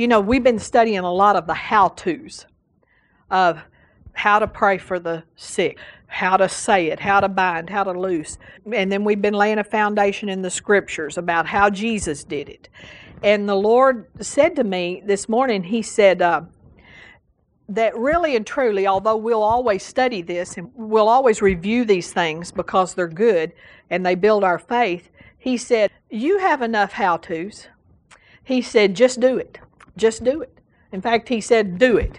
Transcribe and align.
You 0.00 0.08
know, 0.08 0.18
we've 0.18 0.42
been 0.42 0.58
studying 0.58 1.00
a 1.00 1.12
lot 1.12 1.36
of 1.36 1.46
the 1.46 1.52
how 1.52 1.88
to's 1.88 2.46
of 3.30 3.60
how 4.14 4.38
to 4.38 4.46
pray 4.46 4.78
for 4.78 4.98
the 4.98 5.24
sick, 5.36 5.78
how 6.06 6.38
to 6.38 6.48
say 6.48 6.86
it, 6.86 6.98
how 6.98 7.20
to 7.20 7.28
bind, 7.28 7.68
how 7.68 7.84
to 7.84 7.92
loose. 7.92 8.38
And 8.72 8.90
then 8.90 9.04
we've 9.04 9.20
been 9.20 9.34
laying 9.34 9.58
a 9.58 9.64
foundation 9.64 10.30
in 10.30 10.40
the 10.40 10.48
scriptures 10.48 11.18
about 11.18 11.46
how 11.46 11.68
Jesus 11.68 12.24
did 12.24 12.48
it. 12.48 12.70
And 13.22 13.46
the 13.46 13.54
Lord 13.54 14.06
said 14.22 14.56
to 14.56 14.64
me 14.64 15.02
this 15.04 15.28
morning, 15.28 15.64
He 15.64 15.82
said, 15.82 16.22
uh, 16.22 16.44
that 17.68 17.94
really 17.94 18.36
and 18.36 18.46
truly, 18.46 18.86
although 18.86 19.18
we'll 19.18 19.42
always 19.42 19.82
study 19.82 20.22
this 20.22 20.56
and 20.56 20.70
we'll 20.76 21.10
always 21.10 21.42
review 21.42 21.84
these 21.84 22.10
things 22.10 22.50
because 22.50 22.94
they're 22.94 23.06
good 23.06 23.52
and 23.90 24.06
they 24.06 24.14
build 24.14 24.44
our 24.44 24.58
faith, 24.58 25.10
he 25.36 25.58
said, 25.58 25.90
You 26.08 26.38
have 26.38 26.62
enough 26.62 26.92
how 26.92 27.18
to's. 27.18 27.68
He 28.42 28.62
said, 28.62 28.96
Just 28.96 29.20
do 29.20 29.36
it. 29.36 29.58
Just 29.96 30.24
do 30.24 30.40
it. 30.42 30.58
In 30.92 31.00
fact, 31.00 31.28
he 31.28 31.40
said, 31.40 31.78
Do 31.78 31.96
it. 31.96 32.18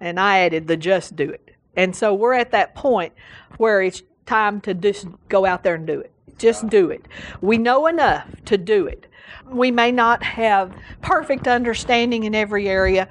And 0.00 0.20
I 0.20 0.40
added 0.40 0.66
the 0.66 0.76
just 0.76 1.16
do 1.16 1.30
it. 1.30 1.50
And 1.76 1.94
so 1.94 2.14
we're 2.14 2.34
at 2.34 2.50
that 2.52 2.74
point 2.74 3.12
where 3.58 3.82
it's 3.82 4.02
time 4.26 4.60
to 4.62 4.74
just 4.74 5.06
go 5.28 5.46
out 5.46 5.62
there 5.62 5.74
and 5.74 5.86
do 5.86 6.00
it. 6.00 6.12
Just 6.38 6.68
do 6.68 6.90
it. 6.90 7.06
We 7.40 7.56
know 7.56 7.86
enough 7.86 8.26
to 8.46 8.58
do 8.58 8.86
it. 8.86 9.06
We 9.46 9.70
may 9.70 9.92
not 9.92 10.22
have 10.22 10.74
perfect 11.00 11.48
understanding 11.48 12.24
in 12.24 12.34
every 12.34 12.68
area, 12.68 13.08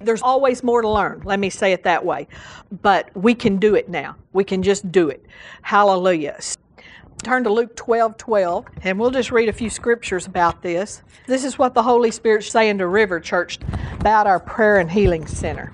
there's 0.00 0.22
always 0.22 0.62
more 0.62 0.82
to 0.82 0.88
learn, 0.88 1.22
let 1.24 1.38
me 1.38 1.50
say 1.50 1.72
it 1.72 1.82
that 1.84 2.04
way. 2.04 2.28
But 2.82 3.14
we 3.16 3.34
can 3.34 3.56
do 3.58 3.74
it 3.74 3.88
now. 3.88 4.16
We 4.32 4.44
can 4.44 4.62
just 4.62 4.90
do 4.90 5.08
it. 5.08 5.24
Hallelujah. 5.62 6.38
Turn 7.24 7.44
to 7.44 7.52
Luke 7.52 7.74
12 7.74 8.18
12, 8.18 8.66
and 8.82 9.00
we'll 9.00 9.10
just 9.10 9.32
read 9.32 9.48
a 9.48 9.52
few 9.52 9.70
scriptures 9.70 10.26
about 10.26 10.60
this. 10.60 11.02
This 11.26 11.42
is 11.42 11.58
what 11.58 11.72
the 11.72 11.82
Holy 11.82 12.10
Spirit's 12.10 12.50
saying 12.50 12.78
to 12.78 12.86
River 12.86 13.18
Church 13.18 13.58
about 13.98 14.26
our 14.26 14.38
prayer 14.38 14.78
and 14.78 14.90
healing 14.90 15.26
center. 15.26 15.72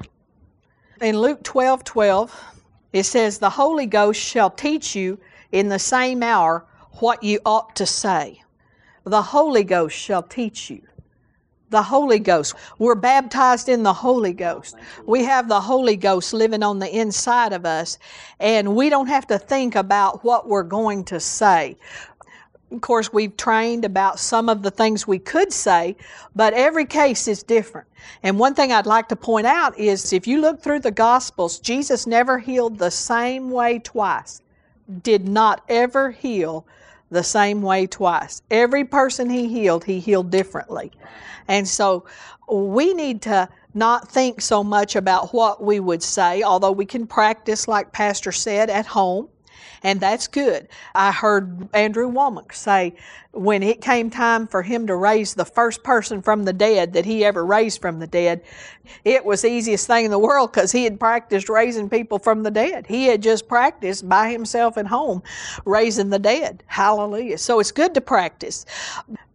In 1.00 1.18
Luke 1.18 1.42
12 1.42 1.82
12, 1.82 2.44
it 2.92 3.02
says, 3.02 3.38
The 3.38 3.50
Holy 3.50 3.86
Ghost 3.86 4.20
shall 4.20 4.50
teach 4.50 4.94
you 4.94 5.18
in 5.50 5.68
the 5.68 5.78
same 5.80 6.22
hour 6.22 6.64
what 7.00 7.24
you 7.24 7.40
ought 7.44 7.74
to 7.76 7.86
say. 7.86 8.42
The 9.04 9.22
Holy 9.22 9.64
Ghost 9.64 9.96
shall 9.96 10.22
teach 10.22 10.70
you 10.70 10.82
the 11.70 11.82
Holy 11.82 12.18
Ghost. 12.18 12.54
We're 12.78 12.96
baptized 12.96 13.68
in 13.68 13.82
the 13.82 13.92
Holy 13.92 14.32
Ghost. 14.32 14.76
We 15.06 15.24
have 15.24 15.48
the 15.48 15.60
Holy 15.60 15.96
Ghost 15.96 16.32
living 16.32 16.62
on 16.62 16.78
the 16.78 16.94
inside 16.94 17.52
of 17.52 17.64
us, 17.64 17.98
and 18.38 18.76
we 18.76 18.90
don't 18.90 19.06
have 19.06 19.26
to 19.28 19.38
think 19.38 19.76
about 19.76 20.24
what 20.24 20.48
we're 20.48 20.64
going 20.64 21.04
to 21.04 21.20
say. 21.20 21.76
Of 22.72 22.80
course, 22.82 23.12
we've 23.12 23.36
trained 23.36 23.84
about 23.84 24.20
some 24.20 24.48
of 24.48 24.62
the 24.62 24.70
things 24.70 25.06
we 25.06 25.18
could 25.18 25.52
say, 25.52 25.96
but 26.36 26.54
every 26.54 26.84
case 26.84 27.26
is 27.26 27.42
different. 27.42 27.88
And 28.22 28.38
one 28.38 28.54
thing 28.54 28.70
I'd 28.70 28.86
like 28.86 29.08
to 29.08 29.16
point 29.16 29.46
out 29.46 29.76
is 29.78 30.12
if 30.12 30.26
you 30.26 30.40
look 30.40 30.62
through 30.62 30.80
the 30.80 30.92
Gospels, 30.92 31.58
Jesus 31.58 32.06
never 32.06 32.38
healed 32.38 32.78
the 32.78 32.90
same 32.90 33.50
way 33.50 33.80
twice, 33.80 34.40
did 35.02 35.28
not 35.28 35.64
ever 35.68 36.12
heal 36.12 36.64
the 37.10 37.22
same 37.22 37.62
way 37.62 37.86
twice. 37.86 38.42
Every 38.50 38.84
person 38.84 39.28
he 39.28 39.48
healed, 39.48 39.84
he 39.84 40.00
healed 40.00 40.30
differently. 40.30 40.92
And 41.48 41.66
so 41.66 42.06
we 42.50 42.94
need 42.94 43.22
to 43.22 43.48
not 43.74 44.10
think 44.10 44.40
so 44.40 44.64
much 44.64 44.96
about 44.96 45.32
what 45.32 45.62
we 45.62 45.80
would 45.80 46.02
say, 46.02 46.42
although 46.42 46.72
we 46.72 46.86
can 46.86 47.06
practice, 47.06 47.68
like 47.68 47.92
Pastor 47.92 48.32
said, 48.32 48.70
at 48.70 48.86
home 48.86 49.28
and 49.82 50.00
that's 50.00 50.26
good. 50.26 50.68
I 50.94 51.12
heard 51.12 51.68
Andrew 51.74 52.10
Wommack 52.10 52.52
say 52.54 52.94
when 53.32 53.62
it 53.62 53.80
came 53.80 54.10
time 54.10 54.46
for 54.48 54.62
him 54.62 54.88
to 54.88 54.96
raise 54.96 55.34
the 55.34 55.44
first 55.44 55.84
person 55.84 56.20
from 56.20 56.44
the 56.44 56.52
dead 56.52 56.92
that 56.94 57.04
he 57.04 57.24
ever 57.24 57.44
raised 57.44 57.80
from 57.80 58.00
the 58.00 58.06
dead, 58.06 58.42
it 59.04 59.24
was 59.24 59.42
the 59.42 59.48
easiest 59.48 59.86
thing 59.86 60.04
in 60.04 60.10
the 60.10 60.18
world 60.18 60.52
because 60.52 60.72
he 60.72 60.82
had 60.82 60.98
practiced 60.98 61.48
raising 61.48 61.88
people 61.88 62.18
from 62.18 62.42
the 62.42 62.50
dead. 62.50 62.86
He 62.88 63.06
had 63.06 63.22
just 63.22 63.46
practiced 63.46 64.08
by 64.08 64.30
himself 64.30 64.76
at 64.76 64.86
home 64.86 65.22
raising 65.64 66.10
the 66.10 66.18
dead. 66.18 66.64
Hallelujah. 66.66 67.38
So 67.38 67.60
it's 67.60 67.70
good 67.70 67.94
to 67.94 68.00
practice. 68.00 68.66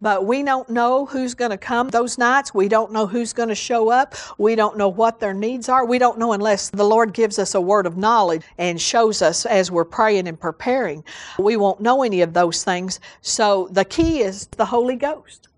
But 0.02 0.26
we 0.26 0.42
don't 0.42 0.68
know 0.68 1.06
who's 1.06 1.34
going 1.34 1.52
to 1.52 1.56
come 1.56 1.88
those 1.88 2.18
nights. 2.18 2.52
We 2.52 2.68
don't 2.68 2.92
know 2.92 3.06
who's 3.06 3.32
going 3.32 3.48
to 3.48 3.54
show 3.54 3.88
up. 3.88 4.14
We 4.36 4.54
don't 4.54 4.76
know 4.76 4.88
what 4.88 5.20
their 5.20 5.32
needs 5.32 5.70
are. 5.70 5.86
We 5.86 5.98
don't 5.98 6.18
know 6.18 6.32
unless 6.32 6.68
the 6.68 6.84
Lord 6.84 7.14
gives 7.14 7.38
us 7.38 7.54
a 7.54 7.60
word 7.62 7.86
of 7.86 7.96
knowledge 7.96 8.42
and 8.58 8.78
shows 8.78 9.22
us 9.22 9.46
as 9.46 9.70
we're 9.70 9.86
praying 9.86 10.28
and 10.28 10.35
preparing. 10.36 11.04
We 11.38 11.56
won't 11.56 11.80
know 11.80 12.02
any 12.02 12.22
of 12.22 12.32
those 12.32 12.64
things. 12.64 13.00
So 13.20 13.68
the 13.70 13.84
key 13.84 14.20
is 14.20 14.46
the 14.46 14.66
Holy 14.66 14.96
Ghost. 14.96 15.48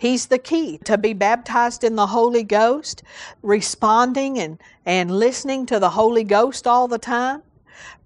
He's 0.00 0.26
the 0.26 0.38
key 0.38 0.78
to 0.84 0.96
be 0.96 1.12
baptized 1.12 1.84
in 1.84 1.94
the 1.94 2.06
Holy 2.06 2.42
Ghost, 2.42 3.02
responding 3.42 4.38
and, 4.38 4.58
and 4.86 5.10
listening 5.10 5.66
to 5.66 5.78
the 5.78 5.90
Holy 5.90 6.24
Ghost 6.24 6.66
all 6.66 6.88
the 6.88 6.98
time, 6.98 7.42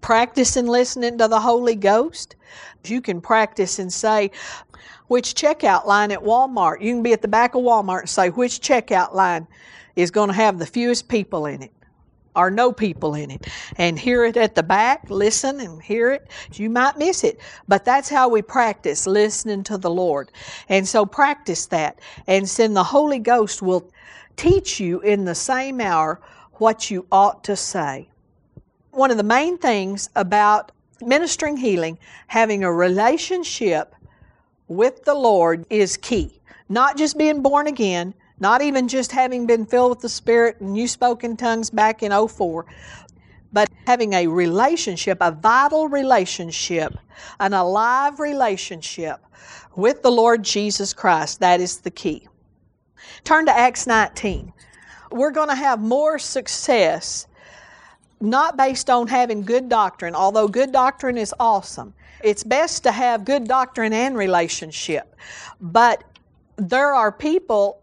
practicing 0.01 0.67
listening 0.67 1.19
to 1.19 1.29
the 1.29 1.39
Holy 1.39 1.77
Ghost. 1.77 2.35
You 2.85 3.01
can 3.01 3.21
practice 3.21 3.79
and 3.79 3.93
say, 3.93 4.33
which 5.07 5.35
checkout 5.35 5.87
line 5.87 6.11
at 6.11 6.19
Walmart? 6.19 6.81
You 6.81 6.95
can 6.95 7.03
be 7.05 7.13
at 7.13 7.23
the 7.23 7.29
back 7.29 7.55
of 7.55 7.63
Walmart 7.63 8.01
and 8.01 8.11
say, 8.11 8.31
which 8.31 8.59
checkout 8.61 9.15
line 9.15 9.47
is 9.95 10.11
going 10.11 10.31
to 10.31 10.35
have 10.35 10.59
the 10.59 10.67
fewest 10.67 11.07
people 11.07 11.47
in 11.47 11.63
it? 11.63 11.73
Or 12.37 12.51
no 12.51 12.73
people 12.73 13.15
in 13.15 13.31
it 13.31 13.47
and 13.77 13.99
hear 13.99 14.25
it 14.25 14.37
at 14.37 14.55
the 14.55 14.63
back, 14.63 15.09
listen 15.09 15.61
and 15.61 15.83
hear 15.83 16.11
it. 16.11 16.29
You 16.55 16.71
might 16.71 16.99
miss 16.99 17.25
it, 17.25 17.41
but 17.69 17.85
that's 17.85 18.09
how 18.09 18.29
we 18.29 18.43
practice 18.43 19.07
listening 19.07 19.63
to 19.65 19.79
the 19.79 19.91
Lord. 19.91 20.31
And 20.69 20.87
so 20.87 21.07
practice 21.07 21.67
that. 21.67 22.01
And 22.27 22.47
then 22.47 22.75
the 22.75 22.85
Holy 22.85 23.19
Ghost 23.19 23.63
will 23.63 23.91
teach 24.37 24.81
you 24.81 25.01
in 25.01 25.25
the 25.25 25.35
same 25.35 25.81
hour 25.81 26.21
what 26.55 26.91
you 26.91 27.07
ought 27.11 27.45
to 27.45 27.57
say. 27.57 28.09
One 28.91 29.11
of 29.11 29.17
the 29.17 29.23
main 29.23 29.59
things 29.59 30.09
about 30.15 30.73
ministering 31.01 31.57
healing, 31.57 31.99
having 32.29 32.65
a 32.65 32.73
relationship 32.73 33.95
with 34.69 35.05
the 35.05 35.15
Lord 35.15 35.67
is 35.71 35.97
key. 35.97 36.41
Not 36.69 36.97
just 36.97 37.19
being 37.19 37.43
born 37.43 37.67
again, 37.67 38.15
not 38.41 38.63
even 38.63 38.89
just 38.89 39.13
having 39.13 39.47
been 39.47 39.65
filled 39.65 39.91
with 39.91 40.01
the 40.01 40.09
Spirit 40.09 40.61
and 40.61 40.77
you 40.77 40.89
spoke 40.89 41.25
in 41.25 41.37
tongues 41.37 41.71
back 41.71 42.03
in 42.03 42.13
04, 42.29 42.67
but 43.53 43.69
having 43.87 44.13
a 44.15 44.27
relationship, 44.27 45.19
a 45.21 45.31
vital 45.31 45.89
relationship, 45.89 46.97
an 47.39 47.53
alive 47.53 48.19
relationship 48.19 49.21
with 49.77 50.03
the 50.03 50.11
Lord 50.11 50.43
Jesus 50.43 50.93
Christ. 50.93 51.41
That 51.41 51.61
is 51.61 51.79
the 51.79 51.91
key. 51.91 52.27
Turn 53.23 53.47
to 53.47 53.57
Acts 53.57 53.87
19. 53.87 54.53
We're 55.13 55.31
going 55.31 55.49
to 55.49 55.55
have 55.55 55.81
more 55.81 56.19
success 56.19 57.27
not 58.21 58.57
based 58.57 58.91
on 58.91 59.07
having 59.07 59.43
good 59.43 59.69
doctrine, 59.69 60.15
although 60.15 60.49
good 60.49 60.73
doctrine 60.73 61.19
is 61.19 61.35
awesome. 61.39 61.95
It's 62.23 62.43
best 62.43 62.83
to 62.85 62.93
have 62.93 63.25
good 63.25 63.47
doctrine 63.47 63.93
and 63.93 64.17
relationship. 64.17 65.15
But 65.61 66.03
there 66.57 66.95
are 66.95 67.13
people 67.13 67.83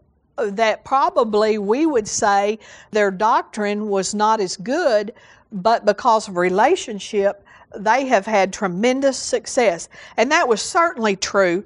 that 0.50 0.84
probably 0.84 1.58
we 1.58 1.86
would 1.86 2.08
say 2.08 2.60
their 2.92 3.12
doctrine 3.12 3.90
was 3.90 4.14
not 4.14 4.40
as 4.40 4.58
good, 4.58 5.14
but 5.52 5.86
because 5.86 6.28
of 6.28 6.38
relationship, 6.38 7.46
they 7.76 8.06
have 8.06 8.26
had 8.26 8.52
tremendous 8.52 9.18
success. 9.18 9.90
And 10.18 10.32
that 10.32 10.48
was 10.48 10.62
certainly 10.62 11.16
true 11.16 11.64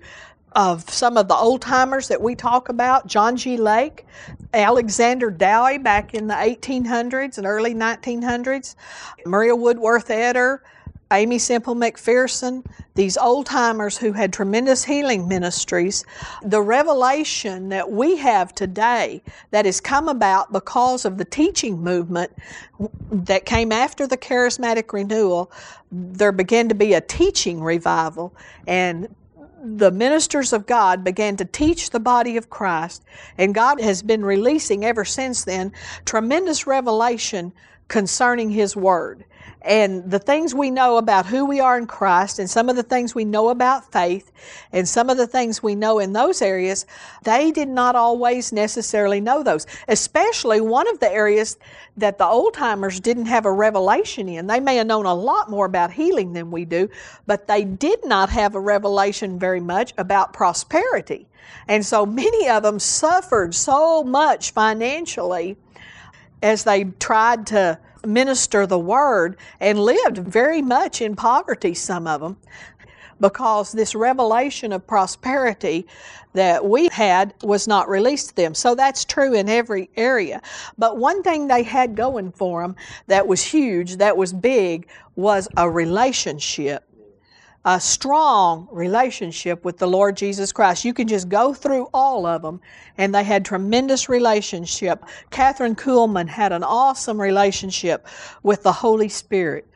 of 0.55 0.89
some 0.89 1.17
of 1.17 1.27
the 1.27 1.35
old 1.35 1.61
timers 1.61 2.07
that 2.07 2.21
we 2.21 2.33
talk 2.33 2.69
about 2.69 3.07
John 3.07 3.35
G. 3.35 3.57
Lake, 3.57 4.05
Alexander 4.53 5.29
Dowie 5.29 5.77
back 5.77 6.13
in 6.13 6.27
the 6.27 6.33
1800s 6.33 7.37
and 7.37 7.45
early 7.45 7.75
1900s, 7.75 8.75
Maria 9.25 9.55
Woodworth 9.55 10.07
Etter, 10.07 10.59
Aimee 11.15 11.39
Semple 11.39 11.75
McPherson, 11.75 12.65
these 12.95 13.15
old 13.15 13.45
timers 13.45 13.97
who 13.97 14.11
had 14.11 14.33
tremendous 14.33 14.83
healing 14.83 15.29
ministries, 15.29 16.03
the 16.43 16.61
revelation 16.61 17.69
that 17.69 17.89
we 17.89 18.17
have 18.17 18.53
today 18.53 19.21
that 19.51 19.65
has 19.65 19.79
come 19.79 20.09
about 20.09 20.51
because 20.51 21.05
of 21.05 21.17
the 21.17 21.23
teaching 21.23 21.81
movement 21.81 22.33
that 23.11 23.45
came 23.45 23.71
after 23.71 24.05
the 24.05 24.17
charismatic 24.17 24.91
renewal, 24.91 25.49
there 25.89 26.33
began 26.33 26.67
to 26.67 26.75
be 26.75 26.93
a 26.93 27.01
teaching 27.01 27.63
revival 27.63 28.35
and 28.67 29.07
the 29.63 29.91
ministers 29.91 30.51
of 30.51 30.65
God 30.65 31.03
began 31.03 31.37
to 31.37 31.45
teach 31.45 31.91
the 31.91 31.99
body 31.99 32.37
of 32.37 32.51
Christ, 32.51 33.03
and 33.37 33.55
God 33.55 33.79
has 33.79 34.03
been 34.03 34.23
releasing 34.23 34.85
ever 34.85 35.05
since 35.05 35.45
then 35.45 35.71
tremendous 36.03 36.67
revelation 36.67 37.51
concerning 37.87 38.51
His 38.51 38.75
Word 38.75 39.25
and 39.65 40.09
the 40.09 40.19
things 40.19 40.53
we 40.53 40.69
know 40.69 40.97
about 40.97 41.25
who 41.25 41.43
we 41.43 41.59
are 41.59 41.77
in 41.77 41.87
Christ, 41.87 42.37
and 42.37 42.47
some 42.47 42.69
of 42.69 42.75
the 42.75 42.83
things 42.83 43.15
we 43.15 43.25
know 43.25 43.49
about 43.49 43.91
faith, 43.91 44.31
and 44.71 44.87
some 44.87 45.09
of 45.09 45.17
the 45.17 45.25
things 45.25 45.63
we 45.63 45.73
know 45.73 45.97
in 45.97 46.13
those 46.13 46.41
areas, 46.41 46.85
they 47.23 47.51
did 47.51 47.67
not 47.67 47.95
always 47.95 48.51
necessarily 48.51 49.19
know 49.19 49.41
those. 49.41 49.65
Especially 49.87 50.61
one 50.61 50.87
of 50.87 50.99
the 50.99 51.11
areas 51.11 51.57
that 51.97 52.19
the 52.19 52.25
old 52.25 52.53
timers 52.53 52.99
didn't 52.99 53.25
have 53.25 53.45
a 53.45 53.51
revelation 53.51 54.29
in. 54.29 54.45
They 54.45 54.59
may 54.59 54.75
have 54.75 54.87
known 54.87 55.07
a 55.07 55.15
lot 55.15 55.49
more 55.49 55.65
about 55.65 55.91
healing 55.91 56.33
than 56.33 56.51
we 56.51 56.63
do, 56.65 56.87
but 57.25 57.47
they 57.47 57.63
did 57.63 58.05
not 58.05 58.29
have 58.29 58.53
a 58.53 58.59
revelation 58.59 59.39
very 59.39 59.61
much 59.61 59.93
about 59.97 60.31
prosperity. 60.31 61.27
And 61.67 61.83
so 61.83 62.05
many 62.05 62.49
of 62.49 62.61
them 62.61 62.79
suffered 62.79 63.55
so 63.55 64.03
much 64.03 64.51
financially 64.51 65.57
as 66.43 66.63
they 66.63 66.83
tried 66.99 67.47
to 67.47 67.79
minister 68.05 68.65
the 68.65 68.79
word 68.79 69.37
and 69.59 69.79
lived 69.79 70.17
very 70.17 70.61
much 70.61 71.01
in 71.01 71.15
poverty, 71.15 71.73
some 71.73 72.07
of 72.07 72.21
them, 72.21 72.37
because 73.19 73.71
this 73.71 73.95
revelation 73.95 74.71
of 74.71 74.85
prosperity 74.85 75.87
that 76.33 76.65
we 76.65 76.89
had 76.91 77.33
was 77.43 77.67
not 77.67 77.87
released 77.87 78.29
to 78.29 78.35
them. 78.35 78.53
So 78.53 78.75
that's 78.75 79.05
true 79.05 79.33
in 79.33 79.47
every 79.47 79.89
area. 79.95 80.41
But 80.77 80.97
one 80.97 81.23
thing 81.23 81.47
they 81.47 81.63
had 81.63 81.95
going 81.95 82.31
for 82.31 82.61
them 82.61 82.75
that 83.07 83.25
was 83.25 83.41
huge, 83.41 83.97
that 83.97 84.17
was 84.17 84.33
big, 84.33 84.87
was 85.15 85.47
a 85.55 85.69
relationship 85.69 86.83
a 87.65 87.79
strong 87.81 88.67
relationship 88.71 89.65
with 89.65 89.79
the 89.79 89.87
Lord 89.87 90.15
Jesus 90.15 90.51
Christ. 90.51 90.85
You 90.85 90.93
can 90.93 91.07
just 91.07 91.29
go 91.29 91.51
through 91.51 91.89
all 91.95 92.27
of 92.27 92.43
them, 92.43 92.61
and 92.99 93.13
they 93.13 93.23
had 93.23 93.43
tremendous 93.43 94.07
relationship. 94.07 95.03
Kathryn 95.31 95.75
Kuhlman 95.75 96.27
had 96.27 96.51
an 96.51 96.63
awesome 96.63 97.19
relationship 97.19 98.07
with 98.43 98.61
the 98.61 98.71
Holy 98.71 99.09
Spirit. 99.09 99.67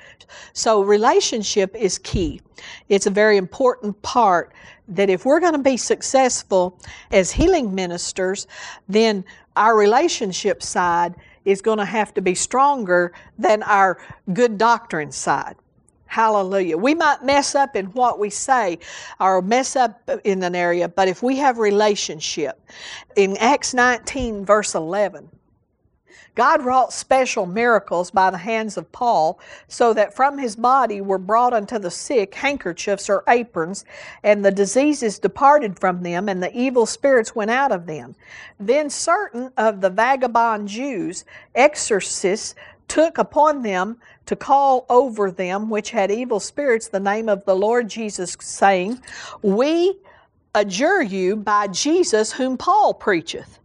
So 0.54 0.84
relationship 0.84 1.76
is 1.76 1.98
key. 1.98 2.42
It's 2.90 3.08
a 3.08 3.12
very 3.12 3.38
important 3.38 4.00
part 4.04 4.54
that 4.88 5.10
if 5.10 5.26
we're 5.26 5.40
going 5.40 5.54
to 5.54 5.60
be 5.60 5.78
successful 5.78 6.80
as 7.12 7.32
healing 7.32 7.74
ministers, 7.74 8.46
then 8.88 9.26
our 9.56 9.76
relationship 9.76 10.62
side 10.62 11.16
is 11.46 11.62
going 11.62 11.80
to 11.80 11.86
have 11.86 12.14
to 12.14 12.22
be 12.22 12.36
stronger 12.36 13.14
than 13.40 13.64
our 13.64 13.98
good 14.34 14.60
doctrine 14.60 15.12
side. 15.12 15.56
Hallelujah. 16.10 16.76
We 16.76 16.96
might 16.96 17.24
mess 17.24 17.54
up 17.54 17.76
in 17.76 17.86
what 17.88 18.18
we 18.18 18.32
say 18.32 18.80
or 19.20 19.44
mess 19.44 19.76
up 19.76 20.10
in 20.24 20.42
an 20.42 20.56
area, 20.56 20.90
but 20.90 21.08
if 21.08 21.22
we 21.22 21.38
have 21.38 21.60
relationship, 21.60 22.60
in 23.16 23.38
Acts 23.38 23.76
19, 23.76 24.44
verse 24.44 24.74
11, 24.74 25.30
God 26.34 26.64
wrought 26.64 26.94
special 26.94 27.46
miracles 27.46 28.10
by 28.12 28.32
the 28.32 28.38
hands 28.38 28.78
of 28.78 28.92
Paul, 28.92 29.40
so 29.68 29.94
that 29.94 30.16
from 30.16 30.38
his 30.38 30.56
body 30.56 31.02
were 31.02 31.18
brought 31.18 31.54
unto 31.54 31.78
the 31.78 31.92
sick 31.92 32.34
handkerchiefs 32.34 33.10
or 33.10 33.24
aprons, 33.28 33.84
and 34.24 34.44
the 34.44 34.52
diseases 34.52 35.20
departed 35.20 35.78
from 35.78 36.02
them, 36.02 36.30
and 36.30 36.42
the 36.42 36.58
evil 36.58 36.86
spirits 36.86 37.36
went 37.36 37.52
out 37.52 37.72
of 37.72 37.86
them. 37.88 38.16
Then 38.60 38.90
certain 38.90 39.52
of 39.58 39.82
the 39.82 39.90
vagabond 39.90 40.70
Jews, 40.70 41.26
exorcists, 41.56 42.56
took 42.90 43.18
upon 43.18 43.62
them 43.62 43.98
to 44.26 44.36
call 44.36 44.86
over 44.90 45.32
them 45.32 45.70
which 45.70 45.92
had 45.92 46.12
evil 46.12 46.40
spirits 46.40 46.90
the 46.90 47.00
name 47.00 47.30
of 47.30 47.46
the 47.46 47.56
Lord 47.56 47.88
Jesus, 47.88 48.36
saying, 48.42 49.02
We 49.42 49.98
adjure 50.54 51.02
you 51.02 51.38
by 51.38 51.68
Jesus 51.68 52.34
whom 52.34 52.58
Paul 52.58 52.94
preacheth. 52.94 53.60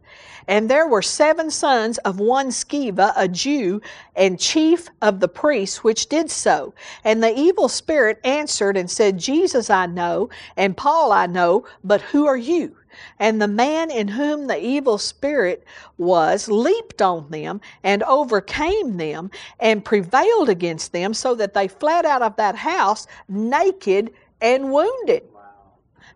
And 0.47 0.69
there 0.69 0.87
were 0.87 1.03
seven 1.03 1.51
sons 1.51 1.97
of 1.99 2.21
one 2.21 2.49
Sceva, 2.49 3.13
a 3.17 3.27
Jew, 3.27 3.81
and 4.15 4.39
chief 4.39 4.89
of 5.01 5.21
the 5.21 5.29
priests, 5.29 5.83
which 5.83 6.09
did 6.09 6.31
so. 6.31 6.75
And 7.03 7.23
the 7.23 7.35
evil 7.35 7.69
spirit 7.69 8.21
answered 8.25 8.77
and 8.77 8.91
said, 8.91 9.19
Jesus 9.19 9.71
I 9.71 9.87
know, 9.87 10.29
and 10.57 10.77
Paul 10.77 11.13
I 11.13 11.27
know, 11.27 11.65
but 11.83 12.03
who 12.03 12.27
are 12.27 12.37
you? 12.37 12.77
And 13.19 13.41
the 13.41 13.49
man 13.49 13.91
in 13.91 14.09
whom 14.09 14.47
the 14.47 14.59
evil 14.59 14.99
spirit 14.99 15.65
was 15.99 16.49
leaped 16.49 17.03
on 17.03 17.31
them 17.31 17.61
and 17.83 18.03
overcame 18.03 18.97
them 18.97 19.31
and 19.61 19.85
prevailed 19.85 20.49
against 20.49 20.93
them 20.93 21.15
so 21.15 21.35
that 21.35 21.55
they 21.55 21.69
fled 21.69 22.07
out 22.07 22.23
of 22.23 22.37
that 22.37 22.57
house 22.57 23.07
naked 23.29 24.13
and 24.41 24.73
wounded. 24.73 25.23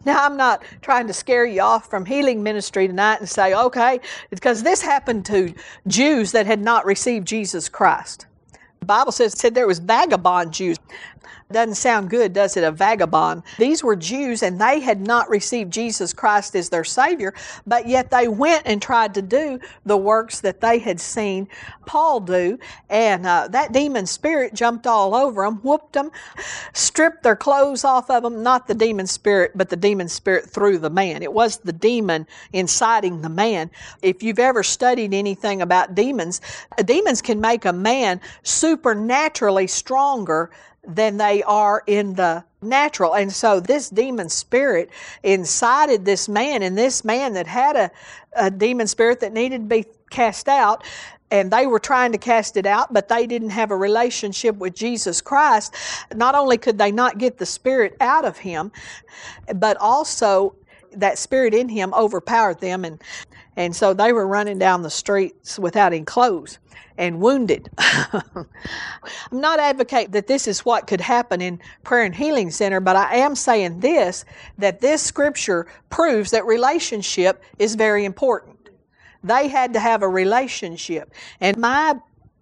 Now, 0.04 0.25
I'm 0.25 0.36
not 0.36 0.62
trying 0.80 1.06
to 1.08 1.12
scare 1.12 1.44
you 1.44 1.60
off 1.60 1.90
from 1.90 2.04
healing 2.04 2.42
ministry 2.42 2.86
tonight 2.86 3.20
and 3.20 3.28
say, 3.28 3.54
okay, 3.54 4.00
because 4.30 4.62
this 4.62 4.80
happened 4.80 5.26
to 5.26 5.52
Jews 5.86 6.32
that 6.32 6.46
had 6.46 6.60
not 6.60 6.86
received 6.86 7.26
Jesus 7.26 7.69
Christ. 7.69 8.26
The 8.80 8.86
Bible 8.86 9.12
says 9.12 9.38
said 9.38 9.54
there 9.54 9.66
was 9.66 9.80
vagabond 9.80 10.52
Jews. 10.52 10.76
Doesn't 11.50 11.76
sound 11.76 12.10
good, 12.10 12.34
does 12.34 12.58
it? 12.58 12.64
A 12.64 12.70
vagabond. 12.70 13.42
These 13.56 13.82
were 13.82 13.96
Jews 13.96 14.42
and 14.42 14.60
they 14.60 14.80
had 14.80 15.00
not 15.00 15.30
received 15.30 15.72
Jesus 15.72 16.12
Christ 16.12 16.54
as 16.54 16.68
their 16.68 16.84
Savior, 16.84 17.32
but 17.66 17.88
yet 17.88 18.10
they 18.10 18.28
went 18.28 18.64
and 18.66 18.82
tried 18.82 19.14
to 19.14 19.22
do 19.22 19.58
the 19.86 19.96
works 19.96 20.40
that 20.42 20.60
they 20.60 20.78
had 20.78 21.00
seen 21.00 21.48
Paul 21.86 22.20
do. 22.20 22.58
And 22.90 23.26
uh, 23.26 23.48
that 23.48 23.72
demon 23.72 24.04
spirit 24.04 24.52
jumped 24.52 24.86
all 24.86 25.14
over 25.14 25.42
them, 25.42 25.56
whooped 25.62 25.94
them, 25.94 26.10
stripped 26.74 27.22
their 27.22 27.36
clothes 27.36 27.82
off 27.82 28.10
of 28.10 28.24
them. 28.24 28.42
Not 28.42 28.66
the 28.66 28.74
demon 28.74 29.06
spirit, 29.06 29.52
but 29.54 29.70
the 29.70 29.76
demon 29.76 30.08
spirit 30.10 30.50
through 30.50 30.78
the 30.78 30.90
man. 30.90 31.22
It 31.22 31.32
was 31.32 31.56
the 31.56 31.72
demon 31.72 32.26
inciting 32.52 33.22
the 33.22 33.30
man. 33.30 33.70
If 34.02 34.22
you've 34.22 34.38
ever 34.38 34.62
studied 34.62 35.14
anything 35.14 35.62
about 35.62 35.94
demons, 35.94 36.42
demons 36.84 37.22
can 37.22 37.40
make 37.40 37.64
a 37.64 37.72
man 37.72 38.20
supernaturally 38.42 39.66
stronger 39.66 40.50
than 40.88 41.19
they 41.19 41.43
are 41.43 41.82
in 41.87 42.14
the 42.14 42.43
natural. 42.62 43.14
And 43.14 43.31
so 43.31 43.61
this 43.61 43.90
demon 43.90 44.29
spirit 44.31 44.90
incited 45.23 46.05
this 46.05 46.29
man, 46.29 46.62
and 46.62 46.76
this 46.76 47.05
man 47.05 47.35
that 47.35 47.46
had 47.46 47.76
a, 47.76 47.90
a 48.35 48.50
demon 48.50 48.87
spirit 48.87 49.20
that 49.20 49.32
needed 49.32 49.58
to 49.58 49.67
be 49.67 49.85
cast 50.11 50.49
out, 50.49 50.82
and 51.31 51.50
they 51.50 51.67
were 51.67 51.79
trying 51.79 52.12
to 52.12 52.19
cast 52.19 52.56
it 52.56 52.64
out, 52.64 52.93
but 52.93 53.08
they 53.08 53.26
didn't 53.26 53.50
have 53.50 53.70
a 53.70 53.76
relationship 53.76 54.56
with 54.56 54.75
Jesus 54.75 55.20
Christ. 55.20 55.75
Not 56.14 56.35
only 56.35 56.56
could 56.56 56.79
they 56.79 56.90
not 56.90 57.19
get 57.19 57.37
the 57.37 57.46
spirit 57.46 57.94
out 58.00 58.25
of 58.25 58.38
him, 58.38 58.73
but 59.55 59.76
also 59.76 60.56
that 60.93 61.19
spirit 61.19 61.52
in 61.52 61.69
him 61.69 61.93
overpowered 61.93 62.61
them, 62.61 62.87
and, 62.87 63.02
and 63.58 63.75
so 63.75 63.93
they 63.93 64.12
were 64.12 64.26
running 64.26 64.56
down 64.60 64.82
the 64.82 64.90
streets 64.90 65.58
without 65.58 65.93
any 65.93 66.05
clothes 66.05 66.60
and 66.96 67.20
wounded. 67.20 67.69
I'm 67.78 68.46
not 69.32 69.58
advocating 69.58 70.12
that 70.12 70.28
this 70.28 70.46
is 70.46 70.64
what 70.64 70.87
could 70.87 71.00
happen 71.00 71.40
in 71.40 71.58
Prayer 71.82 72.05
and 72.05 72.14
Healing 72.14 72.52
Center, 72.52 72.78
but 72.78 72.94
I 72.94 73.16
am 73.16 73.34
saying 73.34 73.81
this 73.81 74.25
that 74.58 74.81
this 74.81 75.02
scripture 75.02 75.66
proves 75.90 76.31
that 76.31 76.46
relationship 76.46 77.43
is 77.58 77.75
very 77.75 78.05
important. 78.05 78.70
They 79.25 79.49
had 79.49 79.72
to 79.72 79.81
have 79.81 80.02
a 80.02 80.08
relationship. 80.08 81.12
And 81.40 81.56
my 81.56 81.96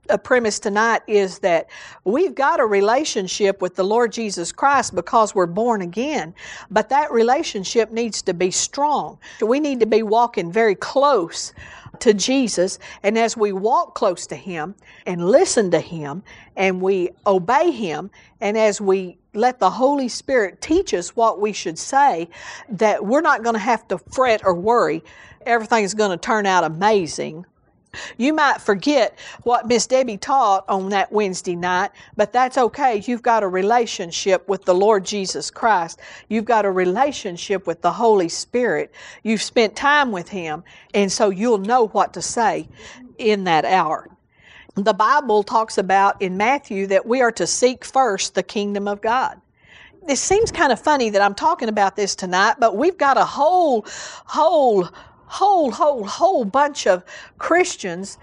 a 0.08 0.18
premise 0.18 0.58
tonight 0.58 1.02
is 1.06 1.38
that 1.40 1.68
we've 2.04 2.34
got 2.34 2.60
a 2.60 2.66
relationship 2.66 3.60
with 3.60 3.76
the 3.76 3.84
Lord 3.84 4.12
Jesus 4.12 4.52
Christ 4.52 4.94
because 4.94 5.34
we're 5.34 5.46
born 5.46 5.82
again, 5.82 6.34
but 6.70 6.88
that 6.90 7.12
relationship 7.12 7.90
needs 7.90 8.22
to 8.22 8.34
be 8.34 8.50
strong. 8.50 9.18
We 9.40 9.60
need 9.60 9.80
to 9.80 9.86
be 9.86 10.02
walking 10.02 10.52
very 10.52 10.74
close 10.74 11.52
to 12.00 12.14
Jesus. 12.14 12.78
And 13.02 13.18
as 13.18 13.36
we 13.36 13.52
walk 13.52 13.94
close 13.94 14.26
to 14.28 14.36
Him 14.36 14.74
and 15.06 15.28
listen 15.28 15.70
to 15.70 15.80
Him 15.80 16.22
and 16.56 16.80
we 16.80 17.10
obey 17.26 17.70
Him, 17.70 18.10
and 18.40 18.56
as 18.56 18.80
we 18.80 19.18
let 19.34 19.58
the 19.60 19.70
Holy 19.70 20.08
Spirit 20.08 20.60
teach 20.60 20.94
us 20.94 21.14
what 21.16 21.40
we 21.40 21.52
should 21.52 21.78
say, 21.78 22.28
that 22.68 23.04
we're 23.04 23.20
not 23.20 23.42
going 23.42 23.54
to 23.54 23.60
have 23.60 23.86
to 23.88 23.98
fret 23.98 24.42
or 24.44 24.54
worry. 24.54 25.02
Everything's 25.44 25.94
going 25.94 26.10
to 26.10 26.16
turn 26.16 26.46
out 26.46 26.64
amazing 26.64 27.46
you 28.16 28.32
might 28.32 28.60
forget 28.60 29.18
what 29.42 29.66
Miss 29.66 29.86
Debbie 29.86 30.16
taught 30.16 30.64
on 30.68 30.88
that 30.90 31.12
Wednesday 31.12 31.56
night, 31.56 31.90
but 32.16 32.32
that's 32.32 32.58
okay. 32.58 33.02
You've 33.06 33.22
got 33.22 33.42
a 33.42 33.48
relationship 33.48 34.48
with 34.48 34.64
the 34.64 34.74
Lord 34.74 35.04
Jesus 35.04 35.50
Christ. 35.50 36.00
You've 36.28 36.44
got 36.44 36.64
a 36.64 36.70
relationship 36.70 37.66
with 37.66 37.82
the 37.82 37.92
Holy 37.92 38.28
Spirit. 38.28 38.92
You've 39.22 39.42
spent 39.42 39.76
time 39.76 40.12
with 40.12 40.28
Him, 40.28 40.64
and 40.94 41.10
so 41.10 41.30
you'll 41.30 41.58
know 41.58 41.88
what 41.88 42.14
to 42.14 42.22
say 42.22 42.68
in 43.18 43.44
that 43.44 43.64
hour. 43.64 44.08
The 44.74 44.94
Bible 44.94 45.42
talks 45.42 45.78
about 45.78 46.20
in 46.20 46.36
Matthew 46.36 46.86
that 46.88 47.06
we 47.06 47.22
are 47.22 47.32
to 47.32 47.46
seek 47.46 47.84
first 47.84 48.34
the 48.34 48.42
kingdom 48.42 48.86
of 48.86 49.00
God 49.00 49.40
it 50.08 50.16
seems 50.16 50.52
kind 50.52 50.72
of 50.72 50.80
funny 50.80 51.10
that 51.10 51.20
I'm 51.20 51.34
talking 51.34 51.68
about 51.68 51.96
this 51.96 52.14
tonight, 52.14 52.56
but 52.58 52.76
we've 52.76 52.96
got 52.96 53.16
a 53.16 53.24
whole, 53.24 53.84
whole 54.24 54.88
whole, 55.26 55.70
whole, 55.70 56.04
whole 56.04 56.44
bunch 56.44 56.86
of 56.86 57.04
Christians. 57.38 58.18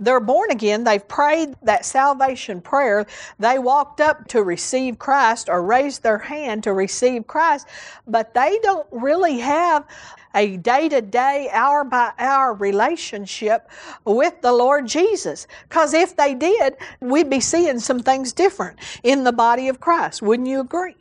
They're 0.00 0.20
born 0.20 0.50
again. 0.50 0.84
They've 0.84 1.06
prayed 1.06 1.54
that 1.62 1.84
salvation 1.84 2.60
prayer. 2.60 3.06
They 3.38 3.58
walked 3.58 4.00
up 4.00 4.26
to 4.28 4.42
receive 4.42 4.98
Christ 4.98 5.48
or 5.48 5.62
raised 5.62 6.02
their 6.02 6.18
hand 6.18 6.64
to 6.64 6.72
receive 6.72 7.26
Christ, 7.26 7.68
but 8.06 8.32
they 8.32 8.58
don't 8.62 8.86
really 8.90 9.38
have 9.38 9.86
a 10.34 10.58
day 10.58 10.88
to 10.88 11.00
day, 11.00 11.48
hour 11.50 11.82
by 11.82 12.12
hour 12.18 12.52
relationship 12.54 13.70
with 14.04 14.40
the 14.42 14.52
Lord 14.52 14.86
Jesus. 14.86 15.46
Because 15.68 15.94
if 15.94 16.16
they 16.16 16.34
did, 16.34 16.76
we'd 17.00 17.30
be 17.30 17.40
seeing 17.40 17.78
some 17.80 18.00
things 18.00 18.32
different 18.32 18.78
in 19.02 19.24
the 19.24 19.32
body 19.32 19.68
of 19.68 19.80
Christ. 19.80 20.22
Wouldn't 20.22 20.48
you 20.48 20.60
agree? 20.60 20.94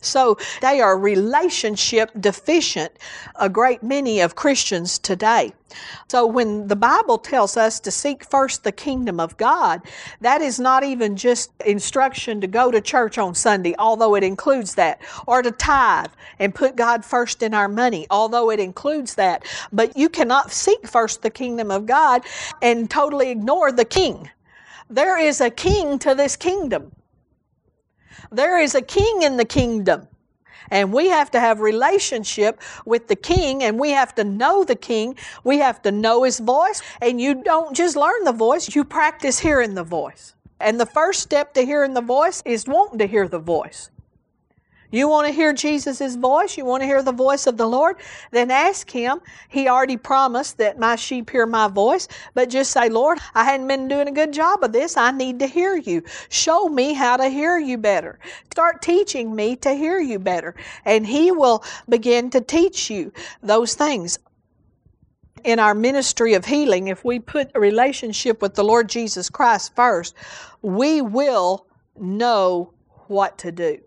So 0.00 0.38
they 0.60 0.80
are 0.80 0.98
relationship 0.98 2.10
deficient, 2.18 2.92
a 3.36 3.48
great 3.48 3.82
many 3.82 4.20
of 4.20 4.34
Christians 4.34 4.98
today. 4.98 5.52
So 6.08 6.26
when 6.26 6.68
the 6.68 6.76
Bible 6.76 7.18
tells 7.18 7.56
us 7.56 7.80
to 7.80 7.90
seek 7.90 8.24
first 8.24 8.64
the 8.64 8.72
kingdom 8.72 9.18
of 9.20 9.36
God, 9.36 9.82
that 10.20 10.40
is 10.40 10.58
not 10.58 10.84
even 10.84 11.16
just 11.16 11.50
instruction 11.64 12.40
to 12.40 12.46
go 12.46 12.70
to 12.70 12.80
church 12.80 13.18
on 13.18 13.34
Sunday, 13.34 13.74
although 13.78 14.14
it 14.14 14.22
includes 14.22 14.74
that, 14.76 15.00
or 15.26 15.42
to 15.42 15.50
tithe 15.50 16.10
and 16.38 16.54
put 16.54 16.76
God 16.76 17.04
first 17.04 17.42
in 17.42 17.52
our 17.52 17.68
money, 17.68 18.06
although 18.10 18.50
it 18.50 18.60
includes 18.60 19.16
that. 19.16 19.44
But 19.72 19.96
you 19.96 20.08
cannot 20.08 20.52
seek 20.52 20.86
first 20.86 21.22
the 21.22 21.30
kingdom 21.30 21.70
of 21.70 21.86
God 21.86 22.22
and 22.62 22.88
totally 22.88 23.30
ignore 23.30 23.72
the 23.72 23.84
king. 23.84 24.30
There 24.88 25.18
is 25.18 25.40
a 25.40 25.50
king 25.50 25.98
to 26.00 26.14
this 26.14 26.36
kingdom. 26.36 26.92
There 28.30 28.58
is 28.58 28.74
a 28.74 28.82
king 28.82 29.22
in 29.22 29.36
the 29.36 29.44
kingdom. 29.44 30.08
And 30.70 30.92
we 30.92 31.08
have 31.08 31.30
to 31.30 31.40
have 31.40 31.60
relationship 31.60 32.60
with 32.84 33.06
the 33.08 33.16
king 33.16 33.62
and 33.62 33.78
we 33.78 33.90
have 33.90 34.14
to 34.16 34.24
know 34.24 34.64
the 34.64 34.74
king. 34.74 35.16
We 35.44 35.58
have 35.58 35.80
to 35.82 35.92
know 35.92 36.24
his 36.24 36.40
voice. 36.40 36.82
And 37.00 37.20
you 37.20 37.42
don't 37.42 37.74
just 37.74 37.96
learn 37.96 38.24
the 38.24 38.32
voice, 38.32 38.74
you 38.74 38.84
practice 38.84 39.38
hearing 39.38 39.74
the 39.74 39.84
voice. 39.84 40.34
And 40.58 40.80
the 40.80 40.86
first 40.86 41.20
step 41.20 41.54
to 41.54 41.64
hearing 41.64 41.94
the 41.94 42.00
voice 42.00 42.42
is 42.44 42.66
wanting 42.66 42.98
to 42.98 43.06
hear 43.06 43.28
the 43.28 43.38
voice. 43.38 43.90
You 44.90 45.08
want 45.08 45.26
to 45.26 45.32
hear 45.32 45.52
Jesus' 45.52 46.14
voice? 46.14 46.56
You 46.56 46.64
want 46.64 46.82
to 46.82 46.86
hear 46.86 47.02
the 47.02 47.12
voice 47.12 47.46
of 47.46 47.56
the 47.56 47.66
Lord? 47.66 47.96
Then 48.30 48.50
ask 48.50 48.90
Him. 48.90 49.20
He 49.48 49.68
already 49.68 49.96
promised 49.96 50.58
that 50.58 50.78
my 50.78 50.96
sheep 50.96 51.30
hear 51.30 51.46
my 51.46 51.68
voice, 51.68 52.08
but 52.34 52.50
just 52.50 52.70
say, 52.70 52.88
Lord, 52.88 53.18
I 53.34 53.44
hadn't 53.44 53.68
been 53.68 53.88
doing 53.88 54.08
a 54.08 54.12
good 54.12 54.32
job 54.32 54.62
of 54.62 54.72
this. 54.72 54.96
I 54.96 55.10
need 55.10 55.40
to 55.40 55.46
hear 55.46 55.76
you. 55.76 56.02
Show 56.28 56.68
me 56.68 56.92
how 56.92 57.16
to 57.16 57.28
hear 57.28 57.58
you 57.58 57.78
better. 57.78 58.18
Start 58.52 58.82
teaching 58.82 59.34
me 59.34 59.56
to 59.56 59.74
hear 59.74 59.98
you 59.98 60.18
better. 60.18 60.54
And 60.84 61.06
He 61.06 61.32
will 61.32 61.64
begin 61.88 62.30
to 62.30 62.40
teach 62.40 62.90
you 62.90 63.12
those 63.42 63.74
things 63.74 64.18
in 65.44 65.60
our 65.60 65.74
ministry 65.74 66.34
of 66.34 66.44
healing, 66.44 66.88
if 66.88 67.04
we 67.04 67.20
put 67.20 67.52
a 67.54 67.60
relationship 67.60 68.42
with 68.42 68.54
the 68.54 68.64
Lord 68.64 68.88
Jesus 68.88 69.30
Christ 69.30 69.76
first, 69.76 70.12
we 70.60 71.00
will 71.00 71.66
know 71.96 72.74
what 73.06 73.38
to 73.38 73.52
do 73.52 73.78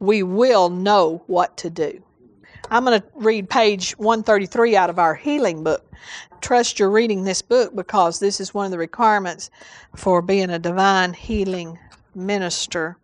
we 0.00 0.22
will 0.22 0.70
know 0.70 1.22
what 1.26 1.56
to 1.58 1.70
do. 1.70 2.02
I'm 2.70 2.84
going 2.84 3.00
to 3.00 3.06
read 3.14 3.48
page 3.48 3.92
133 3.98 4.76
out 4.76 4.90
of 4.90 4.98
our 4.98 5.14
healing 5.14 5.64
book. 5.64 5.84
Trust 6.40 6.78
you're 6.78 6.90
reading 6.90 7.24
this 7.24 7.42
book 7.42 7.74
because 7.74 8.18
this 8.18 8.40
is 8.40 8.54
one 8.54 8.66
of 8.66 8.70
the 8.70 8.78
requirements 8.78 9.50
for 9.96 10.20
being 10.20 10.50
a 10.50 10.58
divine 10.58 11.14
healing 11.14 11.78
minister. 12.14 12.98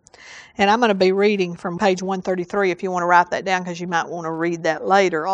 And 0.59 0.71
I'm 0.71 0.79
going 0.79 0.91
to 0.91 0.95
be 0.95 1.13
reading 1.13 1.57
from 1.57 1.79
page 1.79 2.03
133 2.03 2.71
if 2.71 2.83
you 2.83 2.91
want 2.91 3.03
to 3.03 3.07
write 3.07 3.31
that 3.31 3.45
down 3.45 3.63
because 3.63 3.81
you 3.81 3.89
might 3.89 4.09
want 4.09 4.27
to 4.27 4.31
read 4.31 4.63
that 4.65 4.87
later. 4.87 5.27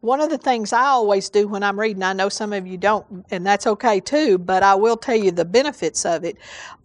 One 0.00 0.20
of 0.20 0.30
the 0.30 0.38
things 0.38 0.72
I 0.72 0.86
always 0.86 1.30
do 1.30 1.46
when 1.46 1.62
I'm 1.62 1.78
reading, 1.78 2.02
I 2.02 2.12
know 2.12 2.28
some 2.28 2.52
of 2.52 2.66
you 2.66 2.76
don't, 2.76 3.24
and 3.30 3.46
that's 3.46 3.66
okay 3.66 4.00
too, 4.00 4.38
but 4.38 4.62
I 4.62 4.74
will 4.74 4.96
tell 4.96 5.16
you 5.16 5.30
the 5.30 5.44
benefits 5.44 6.04
of 6.04 6.24
it 6.24 6.36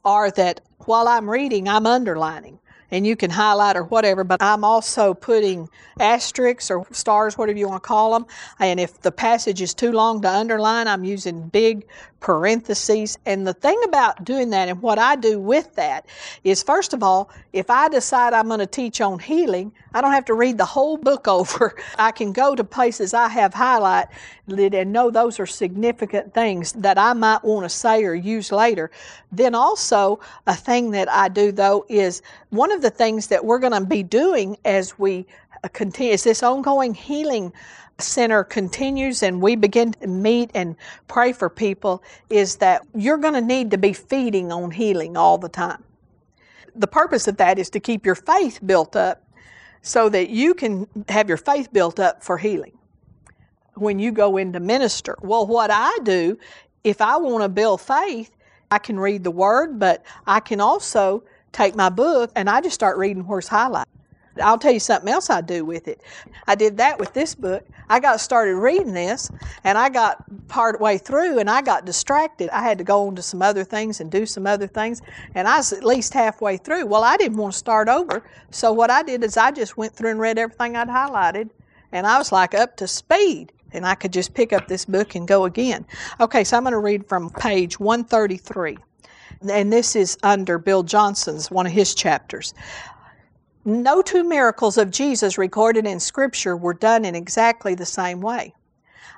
are 0.03 0.31
that 0.31 0.61
while 0.79 1.07
I'm 1.07 1.29
reading, 1.29 1.67
I'm 1.67 1.85
underlining 1.85 2.59
and 2.91 3.05
you 3.05 3.15
can 3.15 3.29
highlight 3.31 3.75
or 3.75 3.83
whatever, 3.83 4.23
but 4.23 4.41
I'm 4.41 4.63
also 4.63 5.13
putting 5.13 5.69
asterisks 5.99 6.69
or 6.69 6.85
stars, 6.91 7.37
whatever 7.37 7.57
you 7.57 7.67
want 7.67 7.83
to 7.83 7.87
call 7.87 8.13
them. 8.13 8.25
And 8.59 8.79
if 8.79 9.01
the 9.01 9.11
passage 9.11 9.61
is 9.61 9.73
too 9.73 9.91
long 9.91 10.21
to 10.21 10.29
underline, 10.29 10.87
I'm 10.87 11.03
using 11.03 11.47
big 11.49 11.87
parentheses. 12.25 13.19
And 13.27 13.45
the 13.45 13.53
thing 13.53 13.79
about 13.85 14.25
doing 14.25 14.49
that 14.49 14.67
and 14.67 14.81
what 14.81 14.97
I 14.97 15.15
do 15.15 15.39
with 15.39 15.75
that 15.75 16.07
is, 16.43 16.63
first 16.63 16.91
of 16.95 17.03
all, 17.03 17.29
if 17.53 17.69
I 17.69 17.87
decide 17.87 18.33
I'm 18.33 18.47
going 18.47 18.61
to 18.61 18.65
teach 18.65 18.99
on 18.99 19.19
healing, 19.19 19.71
I 19.93 20.01
don't 20.01 20.11
have 20.11 20.25
to 20.25 20.33
read 20.33 20.57
the 20.57 20.65
whole 20.65 20.97
book 20.97 21.27
over. 21.37 21.75
I 21.99 22.09
can 22.09 22.33
go 22.33 22.55
to 22.55 22.63
places 22.63 23.13
I 23.13 23.27
have 23.27 23.53
highlighted 23.53 24.09
and 24.47 24.91
know 24.91 25.11
those 25.11 25.39
are 25.39 25.45
significant 25.45 26.33
things 26.33 26.71
that 26.73 26.97
I 26.97 27.13
might 27.13 27.43
want 27.43 27.63
to 27.63 27.69
say 27.69 28.03
or 28.03 28.15
use 28.15 28.51
later. 28.51 28.89
Then 29.31 29.53
also, 29.53 30.19
a 30.47 30.55
thing 30.55 30.89
that 30.91 31.07
I 31.11 31.27
do 31.27 31.51
though 31.51 31.85
is 31.89 32.23
one 32.49 32.71
of 32.71 32.81
the 32.81 32.89
things 32.89 33.27
that 33.27 33.45
we're 33.45 33.59
going 33.59 33.79
to 33.79 33.85
be 33.85 34.01
doing 34.01 34.57
as 34.65 34.97
we 34.97 35.27
continue 35.73 36.13
is 36.13 36.23
this 36.23 36.41
ongoing 36.41 36.95
healing 36.95 37.53
center 37.99 38.43
continues 38.43 39.23
and 39.23 39.41
we 39.41 39.55
begin 39.55 39.91
to 39.93 40.07
meet 40.07 40.51
and 40.53 40.75
pray 41.07 41.31
for 41.31 41.49
people 41.49 42.03
is 42.29 42.57
that 42.57 42.81
you're 42.93 43.17
going 43.17 43.33
to 43.33 43.41
need 43.41 43.71
to 43.71 43.77
be 43.77 43.93
feeding 43.93 44.51
on 44.51 44.71
healing 44.71 45.15
all 45.15 45.37
the 45.37 45.49
time. 45.49 45.83
The 46.75 46.87
purpose 46.87 47.27
of 47.27 47.37
that 47.37 47.57
is 47.57 47.69
to 47.71 47.79
keep 47.79 48.05
your 48.05 48.15
faith 48.15 48.59
built 48.65 48.95
up 48.95 49.23
so 49.81 50.09
that 50.09 50.29
you 50.29 50.53
can 50.53 50.87
have 51.07 51.29
your 51.29 51.37
faith 51.37 51.71
built 51.71 51.99
up 51.99 52.23
for 52.23 52.37
healing 52.37 52.77
when 53.75 53.99
you 53.99 54.11
go 54.11 54.37
into 54.37 54.59
minister. 54.59 55.17
Well, 55.21 55.45
what 55.45 55.69
I 55.71 55.97
do, 56.03 56.37
if 56.83 57.01
I 57.01 57.17
want 57.17 57.43
to 57.43 57.49
build 57.49 57.81
faith, 57.81 58.31
I 58.71 58.79
can 58.79 58.99
read 58.99 59.23
the 59.23 59.31
word, 59.31 59.79
but 59.79 60.03
I 60.27 60.39
can 60.39 60.59
also 60.59 61.23
take 61.51 61.75
my 61.75 61.89
book 61.89 62.31
and 62.35 62.49
I 62.49 62.59
just 62.59 62.75
start 62.75 62.97
reading 62.97 63.25
where 63.25 63.39
it's 63.39 63.47
highlighted. 63.47 63.85
I'll 64.41 64.57
tell 64.57 64.71
you 64.71 64.79
something 64.79 65.11
else 65.11 65.29
I 65.29 65.41
do 65.41 65.63
with 65.65 65.87
it. 65.87 66.01
I 66.47 66.55
did 66.55 66.77
that 66.77 66.99
with 66.99 67.13
this 67.13 67.35
book. 67.35 67.65
I 67.89 67.99
got 67.99 68.19
started 68.19 68.55
reading 68.55 68.93
this 68.93 69.29
and 69.63 69.77
I 69.77 69.89
got 69.89 70.23
part 70.47 70.79
way 70.79 70.97
through 70.97 71.39
and 71.39 71.49
I 71.49 71.61
got 71.61 71.85
distracted. 71.85 72.49
I 72.49 72.61
had 72.61 72.77
to 72.79 72.83
go 72.83 73.07
on 73.07 73.15
to 73.15 73.21
some 73.21 73.41
other 73.41 73.63
things 73.63 74.01
and 74.01 74.11
do 74.11 74.25
some 74.25 74.47
other 74.47 74.67
things 74.67 75.01
and 75.35 75.47
I 75.47 75.57
was 75.57 75.71
at 75.73 75.83
least 75.83 76.13
halfway 76.13 76.57
through. 76.57 76.85
Well, 76.85 77.03
I 77.03 77.17
didn't 77.17 77.37
want 77.37 77.53
to 77.53 77.59
start 77.59 77.87
over. 77.87 78.23
So 78.51 78.71
what 78.71 78.91
I 78.91 79.03
did 79.03 79.23
is 79.23 79.37
I 79.37 79.51
just 79.51 79.77
went 79.77 79.93
through 79.93 80.11
and 80.11 80.19
read 80.19 80.37
everything 80.37 80.75
I'd 80.75 80.87
highlighted 80.87 81.49
and 81.91 82.05
I 82.05 82.17
was 82.17 82.31
like 82.31 82.53
up 82.53 82.75
to 82.77 82.87
speed 82.87 83.51
and 83.71 83.85
I 83.85 83.95
could 83.95 84.13
just 84.13 84.33
pick 84.33 84.53
up 84.53 84.67
this 84.67 84.85
book 84.85 85.15
and 85.15 85.27
go 85.27 85.45
again. 85.45 85.85
Okay, 86.19 86.43
so 86.43 86.57
I'm 86.57 86.63
going 86.63 86.73
to 86.73 86.79
read 86.79 87.07
from 87.07 87.29
page 87.29 87.79
133 87.79 88.77
and 89.49 89.71
this 89.71 89.95
is 89.95 90.17
under 90.23 90.57
Bill 90.57 90.83
Johnson's 90.83 91.51
one 91.51 91.65
of 91.65 91.71
his 91.71 91.93
chapters. 91.93 92.53
No 93.67 94.03
two 94.03 94.23
miracles 94.23 94.77
of 94.77 94.91
Jesus 94.91 95.39
recorded 95.39 95.87
in 95.87 95.99
Scripture 95.99 96.55
were 96.55 96.75
done 96.75 97.03
in 97.03 97.15
exactly 97.15 97.73
the 97.73 97.83
same 97.83 98.21
way. 98.21 98.53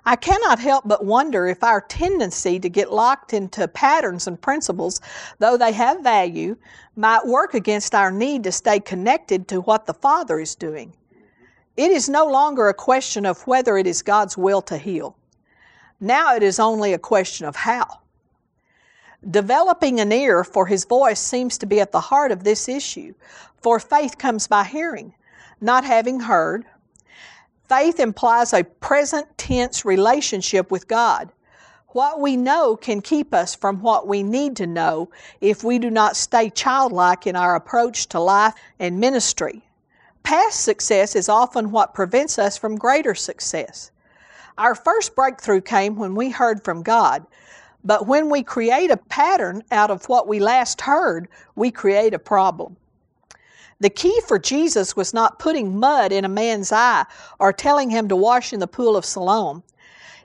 I 0.05 0.15
cannot 0.15 0.57
help 0.57 0.87
but 0.87 1.03
wonder 1.03 1.47
if 1.47 1.65
our 1.65 1.81
tendency 1.81 2.57
to 2.61 2.69
get 2.69 2.93
locked 2.93 3.33
into 3.33 3.67
patterns 3.67 4.25
and 4.25 4.41
principles, 4.41 5.01
though 5.39 5.57
they 5.57 5.73
have 5.73 5.99
value, 5.99 6.55
might 6.95 7.27
work 7.27 7.55
against 7.55 7.93
our 7.93 8.09
need 8.09 8.45
to 8.45 8.53
stay 8.53 8.79
connected 8.79 9.49
to 9.49 9.59
what 9.59 9.85
the 9.85 9.93
Father 9.93 10.39
is 10.39 10.55
doing. 10.55 10.95
It 11.75 11.91
is 11.91 12.07
no 12.07 12.25
longer 12.25 12.69
a 12.69 12.73
question 12.73 13.25
of 13.25 13.45
whether 13.47 13.77
it 13.77 13.85
is 13.85 14.01
God's 14.01 14.37
will 14.37 14.61
to 14.61 14.77
heal. 14.77 15.17
Now 15.99 16.35
it 16.35 16.41
is 16.41 16.57
only 16.57 16.93
a 16.93 16.99
question 16.99 17.45
of 17.45 17.57
how. 17.57 17.99
Developing 19.29 19.99
an 19.99 20.11
ear 20.11 20.43
for 20.43 20.67
His 20.67 20.85
voice 20.85 21.19
seems 21.19 21.57
to 21.57 21.65
be 21.65 21.79
at 21.79 21.91
the 21.91 21.99
heart 21.99 22.31
of 22.31 22.43
this 22.43 22.69
issue, 22.69 23.13
for 23.57 23.79
faith 23.79 24.17
comes 24.17 24.47
by 24.47 24.63
hearing, 24.63 25.13
not 25.59 25.83
having 25.83 26.19
heard. 26.19 26.65
Faith 27.67 27.99
implies 27.99 28.53
a 28.53 28.63
present 28.63 29.37
tense 29.37 29.83
relationship 29.83 30.71
with 30.71 30.87
God. 30.87 31.31
What 31.89 32.21
we 32.21 32.37
know 32.37 32.75
can 32.75 33.01
keep 33.01 33.33
us 33.33 33.55
from 33.55 33.81
what 33.81 34.07
we 34.07 34.21
need 34.21 34.55
to 34.57 34.67
know 34.67 35.09
if 35.41 35.63
we 35.63 35.79
do 35.79 35.89
not 35.89 36.15
stay 36.15 36.49
childlike 36.49 37.25
in 37.25 37.35
our 37.35 37.55
approach 37.55 38.07
to 38.09 38.19
life 38.19 38.53
and 38.77 38.99
ministry. 38.99 39.63
Past 40.21 40.61
success 40.61 41.15
is 41.15 41.27
often 41.27 41.71
what 41.71 41.93
prevents 41.93 42.37
us 42.37 42.57
from 42.57 42.77
greater 42.77 43.15
success. 43.15 43.91
Our 44.57 44.75
first 44.75 45.15
breakthrough 45.15 45.61
came 45.61 45.95
when 45.95 46.13
we 46.13 46.29
heard 46.29 46.63
from 46.63 46.83
God, 46.83 47.25
but 47.83 48.07
when 48.07 48.29
we 48.29 48.43
create 48.43 48.91
a 48.91 48.97
pattern 48.97 49.63
out 49.71 49.91
of 49.91 50.09
what 50.09 50.27
we 50.27 50.39
last 50.39 50.81
heard, 50.81 51.27
we 51.55 51.71
create 51.71 52.13
a 52.13 52.19
problem. 52.19 52.75
The 53.79 53.89
key 53.89 54.19
for 54.27 54.39
Jesus 54.39 54.95
was 54.95 55.13
not 55.13 55.37
putting 55.37 55.79
mud 55.79 56.11
in 56.11 56.25
a 56.25 56.29
man's 56.29 56.71
eye 56.71 57.05
or 57.39 57.53
telling 57.53 57.89
him 57.91 58.07
to 58.07 58.15
wash 58.15 58.51
in 58.51 58.59
the 58.59 58.67
pool 58.67 58.97
of 58.97 59.05
Siloam. 59.05 59.61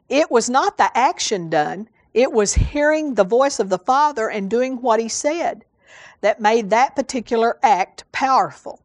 It 0.09 0.31
was 0.31 0.49
not 0.49 0.79
the 0.79 0.97
action 0.97 1.51
done, 1.51 1.89
it 2.15 2.33
was 2.33 2.55
hearing 2.55 3.15
the 3.15 3.25
voice 3.25 3.59
of 3.59 3.69
the 3.69 3.79
Father 3.79 4.29
and 4.29 4.51
doing 4.51 4.81
what 4.81 5.01
he 5.01 5.09
said 5.09 5.65
that 6.21 6.41
made 6.41 6.71
that 6.71 6.97
particular 6.97 7.59
act 7.63 8.05
powerful. 8.13 8.81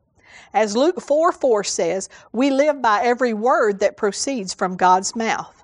As 0.54 0.76
Luke 0.76 1.02
4 1.02 1.32
4 1.32 1.64
says, 1.64 2.10
we 2.32 2.50
live 2.50 2.82
by 2.82 3.02
every 3.04 3.34
word 3.34 3.80
that 3.80 3.98
proceeds 3.98 4.54
from 4.54 4.76
God's 4.76 5.16
mouth. 5.16 5.57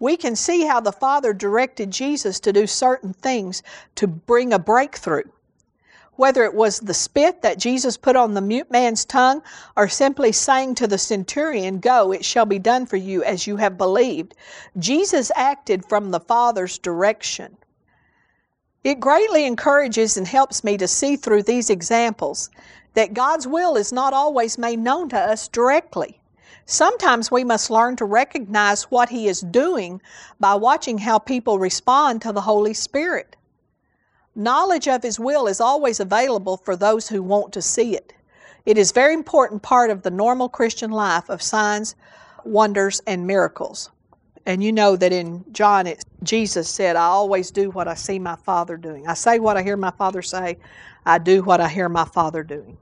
We 0.00 0.16
can 0.16 0.34
see 0.34 0.64
how 0.64 0.80
the 0.80 0.92
Father 0.92 1.32
directed 1.32 1.92
Jesus 1.92 2.40
to 2.40 2.52
do 2.52 2.66
certain 2.66 3.12
things 3.12 3.62
to 3.96 4.08
bring 4.08 4.52
a 4.52 4.58
breakthrough. 4.58 5.24
whether 6.16 6.44
it 6.44 6.54
was 6.54 6.80
the 6.80 6.94
spit 6.94 7.40
that 7.42 7.58
Jesus 7.58 7.96
put 7.96 8.14
on 8.16 8.34
the 8.34 8.42
mute 8.42 8.70
man's 8.70 9.06
tongue 9.06 9.42
or 9.76 9.88
simply 9.88 10.32
saying 10.32 10.74
to 10.74 10.86
the 10.86 10.98
centurion, 10.98 11.80
Go, 11.80 12.12
it 12.12 12.24
shall 12.24 12.44
be 12.46 12.58
done 12.58 12.86
for 12.86 12.96
you 12.98 13.24
as 13.24 13.46
you 13.46 13.56
have 13.56 13.78
believed, 13.78 14.34
Jesus 14.78 15.32
acted 15.34 15.86
from 15.86 16.10
the 16.10 16.20
Father's 16.20 16.78
direction. 16.78 17.56
It 18.84 19.00
greatly 19.00 19.46
encourages 19.46 20.16
and 20.18 20.26
helps 20.28 20.64
me 20.64 20.76
to 20.78 20.88
see 20.88 21.16
through 21.16 21.44
these 21.44 21.70
examples 21.70 22.50
that 22.94 23.14
God's 23.14 23.46
will 23.46 23.76
is 23.76 23.92
not 23.92 24.12
always 24.12 24.58
made 24.58 24.78
known 24.80 25.08
to 25.10 25.18
us 25.18 25.48
directly. 25.48 26.19
Sometimes 26.70 27.32
we 27.32 27.42
must 27.42 27.68
learn 27.68 27.96
to 27.96 28.04
recognize 28.04 28.84
what 28.84 29.08
He 29.08 29.26
is 29.26 29.40
doing 29.40 30.00
by 30.38 30.54
watching 30.54 30.98
how 30.98 31.18
people 31.18 31.58
respond 31.58 32.22
to 32.22 32.30
the 32.30 32.42
Holy 32.42 32.74
Spirit. 32.74 33.34
Knowledge 34.36 34.86
of 34.86 35.02
His 35.02 35.18
will 35.18 35.48
is 35.48 35.60
always 35.60 35.98
available 35.98 36.56
for 36.56 36.76
those 36.76 37.08
who 37.08 37.24
want 37.24 37.52
to 37.54 37.60
see 37.60 37.96
it. 37.96 38.12
It 38.66 38.78
is 38.78 38.92
very 38.92 39.14
important 39.14 39.62
part 39.62 39.90
of 39.90 40.02
the 40.02 40.12
normal 40.12 40.48
Christian 40.48 40.92
life 40.92 41.28
of 41.28 41.42
signs, 41.42 41.96
wonders, 42.44 43.02
and 43.04 43.26
miracles. 43.26 43.90
And 44.46 44.62
you 44.62 44.70
know 44.70 44.94
that 44.94 45.12
in 45.12 45.44
John, 45.50 45.88
it, 45.88 46.04
Jesus 46.22 46.70
said, 46.70 46.94
I 46.94 47.06
always 47.06 47.50
do 47.50 47.70
what 47.70 47.88
I 47.88 47.94
see 47.94 48.20
my 48.20 48.36
Father 48.36 48.76
doing. 48.76 49.08
I 49.08 49.14
say 49.14 49.40
what 49.40 49.56
I 49.56 49.64
hear 49.64 49.76
my 49.76 49.90
Father 49.90 50.22
say, 50.22 50.56
I 51.04 51.18
do 51.18 51.42
what 51.42 51.60
I 51.60 51.66
hear 51.66 51.88
my 51.88 52.04
Father 52.04 52.44
doing. 52.44 52.78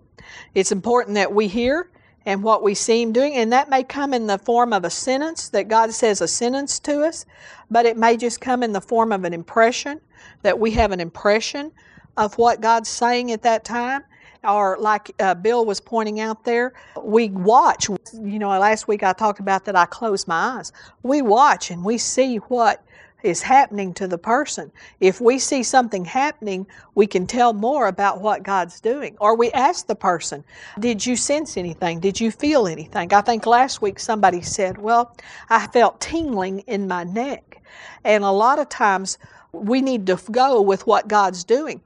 It's 0.55 0.73
important 0.73 1.15
that 1.15 1.33
we 1.33 1.49
hear 1.49 1.89
and 2.29 2.43
what 2.43 2.63
we 2.63 2.75
see 2.75 3.01
Him 3.01 3.11
doing, 3.11 3.33
and 3.37 3.51
that 3.55 3.71
may 3.71 3.83
come 3.83 4.13
in 4.13 4.27
the 4.27 4.37
form 4.37 4.75
of 4.75 4.85
a 4.85 4.91
sentence 4.91 5.49
that 5.49 5.67
God 5.67 5.95
says 5.95 6.21
a 6.21 6.29
sentence 6.29 6.79
to 6.81 7.03
us, 7.03 7.25
but 7.71 7.87
it 7.87 7.97
may 7.97 8.19
just 8.19 8.39
come 8.39 8.63
in 8.63 8.75
the 8.75 8.83
form 8.83 9.13
of 9.13 9.25
an 9.25 9.33
impression 9.33 9.99
that 10.43 10.59
we 10.59 10.71
have 10.73 10.93
an 10.93 11.01
impression 11.01 11.73
of 12.19 12.37
what 12.37 12.61
God's 12.61 12.91
saying 12.91 13.33
at 13.33 13.41
that 13.43 13.65
time. 13.65 14.05
Or, 14.45 14.77
like 14.79 15.11
uh, 15.19 15.35
Bill 15.35 15.65
was 15.65 15.81
pointing 15.81 16.21
out 16.21 16.45
there, 16.45 16.75
we 17.03 17.31
watch. 17.31 17.89
You 17.89 18.39
know, 18.39 18.51
last 18.51 18.87
week 18.87 19.03
I 19.03 19.15
talked 19.15 19.41
about 19.41 19.65
that 19.65 19.75
I 19.75 19.87
close 19.87 20.29
my 20.29 20.59
eyes. 20.59 20.71
We 21.03 21.23
watch 21.23 21.71
and 21.71 21.83
we 21.83 21.97
see 21.97 22.37
what 22.37 22.85
is 23.23 23.43
happening 23.43 23.93
to 23.95 24.07
the 24.07 24.19
person. 24.19 24.71
If 25.01 25.21
we 25.21 25.39
see 25.39 25.63
something 25.63 26.05
happening, 26.05 26.67
we 26.95 27.07
can 27.07 27.27
tell 27.27 27.53
more 27.53 27.89
about 27.89 28.21
what 28.21 28.43
God's 28.43 28.81
doing. 28.81 29.17
Or 29.21 29.37
we 29.37 29.51
ask 29.53 29.87
the 29.87 29.95
person, 29.95 30.45
Did 30.79 31.05
you 31.05 31.17
sense 31.17 31.57
anything? 31.57 32.01
Did 32.01 32.21
you 32.21 32.31
feel 32.31 32.67
anything? 32.67 33.13
I 33.13 33.21
think 33.21 33.47
last 33.47 33.83
week 33.83 33.99
somebody 33.99 34.43
said, 34.43 34.79
Well, 34.79 35.17
I 35.51 35.67
felt 35.67 36.01
tingling 36.01 36.61
in 36.61 36.87
my 36.87 37.05
neck. 37.05 37.63
And 38.05 38.25
a 38.25 38.31
lot 38.31 38.59
of 38.59 38.69
times, 38.69 39.19
we 39.53 39.81
need 39.81 40.07
to 40.07 40.19
go 40.31 40.61
with 40.61 40.87
what 40.87 41.09
God's 41.09 41.43
doing. 41.45 41.81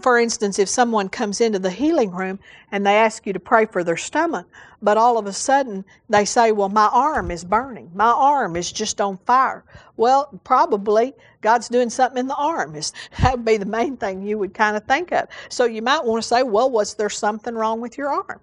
For 0.00 0.18
instance, 0.18 0.58
if 0.58 0.68
someone 0.68 1.08
comes 1.08 1.40
into 1.40 1.58
the 1.58 1.70
healing 1.70 2.10
room 2.10 2.38
and 2.70 2.86
they 2.86 2.96
ask 2.96 3.26
you 3.26 3.32
to 3.34 3.40
pray 3.40 3.66
for 3.66 3.84
their 3.84 3.98
stomach, 3.98 4.46
but 4.80 4.96
all 4.96 5.18
of 5.18 5.26
a 5.26 5.32
sudden 5.32 5.84
they 6.08 6.24
say, 6.24 6.52
Well, 6.52 6.70
my 6.70 6.88
arm 6.88 7.30
is 7.30 7.44
burning. 7.44 7.90
My 7.94 8.10
arm 8.10 8.56
is 8.56 8.72
just 8.72 9.00
on 9.00 9.18
fire. 9.26 9.64
Well, 9.96 10.40
probably 10.44 11.14
God's 11.42 11.68
doing 11.68 11.90
something 11.90 12.18
in 12.18 12.28
the 12.28 12.34
arm. 12.34 12.72
That 13.20 13.32
would 13.32 13.44
be 13.44 13.58
the 13.58 13.66
main 13.66 13.96
thing 13.96 14.22
you 14.22 14.38
would 14.38 14.54
kind 14.54 14.76
of 14.76 14.84
think 14.84 15.12
of. 15.12 15.28
So 15.50 15.64
you 15.64 15.82
might 15.82 16.04
want 16.04 16.22
to 16.22 16.28
say, 16.28 16.42
Well, 16.42 16.70
was 16.70 16.94
there 16.94 17.10
something 17.10 17.54
wrong 17.54 17.80
with 17.80 17.98
your 17.98 18.08
arm? 18.08 18.40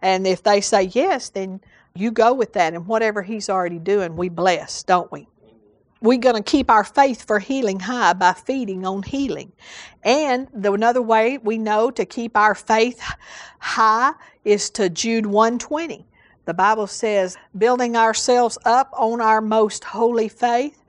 And 0.00 0.26
if 0.26 0.42
they 0.42 0.60
say 0.60 0.84
yes, 0.84 1.30
then 1.30 1.60
you 1.94 2.10
go 2.10 2.32
with 2.32 2.52
that. 2.54 2.74
And 2.74 2.86
whatever 2.86 3.22
He's 3.22 3.48
already 3.50 3.78
doing, 3.78 4.16
we 4.16 4.28
bless, 4.28 4.82
don't 4.84 5.10
we? 5.10 5.28
We're 6.02 6.18
going 6.18 6.34
to 6.34 6.42
keep 6.42 6.68
our 6.68 6.84
faith 6.84 7.24
for 7.24 7.38
healing 7.38 7.80
high 7.80 8.12
by 8.12 8.32
feeding 8.32 8.84
on 8.84 9.04
healing. 9.04 9.52
And 10.02 10.48
the, 10.52 10.72
another 10.72 11.00
way 11.00 11.38
we 11.38 11.58
know 11.58 11.90
to 11.92 12.04
keep 12.04 12.36
our 12.36 12.56
faith 12.56 13.00
high 13.60 14.12
is 14.44 14.68
to 14.70 14.90
Jude 14.90 15.26
120. 15.26 16.04
The 16.44 16.54
Bible 16.54 16.88
says, 16.88 17.36
building 17.56 17.96
ourselves 17.96 18.58
up 18.64 18.92
on 18.98 19.20
our 19.20 19.40
most 19.40 19.84
holy 19.84 20.28
faith, 20.28 20.82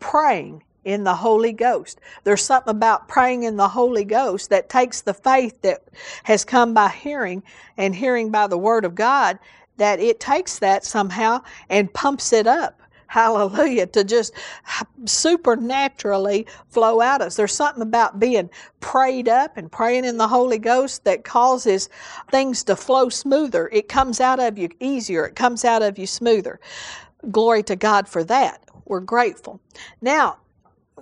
praying 0.00 0.64
in 0.84 1.04
the 1.04 1.14
Holy 1.14 1.52
Ghost. 1.52 2.00
There's 2.24 2.42
something 2.42 2.72
about 2.72 3.06
praying 3.06 3.44
in 3.44 3.56
the 3.56 3.68
Holy 3.68 4.04
Ghost 4.04 4.50
that 4.50 4.68
takes 4.68 5.00
the 5.00 5.14
faith 5.14 5.60
that 5.62 5.82
has 6.24 6.44
come 6.44 6.74
by 6.74 6.88
hearing 6.88 7.44
and 7.76 7.94
hearing 7.94 8.30
by 8.30 8.48
the 8.48 8.58
Word 8.58 8.84
of 8.84 8.96
God, 8.96 9.38
that 9.76 10.00
it 10.00 10.18
takes 10.18 10.58
that 10.58 10.84
somehow 10.84 11.42
and 11.68 11.92
pumps 11.92 12.32
it 12.32 12.48
up 12.48 12.80
hallelujah, 13.06 13.86
to 13.86 14.04
just 14.04 14.34
supernaturally 15.04 16.46
flow 16.68 17.00
out 17.00 17.20
of 17.20 17.28
us. 17.28 17.36
There's 17.36 17.54
something 17.54 17.82
about 17.82 18.18
being 18.18 18.50
prayed 18.80 19.28
up 19.28 19.56
and 19.56 19.70
praying 19.70 20.04
in 20.04 20.16
the 20.16 20.28
Holy 20.28 20.58
Ghost 20.58 21.04
that 21.04 21.24
causes 21.24 21.88
things 22.30 22.62
to 22.64 22.76
flow 22.76 23.08
smoother. 23.08 23.68
It 23.72 23.88
comes 23.88 24.20
out 24.20 24.40
of 24.40 24.58
you 24.58 24.68
easier, 24.80 25.24
it 25.24 25.36
comes 25.36 25.64
out 25.64 25.82
of 25.82 25.98
you 25.98 26.06
smoother. 26.06 26.60
Glory 27.30 27.62
to 27.64 27.76
God 27.76 28.08
for 28.08 28.22
that. 28.24 28.62
We're 28.84 29.00
grateful. 29.00 29.60
Now, 30.00 30.38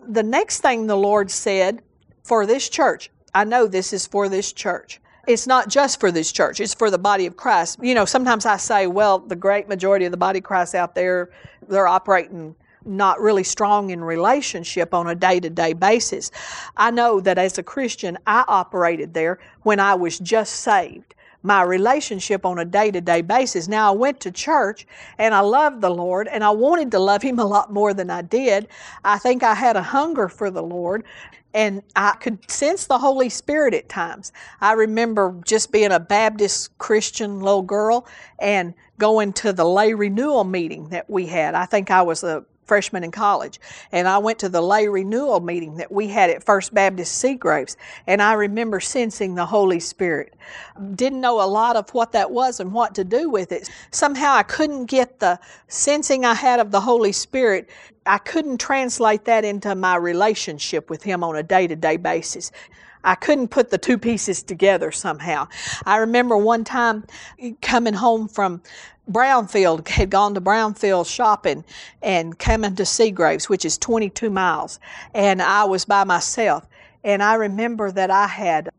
the 0.06 0.22
next 0.22 0.60
thing 0.60 0.86
the 0.86 0.96
Lord 0.96 1.30
said 1.30 1.82
for 2.22 2.46
this 2.46 2.68
church, 2.68 3.10
I 3.34 3.44
know 3.44 3.66
this 3.66 3.92
is 3.92 4.06
for 4.06 4.28
this 4.28 4.52
church 4.52 5.00
it's 5.26 5.46
not 5.46 5.68
just 5.68 6.00
for 6.00 6.10
this 6.10 6.32
church, 6.32 6.60
it's 6.60 6.74
for 6.74 6.90
the 6.90 6.98
body 6.98 7.26
of 7.26 7.36
Christ. 7.36 7.78
You 7.82 7.94
know, 7.94 8.04
sometimes 8.04 8.46
I 8.46 8.56
say, 8.56 8.86
well, 8.86 9.18
the 9.18 9.36
great 9.36 9.68
majority 9.68 10.04
of 10.04 10.10
the 10.10 10.16
body 10.16 10.38
of 10.38 10.44
Christ 10.44 10.74
out 10.74 10.94
there, 10.94 11.30
they're 11.68 11.88
operating 11.88 12.54
not 12.86 13.20
really 13.20 13.44
strong 13.44 13.90
in 13.90 14.02
relationship 14.02 14.92
on 14.94 15.08
a 15.08 15.14
day 15.14 15.40
to 15.40 15.50
day 15.50 15.72
basis. 15.72 16.30
I 16.76 16.90
know 16.90 17.20
that 17.20 17.38
as 17.38 17.58
a 17.58 17.62
Christian, 17.62 18.18
I 18.26 18.44
operated 18.46 19.14
there 19.14 19.38
when 19.62 19.80
I 19.80 19.94
was 19.94 20.18
just 20.18 20.56
saved. 20.56 21.14
My 21.42 21.62
relationship 21.62 22.46
on 22.46 22.58
a 22.58 22.64
day 22.64 22.90
to 22.90 23.02
day 23.02 23.20
basis. 23.20 23.68
Now, 23.68 23.92
I 23.92 23.96
went 23.96 24.18
to 24.20 24.30
church 24.30 24.86
and 25.18 25.34
I 25.34 25.40
loved 25.40 25.82
the 25.82 25.90
Lord 25.90 26.26
and 26.28 26.42
I 26.42 26.50
wanted 26.50 26.90
to 26.92 26.98
love 26.98 27.20
Him 27.20 27.38
a 27.38 27.44
lot 27.44 27.70
more 27.70 27.92
than 27.92 28.08
I 28.08 28.22
did. 28.22 28.68
I 29.04 29.18
think 29.18 29.42
I 29.42 29.54
had 29.54 29.76
a 29.76 29.82
hunger 29.82 30.28
for 30.28 30.50
the 30.50 30.62
Lord 30.62 31.04
and 31.54 31.82
I 31.94 32.16
could 32.20 32.50
sense 32.50 32.86
the 32.86 32.98
Holy 32.98 33.28
Spirit 33.28 33.74
at 33.74 33.88
times. 33.88 34.32
I 34.60 34.72
remember 34.72 35.40
just 35.46 35.70
being 35.70 35.92
a 35.92 36.00
Baptist 36.00 36.76
Christian 36.78 37.40
little 37.40 37.62
girl 37.62 38.06
and 38.40 38.74
going 38.98 39.32
to 39.34 39.52
the 39.52 39.64
lay 39.64 39.94
renewal 39.94 40.44
meeting 40.44 40.88
that 40.88 41.08
we 41.08 41.26
had. 41.26 41.54
I 41.54 41.66
think 41.66 41.90
I 41.90 42.02
was 42.02 42.24
a 42.24 42.44
freshman 42.66 43.04
in 43.04 43.10
college. 43.10 43.60
And 43.92 44.08
I 44.08 44.18
went 44.18 44.38
to 44.40 44.48
the 44.48 44.60
lay 44.60 44.88
renewal 44.88 45.40
meeting 45.40 45.76
that 45.76 45.92
we 45.92 46.08
had 46.08 46.30
at 46.30 46.44
First 46.44 46.74
Baptist 46.74 47.16
Seagraves. 47.16 47.76
And 48.06 48.22
I 48.22 48.34
remember 48.34 48.80
sensing 48.80 49.34
the 49.34 49.46
Holy 49.46 49.80
Spirit. 49.80 50.34
Didn't 50.94 51.20
know 51.20 51.42
a 51.42 51.46
lot 51.46 51.76
of 51.76 51.90
what 51.90 52.12
that 52.12 52.30
was 52.30 52.60
and 52.60 52.72
what 52.72 52.94
to 52.96 53.04
do 53.04 53.30
with 53.30 53.52
it. 53.52 53.70
Somehow 53.90 54.34
I 54.34 54.42
couldn't 54.42 54.86
get 54.86 55.20
the 55.20 55.38
sensing 55.68 56.24
I 56.24 56.34
had 56.34 56.60
of 56.60 56.70
the 56.70 56.80
Holy 56.80 57.12
Spirit. 57.12 57.70
I 58.06 58.18
couldn't 58.18 58.58
translate 58.58 59.24
that 59.24 59.44
into 59.44 59.74
my 59.74 59.96
relationship 59.96 60.90
with 60.90 61.02
Him 61.02 61.24
on 61.24 61.36
a 61.36 61.42
day 61.42 61.66
to 61.66 61.76
day 61.76 61.96
basis. 61.96 62.50
I 63.04 63.14
couldn't 63.14 63.48
put 63.48 63.70
the 63.70 63.78
two 63.78 63.98
pieces 63.98 64.42
together 64.42 64.90
somehow. 64.90 65.48
I 65.84 65.98
remember 65.98 66.36
one 66.38 66.64
time 66.64 67.04
coming 67.60 67.94
home 67.94 68.28
from 68.28 68.62
Brownfield, 69.10 69.86
had 69.88 70.10
gone 70.10 70.34
to 70.34 70.40
Brownfield 70.40 71.06
shopping 71.06 71.64
and 72.02 72.38
coming 72.38 72.74
to 72.76 72.86
Seagraves, 72.86 73.48
which 73.48 73.64
is 73.64 73.76
22 73.78 74.30
miles. 74.30 74.78
And 75.14 75.42
I 75.42 75.64
was 75.64 75.84
by 75.84 76.04
myself. 76.04 76.66
And 77.02 77.22
I 77.22 77.34
remember 77.34 77.90
that 77.92 78.10
I 78.10 78.26
had 78.26 78.70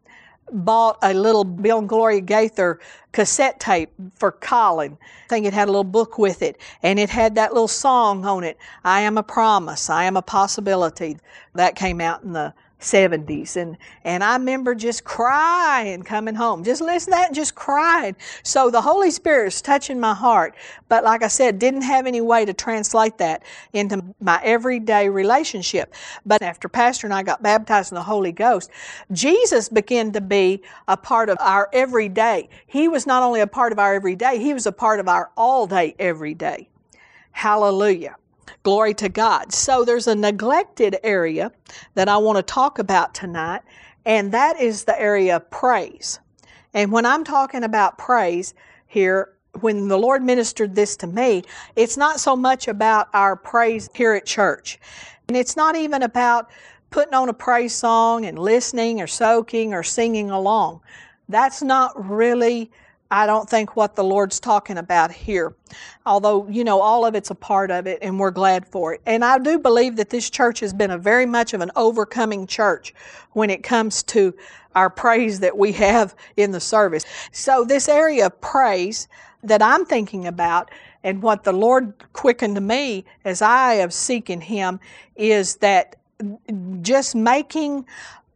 bought 0.51 0.97
a 1.01 1.13
little 1.13 1.43
Bill 1.43 1.79
and 1.79 1.89
Gloria 1.89 2.21
Gaither 2.21 2.79
cassette 3.11 3.59
tape 3.59 3.91
for 4.15 4.31
Colin. 4.31 4.97
I 5.01 5.27
think 5.27 5.45
it 5.45 5.53
had 5.53 5.67
a 5.67 5.71
little 5.71 5.83
book 5.83 6.17
with 6.17 6.41
it, 6.41 6.59
and 6.83 6.99
it 6.99 7.09
had 7.09 7.35
that 7.35 7.53
little 7.53 7.67
song 7.67 8.25
on 8.25 8.43
it 8.43 8.57
I 8.83 9.01
am 9.01 9.17
a 9.17 9.23
promise, 9.23 9.89
I 9.89 10.03
am 10.03 10.17
a 10.17 10.21
possibility. 10.21 11.17
That 11.53 11.75
came 11.75 12.01
out 12.01 12.23
in 12.23 12.33
the 12.33 12.53
70s 12.85 13.57
and 13.57 13.77
and 14.03 14.23
I 14.23 14.37
remember 14.37 14.75
just 14.75 15.03
crying 15.03 16.03
coming 16.03 16.35
home. 16.35 16.63
Just 16.63 16.81
listen 16.81 17.11
to 17.11 17.17
that 17.17 17.27
and 17.27 17.35
just 17.35 17.55
crying. 17.55 18.15
So 18.43 18.69
the 18.69 18.81
Holy 18.81 19.11
Spirit 19.11 19.47
is 19.47 19.61
touching 19.61 19.99
my 19.99 20.13
heart 20.13 20.55
but 20.87 21.03
like 21.03 21.23
I 21.23 21.27
said 21.27 21.59
didn't 21.59 21.81
have 21.81 22.05
any 22.05 22.21
way 22.21 22.45
to 22.45 22.53
translate 22.53 23.17
that 23.17 23.43
into 23.73 24.03
my 24.21 24.39
everyday 24.43 25.09
relationship. 25.09 25.93
But 26.25 26.41
after 26.41 26.69
pastor 26.69 27.07
and 27.07 27.13
I 27.13 27.23
got 27.23 27.41
baptized 27.41 27.91
in 27.91 27.95
the 27.95 28.03
Holy 28.03 28.31
Ghost 28.31 28.69
Jesus 29.11 29.67
began 29.67 30.11
to 30.13 30.21
be 30.21 30.61
a 30.87 30.95
part 30.97 31.29
of 31.29 31.37
our 31.41 31.69
everyday. 31.73 32.49
He 32.67 32.87
was 32.87 33.07
not 33.07 33.23
only 33.23 33.41
a 33.41 33.47
part 33.47 33.71
of 33.71 33.79
our 33.79 33.95
everyday 33.95 34.37
he 34.39 34.53
was 34.53 34.65
a 34.67 34.71
part 34.71 34.99
of 34.99 35.07
our 35.07 35.31
all 35.35 35.65
day 35.67 35.95
every 35.99 36.33
day 36.33 36.69
hallelujah 37.31 38.15
Glory 38.63 38.93
to 38.95 39.09
God. 39.09 39.53
So 39.53 39.83
there's 39.85 40.07
a 40.07 40.15
neglected 40.15 40.97
area 41.03 41.51
that 41.93 42.09
I 42.09 42.17
want 42.17 42.37
to 42.37 42.43
talk 42.43 42.79
about 42.79 43.13
tonight, 43.13 43.61
and 44.05 44.31
that 44.31 44.59
is 44.59 44.83
the 44.83 44.99
area 44.99 45.37
of 45.37 45.49
praise. 45.49 46.19
And 46.73 46.91
when 46.91 47.05
I'm 47.05 47.23
talking 47.23 47.63
about 47.63 47.97
praise 47.97 48.53
here, 48.87 49.33
when 49.61 49.87
the 49.87 49.97
Lord 49.97 50.21
ministered 50.21 50.75
this 50.75 50.97
to 50.97 51.07
me, 51.07 51.43
it's 51.75 51.97
not 51.97 52.19
so 52.19 52.35
much 52.35 52.67
about 52.67 53.07
our 53.13 53.35
praise 53.35 53.89
here 53.93 54.13
at 54.13 54.25
church. 54.25 54.79
And 55.27 55.37
it's 55.37 55.55
not 55.55 55.75
even 55.75 56.03
about 56.03 56.49
putting 56.89 57.13
on 57.13 57.29
a 57.29 57.33
praise 57.33 57.73
song 57.73 58.25
and 58.25 58.37
listening 58.37 59.01
or 59.01 59.07
soaking 59.07 59.73
or 59.73 59.83
singing 59.83 60.29
along. 60.29 60.81
That's 61.29 61.61
not 61.61 62.09
really 62.09 62.71
I 63.15 63.25
don't 63.25 63.49
think 63.49 63.77
what 63.77 63.95
the 63.95 64.03
Lord's 64.03 64.41
talking 64.41 64.77
about 64.77 65.09
here. 65.09 65.55
Although, 66.05 66.49
you 66.49 66.65
know, 66.65 66.81
all 66.81 67.05
of 67.05 67.15
it's 67.15 67.29
a 67.29 67.35
part 67.35 67.71
of 67.71 67.87
it 67.87 67.99
and 68.01 68.19
we're 68.19 68.29
glad 68.29 68.67
for 68.67 68.93
it. 68.93 69.01
And 69.05 69.23
I 69.23 69.37
do 69.37 69.57
believe 69.57 69.95
that 69.95 70.09
this 70.09 70.29
church 70.29 70.59
has 70.59 70.73
been 70.73 70.91
a 70.91 70.97
very 70.97 71.25
much 71.25 71.53
of 71.53 71.61
an 71.61 71.71
overcoming 71.77 72.45
church 72.45 72.93
when 73.31 73.49
it 73.49 73.63
comes 73.63 74.03
to 74.03 74.35
our 74.75 74.89
praise 74.89 75.39
that 75.39 75.57
we 75.57 75.71
have 75.71 76.13
in 76.35 76.51
the 76.51 76.59
service. 76.59 77.05
So 77.31 77.63
this 77.63 77.87
area 77.87 78.25
of 78.25 78.41
praise 78.41 79.07
that 79.43 79.61
I'm 79.61 79.85
thinking 79.85 80.27
about 80.27 80.69
and 81.01 81.21
what 81.21 81.45
the 81.45 81.53
Lord 81.53 81.93
quickened 82.11 82.55
to 82.55 82.61
me 82.61 83.05
as 83.23 83.41
I 83.41 83.75
am 83.75 83.91
seeking 83.91 84.41
Him 84.41 84.77
is 85.15 85.55
that 85.57 85.95
just 86.81 87.15
making, 87.15 87.85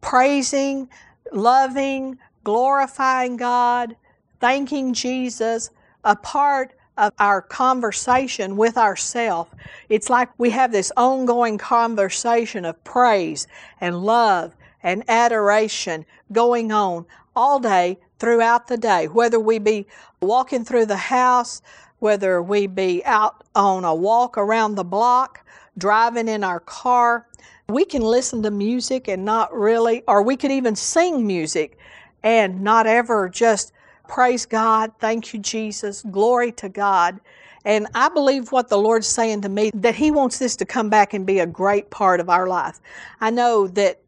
praising, 0.00 0.88
loving, 1.32 2.16
glorifying 2.44 3.36
God, 3.36 3.94
thanking 4.40 4.92
Jesus 4.94 5.70
a 6.04 6.16
part 6.16 6.72
of 6.96 7.12
our 7.18 7.40
conversation 7.40 8.56
with 8.56 8.76
ourself. 8.76 9.54
It's 9.88 10.10
like 10.10 10.28
we 10.38 10.50
have 10.50 10.72
this 10.72 10.90
ongoing 10.96 11.56
conversation 11.58 12.64
of 12.64 12.82
praise 12.84 13.46
and 13.80 14.02
love 14.02 14.54
and 14.82 15.04
adoration 15.08 16.04
going 16.32 16.72
on 16.72 17.06
all 17.36 17.60
day 17.60 17.98
throughout 18.18 18.66
the 18.66 18.76
day, 18.76 19.08
whether 19.08 19.38
we 19.38 19.58
be 19.58 19.86
walking 20.20 20.64
through 20.64 20.86
the 20.86 20.96
house, 20.96 21.62
whether 22.00 22.42
we 22.42 22.66
be 22.66 23.04
out 23.04 23.44
on 23.54 23.84
a 23.84 23.94
walk 23.94 24.36
around 24.36 24.74
the 24.74 24.84
block, 24.84 25.46
driving 25.78 26.28
in 26.28 26.44
our 26.44 26.60
car. 26.60 27.26
We 27.68 27.84
can 27.84 28.02
listen 28.02 28.42
to 28.42 28.50
music 28.50 29.08
and 29.08 29.24
not 29.24 29.54
really, 29.54 30.02
or 30.08 30.22
we 30.22 30.36
could 30.36 30.50
even 30.50 30.76
sing 30.76 31.26
music 31.26 31.78
and 32.22 32.62
not 32.62 32.86
ever 32.86 33.28
just 33.28 33.72
Praise 34.10 34.44
God. 34.44 34.90
Thank 34.98 35.32
you, 35.32 35.38
Jesus. 35.38 36.02
Glory 36.10 36.50
to 36.52 36.68
God. 36.68 37.20
And 37.64 37.86
I 37.94 38.08
believe 38.08 38.50
what 38.50 38.68
the 38.68 38.76
Lord's 38.76 39.06
saying 39.06 39.42
to 39.42 39.48
me 39.48 39.70
that 39.72 39.94
He 39.94 40.10
wants 40.10 40.40
this 40.40 40.56
to 40.56 40.64
come 40.64 40.90
back 40.90 41.14
and 41.14 41.24
be 41.24 41.38
a 41.38 41.46
great 41.46 41.90
part 41.90 42.18
of 42.18 42.28
our 42.28 42.48
life. 42.48 42.80
I 43.20 43.30
know 43.30 43.68
that 43.68 44.00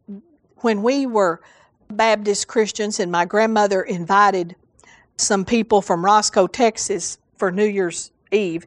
when 0.57 0.83
we 0.83 1.07
were 1.07 1.41
Baptist 1.89 2.49
Christians 2.49 2.99
and 2.99 3.13
my 3.13 3.25
grandmother 3.25 3.83
invited 3.83 4.57
some 5.19 5.45
people 5.45 5.81
from 5.81 6.05
Roscoe, 6.05 6.49
Texas 6.49 7.19
for 7.37 7.53
New 7.53 7.65
Year's 7.65 8.11
Eve, 8.33 8.67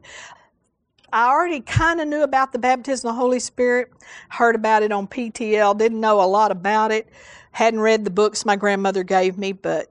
I 1.12 1.28
already 1.28 1.60
kind 1.60 2.00
of 2.00 2.08
knew 2.08 2.22
about 2.22 2.52
the 2.52 2.58
baptism 2.58 3.10
of 3.10 3.14
the 3.14 3.20
Holy 3.20 3.40
Spirit, 3.40 3.92
heard 4.30 4.54
about 4.54 4.82
it 4.82 4.90
on 4.90 5.06
PTL, 5.06 5.76
didn't 5.76 6.00
know 6.00 6.22
a 6.22 6.24
lot 6.24 6.50
about 6.50 6.92
it, 6.92 7.08
hadn't 7.56 7.80
read 7.80 8.04
the 8.04 8.10
books 8.10 8.44
my 8.44 8.54
grandmother 8.54 9.02
gave 9.02 9.38
me, 9.38 9.50
but 9.50 9.90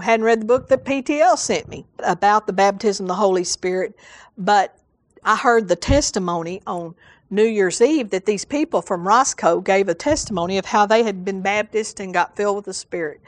hadn't 0.00 0.24
read 0.24 0.40
the 0.40 0.44
book 0.44 0.68
that 0.68 0.84
PTL 0.84 1.36
sent 1.36 1.68
me 1.68 1.84
about 2.04 2.46
the 2.46 2.52
baptism 2.52 3.02
of 3.06 3.08
the 3.08 3.14
Holy 3.16 3.42
Spirit. 3.42 3.98
But 4.38 4.78
I 5.24 5.34
heard 5.34 5.66
the 5.66 5.74
testimony 5.74 6.62
on 6.68 6.94
New 7.28 7.44
Year's 7.44 7.80
Eve 7.80 8.10
that 8.10 8.26
these 8.26 8.44
people 8.44 8.80
from 8.80 9.08
Roscoe 9.08 9.60
gave 9.60 9.88
a 9.88 9.94
testimony 9.94 10.56
of 10.56 10.66
how 10.66 10.86
they 10.86 11.02
had 11.02 11.24
been 11.24 11.42
Baptist 11.42 11.98
and 11.98 12.14
got 12.14 12.36
filled 12.36 12.54
with 12.54 12.66
the 12.66 12.74
Spirit. 12.74 13.20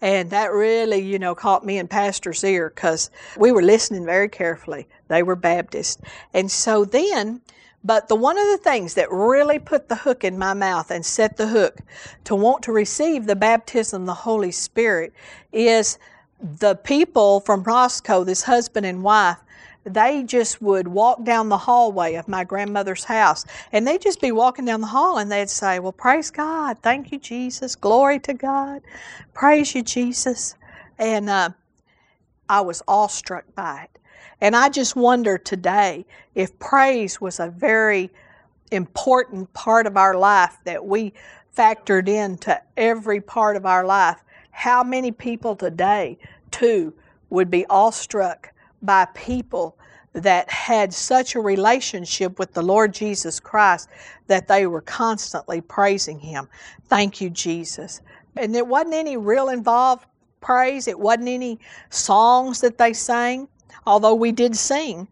And 0.00 0.30
that 0.30 0.50
really, 0.50 1.00
you 1.00 1.18
know, 1.18 1.34
caught 1.34 1.62
me 1.62 1.76
in 1.76 1.88
Pastor's 1.88 2.42
ear 2.42 2.72
because 2.74 3.10
we 3.36 3.52
were 3.52 3.62
listening 3.62 4.06
very 4.06 4.30
carefully. 4.30 4.88
They 5.08 5.22
were 5.22 5.36
Baptist. 5.36 6.00
And 6.32 6.50
so 6.50 6.86
then 6.86 7.42
but 7.86 8.08
the 8.08 8.16
one 8.16 8.36
of 8.36 8.46
the 8.48 8.58
things 8.58 8.94
that 8.94 9.10
really 9.12 9.60
put 9.60 9.88
the 9.88 9.94
hook 9.94 10.24
in 10.24 10.36
my 10.36 10.54
mouth 10.54 10.90
and 10.90 11.06
set 11.06 11.36
the 11.36 11.46
hook 11.46 11.78
to 12.24 12.34
want 12.34 12.64
to 12.64 12.72
receive 12.72 13.26
the 13.26 13.36
baptism 13.36 14.02
of 14.02 14.06
the 14.06 14.14
Holy 14.14 14.50
Spirit 14.50 15.12
is 15.52 15.98
the 16.40 16.74
people 16.74 17.40
from 17.40 17.62
Roscoe, 17.62 18.24
this 18.24 18.42
husband 18.42 18.86
and 18.86 19.02
wife, 19.02 19.38
they 19.84 20.24
just 20.24 20.60
would 20.60 20.88
walk 20.88 21.22
down 21.22 21.48
the 21.48 21.58
hallway 21.58 22.14
of 22.16 22.26
my 22.26 22.42
grandmother's 22.42 23.04
house 23.04 23.44
and 23.70 23.86
they'd 23.86 24.02
just 24.02 24.20
be 24.20 24.32
walking 24.32 24.64
down 24.64 24.80
the 24.80 24.88
hall 24.88 25.18
and 25.18 25.30
they'd 25.30 25.48
say, 25.48 25.78
Well, 25.78 25.92
praise 25.92 26.30
God. 26.30 26.78
Thank 26.82 27.12
you, 27.12 27.20
Jesus. 27.20 27.76
Glory 27.76 28.18
to 28.20 28.34
God. 28.34 28.82
Praise 29.32 29.76
you, 29.76 29.82
Jesus. 29.82 30.56
And 30.98 31.30
uh, 31.30 31.50
I 32.48 32.62
was 32.62 32.82
awestruck 32.88 33.44
by 33.54 33.82
it. 33.84 33.98
And 34.40 34.54
I 34.54 34.68
just 34.68 34.96
wonder 34.96 35.38
today 35.38 36.04
if 36.34 36.58
praise 36.58 37.20
was 37.20 37.40
a 37.40 37.48
very 37.48 38.10
important 38.70 39.52
part 39.52 39.86
of 39.86 39.96
our 39.96 40.16
life 40.16 40.56
that 40.64 40.84
we 40.84 41.12
factored 41.56 42.08
into 42.08 42.60
every 42.76 43.20
part 43.20 43.56
of 43.56 43.64
our 43.64 43.84
life, 43.84 44.22
how 44.50 44.82
many 44.82 45.10
people 45.10 45.56
today, 45.56 46.18
too, 46.50 46.92
would 47.30 47.50
be 47.50 47.64
awestruck 47.66 48.52
by 48.82 49.06
people 49.14 49.76
that 50.12 50.50
had 50.50 50.92
such 50.92 51.34
a 51.34 51.40
relationship 51.40 52.38
with 52.38 52.52
the 52.54 52.62
Lord 52.62 52.94
Jesus 52.94 53.38
Christ 53.38 53.88
that 54.28 54.48
they 54.48 54.66
were 54.66 54.80
constantly 54.80 55.60
praising 55.60 56.18
Him. 56.18 56.48
Thank 56.86 57.20
you, 57.20 57.28
Jesus. 57.28 58.00
And 58.36 58.56
it 58.56 58.66
wasn't 58.66 58.94
any 58.94 59.16
real 59.16 59.48
involved 59.48 60.06
praise, 60.40 60.86
it 60.86 60.98
wasn't 60.98 61.28
any 61.28 61.58
songs 61.90 62.60
that 62.60 62.78
they 62.78 62.92
sang 62.92 63.48
although 63.84 64.14
we 64.14 64.32
did 64.32 64.56
sing. 64.56 65.08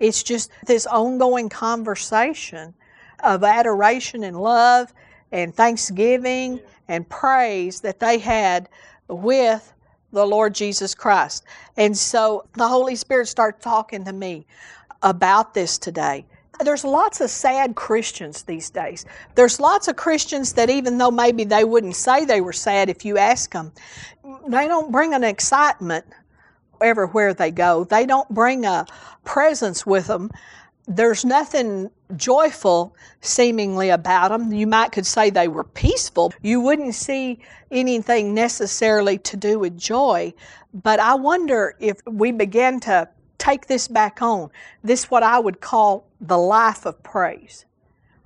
It's 0.00 0.22
just 0.22 0.50
this 0.66 0.86
ongoing 0.86 1.48
conversation 1.48 2.74
of 3.24 3.42
adoration 3.42 4.24
and 4.24 4.40
love 4.40 4.92
and 5.32 5.54
thanksgiving 5.54 6.60
and 6.86 7.08
praise 7.08 7.80
that 7.80 8.00
they 8.00 8.18
had 8.18 8.68
with 9.08 9.72
the 10.12 10.24
Lord 10.24 10.54
Jesus 10.54 10.94
Christ. 10.94 11.44
And 11.76 11.96
so 11.96 12.46
the 12.54 12.68
Holy 12.68 12.96
Spirit 12.96 13.28
started 13.28 13.60
talking 13.60 14.04
to 14.04 14.12
me 14.12 14.46
about 15.02 15.54
this 15.54 15.78
today. 15.78 16.24
There's 16.60 16.84
lots 16.84 17.20
of 17.20 17.30
sad 17.30 17.76
Christians 17.76 18.42
these 18.42 18.68
days. 18.70 19.06
There's 19.36 19.60
lots 19.60 19.86
of 19.86 19.94
Christians 19.94 20.54
that, 20.54 20.70
even 20.70 20.98
though 20.98 21.10
maybe 21.10 21.44
they 21.44 21.62
wouldn't 21.62 21.94
say 21.94 22.24
they 22.24 22.40
were 22.40 22.52
sad 22.52 22.88
if 22.88 23.04
you 23.04 23.16
ask 23.16 23.52
them, 23.52 23.70
they 24.48 24.66
don't 24.66 24.90
bring 24.90 25.14
an 25.14 25.22
excitement 25.22 26.04
everywhere 26.80 27.34
they 27.34 27.50
go. 27.50 27.84
They 27.84 28.06
don't 28.06 28.28
bring 28.30 28.64
a 28.64 28.86
presence 29.24 29.84
with 29.86 30.06
them. 30.06 30.30
There's 30.86 31.24
nothing 31.24 31.90
joyful 32.16 32.96
seemingly 33.20 33.90
about 33.90 34.30
them. 34.30 34.52
You 34.52 34.66
might 34.66 34.92
could 34.92 35.06
say 35.06 35.30
they 35.30 35.48
were 35.48 35.64
peaceful. 35.64 36.32
You 36.42 36.60
wouldn't 36.60 36.94
see 36.94 37.40
anything 37.70 38.34
necessarily 38.34 39.18
to 39.18 39.36
do 39.36 39.58
with 39.58 39.76
joy. 39.78 40.32
But 40.72 41.00
I 41.00 41.14
wonder 41.14 41.74
if 41.78 42.00
we 42.06 42.32
begin 42.32 42.80
to 42.80 43.08
take 43.38 43.66
this 43.66 43.88
back 43.88 44.20
on, 44.22 44.50
this 44.82 45.10
what 45.10 45.22
I 45.22 45.38
would 45.38 45.60
call 45.60 46.06
the 46.20 46.38
life 46.38 46.86
of 46.86 47.02
praise. 47.02 47.64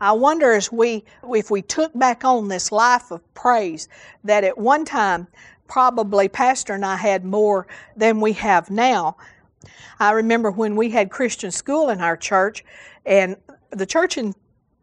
I 0.01 0.11
wonder 0.11 0.53
as 0.53 0.73
we 0.73 1.05
if 1.33 1.49
we 1.49 1.63
took 1.63 1.97
back 1.97 2.25
on 2.25 2.49
this 2.49 2.73
life 2.73 3.13
of 3.13 3.21
praise 3.35 3.89
that 4.25 4.43
at 4.43 4.59
one 4.59 4.85
time 4.85 5.29
probably 5.69 6.29
Pastor 6.29 6.75
and 6.75 6.85
I 6.85 6.97
had 6.97 7.25
more 7.25 7.67
than 7.97 8.21
we 8.21 8.33
have 8.35 8.71
now. 8.71 9.17
I 9.99 10.13
remember 10.13 10.51
when 10.51 10.77
we 10.77 10.91
had 10.91 11.11
Christian 11.11 11.51
school 11.51 11.91
in 11.91 12.01
our 12.01 12.17
church, 12.17 12.65
and 13.07 13.37
the 13.71 13.87
church 13.87 14.19
in 14.19 14.35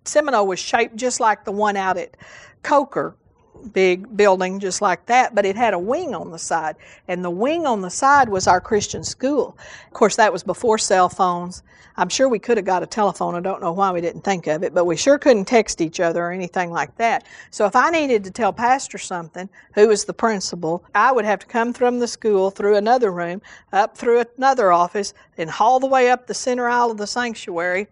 Seminole 0.05 0.47
was 0.47 0.59
shaped 0.59 0.95
just 0.95 1.19
like 1.19 1.45
the 1.45 1.51
one 1.51 1.77
out 1.77 1.97
at 1.97 2.15
Coker 2.63 3.15
big 3.73 4.15
building 4.15 4.59
just 4.59 4.81
like 4.81 5.05
that, 5.07 5.35
but 5.35 5.45
it 5.45 5.55
had 5.55 5.73
a 5.73 5.79
wing 5.79 6.15
on 6.15 6.31
the 6.31 6.39
side. 6.39 6.75
And 7.07 7.23
the 7.23 7.29
wing 7.29 7.65
on 7.65 7.81
the 7.81 7.89
side 7.89 8.29
was 8.29 8.47
our 8.47 8.61
Christian 8.61 9.03
school. 9.03 9.57
Of 9.87 9.93
course, 9.93 10.15
that 10.15 10.33
was 10.33 10.43
before 10.43 10.77
cell 10.77 11.09
phones. 11.09 11.63
I'm 11.97 12.07
sure 12.09 12.29
we 12.29 12.39
could 12.39 12.55
have 12.55 12.65
got 12.65 12.81
a 12.81 12.87
telephone. 12.87 13.35
I 13.35 13.41
don't 13.41 13.61
know 13.61 13.73
why 13.73 13.91
we 13.91 13.99
didn't 13.99 14.23
think 14.23 14.47
of 14.47 14.63
it, 14.63 14.73
but 14.73 14.85
we 14.85 14.95
sure 14.95 15.17
couldn't 15.17 15.45
text 15.45 15.81
each 15.81 15.99
other 15.99 16.23
or 16.25 16.31
anything 16.31 16.71
like 16.71 16.95
that. 16.95 17.25
So 17.51 17.65
if 17.65 17.75
I 17.75 17.89
needed 17.89 18.23
to 18.23 18.31
tell 18.31 18.53
Pastor 18.53 18.97
something, 18.97 19.49
who 19.73 19.89
was 19.89 20.05
the 20.05 20.13
principal, 20.13 20.85
I 20.95 21.11
would 21.11 21.25
have 21.25 21.39
to 21.39 21.47
come 21.47 21.73
from 21.73 21.99
the 21.99 22.07
school 22.07 22.51
through 22.51 22.77
another 22.77 23.11
room, 23.11 23.41
up 23.73 23.97
through 23.97 24.23
another 24.37 24.71
office, 24.71 25.13
and 25.37 25.49
haul 25.49 25.81
the 25.81 25.87
way 25.87 26.09
up 26.09 26.25
the 26.25 26.33
center 26.33 26.69
aisle 26.69 26.91
of 26.91 26.97
the 26.97 27.07
sanctuary 27.07 27.87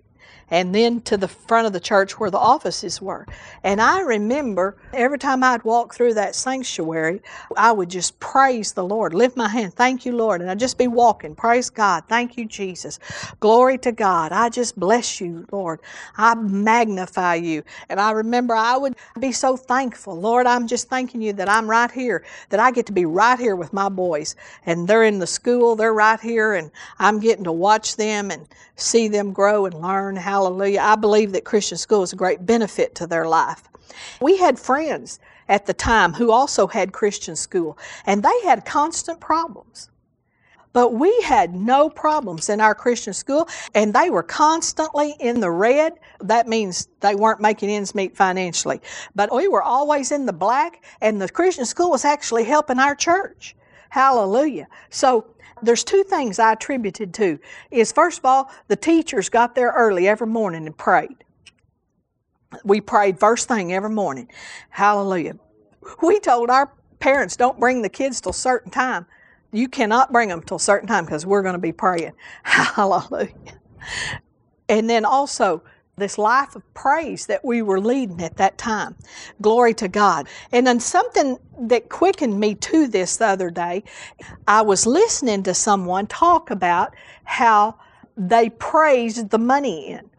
and 0.50 0.74
then 0.74 1.02
to 1.02 1.18
the 1.18 1.28
front 1.28 1.68
of 1.68 1.74
the 1.74 1.80
church 1.80 2.20
where 2.20 2.32
the 2.32 2.38
offices 2.38 3.02
were. 3.02 3.26
And 3.64 3.82
I 3.82 4.02
remember 4.02 4.78
every 4.94 5.20
time 5.20 5.44
I'd 5.44 5.64
walk 5.64 5.94
through 5.94 6.14
that 6.16 6.36
sanctuary, 6.36 7.22
I 7.56 7.72
would 7.72 7.90
just 7.90 8.20
praise 8.20 8.74
the 8.74 8.84
Lord, 8.84 9.14
lift 9.14 9.36
my 9.36 9.50
hand, 9.50 9.74
thank 9.74 10.06
you, 10.06 10.16
Lord. 10.16 10.42
And 10.42 10.50
I'd 10.50 10.60
just 10.60 10.78
be 10.78 10.88
walking, 10.88 11.36
praise 11.36 11.70
God, 11.70 12.04
thank 12.08 12.38
you, 12.38 12.46
Jesus. 12.46 13.00
Glory 13.40 13.78
to 13.80 13.92
God. 13.92 14.32
I 14.32 14.50
just 14.50 14.80
bless 14.80 15.20
you, 15.20 15.46
Lord. 15.52 15.80
I 16.18 16.36
magnify 16.36 17.36
you. 17.36 17.64
And 17.90 18.00
I 18.00 18.12
remember 18.12 18.56
I 18.56 18.78
would 18.78 18.96
be 19.20 19.32
so 19.32 19.58
thankful. 19.58 20.16
Lord, 20.20 20.48
I'm 20.48 20.68
just 20.68 20.90
thanking 20.90 21.22
you 21.22 21.34
that 21.34 21.50
I'm 21.50 21.70
right 21.70 21.92
here, 21.92 22.24
that 22.50 22.60
I 22.60 22.72
get 22.72 22.86
to 22.88 22.94
be 22.94 23.06
right 23.06 23.40
here 23.40 23.56
with 23.56 23.74
my 23.74 23.90
boys. 23.90 24.36
And 24.66 24.88
they're 24.88 25.04
in 25.04 25.20
the 25.20 25.28
school, 25.28 25.76
they're 25.76 25.94
right 25.94 26.20
here, 26.20 26.54
and 26.54 26.72
I'm 27.00 27.20
getting 27.20 27.44
to 27.44 27.52
watch 27.52 27.96
them 27.96 28.32
and 28.32 28.48
see 28.76 29.08
them 29.08 29.34
grow 29.34 29.66
and 29.66 29.82
learn 29.82 30.16
how 30.16 30.37
Hallelujah. 30.38 30.82
I 30.84 30.96
believe 30.96 31.32
that 31.32 31.46
Christian 31.46 31.80
school 31.80 32.04
is 32.04 32.14
a 32.14 32.16
great 32.16 32.46
benefit 32.46 32.94
to 32.94 33.08
their 33.08 33.28
life. 33.28 33.64
We 34.22 34.38
had 34.38 34.60
friends 34.60 35.20
at 35.50 35.66
the 35.66 35.74
time 35.74 36.14
who 36.14 36.32
also 36.32 36.68
had 36.68 36.94
Christian 36.94 37.36
school, 37.36 37.76
and 38.06 38.22
they 38.22 38.42
had 38.44 38.64
constant 38.64 39.20
problems. 39.20 39.90
But 40.74 40.94
we 40.94 41.20
had 41.22 41.56
no 41.56 41.90
problems 41.90 42.50
in 42.50 42.62
our 42.62 42.76
Christian 42.76 43.14
school, 43.14 43.50
and 43.74 43.96
they 43.96 44.12
were 44.12 44.22
constantly 44.22 45.16
in 45.20 45.40
the 45.40 45.50
red. 45.50 45.94
That 46.20 46.48
means 46.48 46.88
they 47.00 47.16
weren't 47.16 47.42
making 47.42 47.72
ends 47.72 47.96
meet 47.96 48.16
financially. 48.16 48.80
But 49.16 49.34
we 49.34 49.48
were 49.48 49.64
always 49.64 50.12
in 50.12 50.28
the 50.28 50.34
black, 50.34 50.84
and 51.02 51.20
the 51.20 51.30
Christian 51.30 51.66
school 51.66 51.90
was 51.90 52.06
actually 52.06 52.44
helping 52.44 52.78
our 52.78 52.94
church. 52.94 53.56
Hallelujah. 53.90 54.68
So 54.92 55.34
there's 55.62 55.84
two 55.84 56.04
things 56.04 56.40
I 56.40 56.54
attributed 56.54 57.14
to 57.16 57.40
is 57.72 57.92
first 57.92 58.20
of 58.20 58.26
all, 58.26 58.52
the 58.68 58.76
teachers 58.76 59.30
got 59.30 59.56
there 59.56 59.72
early 59.72 60.08
every 60.08 60.28
morning 60.28 60.66
and 60.66 60.78
prayed. 60.78 61.24
We 62.64 62.82
prayed 62.82 63.20
first 63.20 63.48
thing 63.48 63.74
every 63.74 63.90
morning. 63.90 64.30
Hallelujah. 64.70 65.38
We 66.02 66.20
told 66.20 66.50
our 66.50 66.72
parents 67.00 67.36
don't 67.36 67.60
bring 67.60 67.82
the 67.82 67.90
kids 67.90 68.22
till 68.22 68.34
certain 68.34 68.72
time 68.72 69.06
you 69.52 69.68
cannot 69.68 70.12
bring 70.12 70.30
them 70.30 70.42
till 70.42 70.58
a 70.58 70.60
certain 70.60 70.88
time 70.88 71.06
because 71.06 71.26
we're 71.26 71.42
going 71.42 71.56
to 71.56 71.60
be 71.60 71.72
praying. 71.72 72.14
Hallelujah. 72.44 73.34
And 74.70 74.90
then 74.90 75.06
also, 75.06 75.64
this 75.98 76.20
life 76.20 76.56
of 76.56 76.74
praise 76.76 77.26
that 77.26 77.44
we 77.44 77.64
were 77.64 77.80
leading 77.80 78.22
at 78.22 78.38
that 78.38 78.58
time. 78.58 78.96
Glory 79.42 79.74
to 79.74 79.88
God. 79.88 80.28
And 80.52 80.66
then 80.66 80.80
something 80.80 81.40
that 81.60 81.90
quickened 81.90 82.40
me 82.40 82.54
to 82.56 82.88
this 82.88 83.18
the 83.18 83.26
other 83.26 83.50
day, 83.50 83.84
I 84.48 84.62
was 84.62 84.86
listening 84.86 85.42
to 85.44 85.56
someone 85.56 86.06
talk 86.06 86.52
about 86.52 86.94
how 87.24 87.80
they 88.16 88.50
praised 88.50 89.32
the 89.32 89.40
money 89.40 89.88
in. 89.88 90.10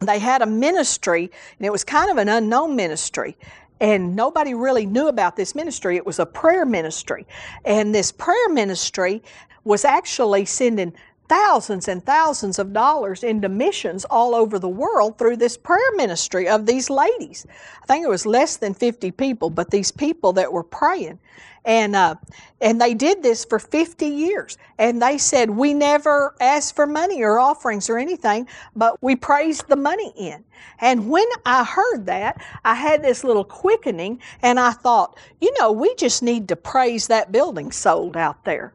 They 0.00 0.20
had 0.20 0.40
a 0.40 0.46
ministry, 0.46 1.30
and 1.58 1.66
it 1.66 1.70
was 1.70 1.82
kind 1.82 2.10
of 2.10 2.16
an 2.16 2.28
unknown 2.28 2.76
ministry 2.76 3.36
and 3.80 4.14
nobody 4.14 4.54
really 4.54 4.86
knew 4.86 5.08
about 5.08 5.34
this 5.34 5.54
ministry. 5.54 5.96
It 5.96 6.06
was 6.06 6.20
a 6.20 6.26
prayer 6.26 6.64
ministry. 6.64 7.26
And 7.64 7.92
this 7.92 8.12
prayer 8.12 8.48
ministry 8.48 9.22
was 9.64 9.84
actually 9.84 10.44
sending 10.44 10.94
thousands 11.28 11.88
and 11.88 12.04
thousands 12.04 12.58
of 12.58 12.72
dollars 12.72 13.24
into 13.24 13.48
missions 13.48 14.04
all 14.04 14.34
over 14.34 14.58
the 14.58 14.68
world 14.68 15.18
through 15.18 15.36
this 15.36 15.56
prayer 15.56 15.92
ministry 15.94 16.48
of 16.48 16.66
these 16.66 16.90
ladies. 16.90 17.46
I 17.82 17.86
think 17.86 18.04
it 18.04 18.10
was 18.10 18.26
less 18.26 18.56
than 18.56 18.74
50 18.74 19.10
people, 19.12 19.50
but 19.50 19.70
these 19.70 19.90
people 19.90 20.32
that 20.34 20.52
were 20.52 20.62
praying. 20.62 21.18
And, 21.66 21.96
uh, 21.96 22.16
and 22.60 22.78
they 22.78 22.92
did 22.92 23.22
this 23.22 23.44
for 23.44 23.58
50 23.58 24.06
years. 24.06 24.58
And 24.78 25.00
they 25.00 25.16
said, 25.16 25.48
We 25.48 25.72
never 25.72 26.34
asked 26.40 26.76
for 26.76 26.86
money 26.86 27.22
or 27.22 27.38
offerings 27.38 27.88
or 27.88 27.96
anything, 27.96 28.48
but 28.76 29.02
we 29.02 29.16
praised 29.16 29.68
the 29.68 29.76
money 29.76 30.12
in. 30.16 30.44
And 30.78 31.08
when 31.08 31.26
I 31.46 31.64
heard 31.64 32.04
that, 32.06 32.42
I 32.64 32.74
had 32.74 33.02
this 33.02 33.24
little 33.24 33.44
quickening, 33.44 34.20
and 34.42 34.60
I 34.60 34.72
thought, 34.72 35.18
you 35.40 35.52
know, 35.58 35.72
we 35.72 35.94
just 35.94 36.22
need 36.22 36.48
to 36.48 36.56
praise 36.56 37.06
that 37.06 37.32
building 37.32 37.72
sold 37.72 38.16
out 38.16 38.44
there. 38.44 38.74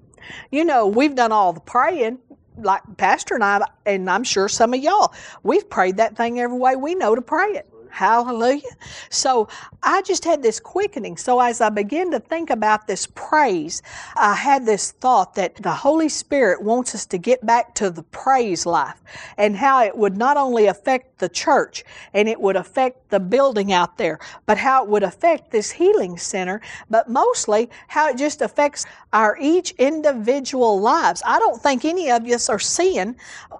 You 0.51 0.65
know, 0.65 0.87
we've 0.87 1.15
done 1.15 1.31
all 1.31 1.53
the 1.53 1.59
praying, 1.59 2.19
like 2.63 2.81
Pastor 2.97 3.35
and 3.35 3.43
I, 3.43 3.65
and 3.85 4.09
I'm 4.09 4.23
sure 4.23 4.47
some 4.47 4.73
of 4.73 4.79
y'all, 4.81 5.13
we've 5.43 5.69
prayed 5.69 5.97
that 5.97 6.15
thing 6.17 6.39
every 6.39 6.57
way 6.57 6.75
we 6.75 6.95
know 6.95 7.15
to 7.15 7.21
pray 7.21 7.47
it. 7.49 7.67
Hallelujah. 7.89 8.61
So 9.09 9.47
I 9.83 10.01
just 10.03 10.23
had 10.23 10.41
this 10.41 10.59
quickening. 10.59 11.17
So 11.17 11.39
as 11.39 11.59
I 11.59 11.69
began 11.69 12.11
to 12.11 12.19
think 12.19 12.49
about 12.49 12.87
this 12.87 13.07
praise, 13.07 13.81
I 14.15 14.35
had 14.35 14.65
this 14.65 14.91
thought 14.91 15.35
that 15.35 15.55
the 15.55 15.71
Holy 15.71 16.09
Spirit 16.09 16.61
wants 16.61 16.95
us 16.95 17.05
to 17.07 17.17
get 17.17 17.45
back 17.45 17.75
to 17.75 17.89
the 17.89 18.03
praise 18.03 18.65
life 18.65 19.01
and 19.37 19.55
how 19.55 19.83
it 19.83 19.97
would 19.97 20.17
not 20.17 20.37
only 20.37 20.67
affect 20.67 21.17
the 21.19 21.29
church 21.29 21.83
and 22.13 22.29
it 22.29 22.39
would 22.39 22.55
affect 22.55 23.09
the 23.09 23.19
building 23.19 23.73
out 23.73 23.97
there, 23.97 24.19
but 24.45 24.57
how 24.57 24.83
it 24.83 24.89
would 24.89 25.03
affect 25.03 25.51
this 25.51 25.71
healing 25.71 26.17
center, 26.17 26.61
but 26.89 27.09
mostly 27.09 27.69
how 27.87 28.07
it 28.07 28.17
just 28.17 28.41
affects 28.41 28.85
our 29.13 29.37
each 29.41 29.71
individual 29.71 30.79
lives. 30.79 31.21
I 31.25 31.39
don't 31.39 31.61
think 31.61 31.85
any 31.85 32.09
of 32.11 32.25
us 32.27 32.49
are 32.49 32.59
seeing 32.59 33.15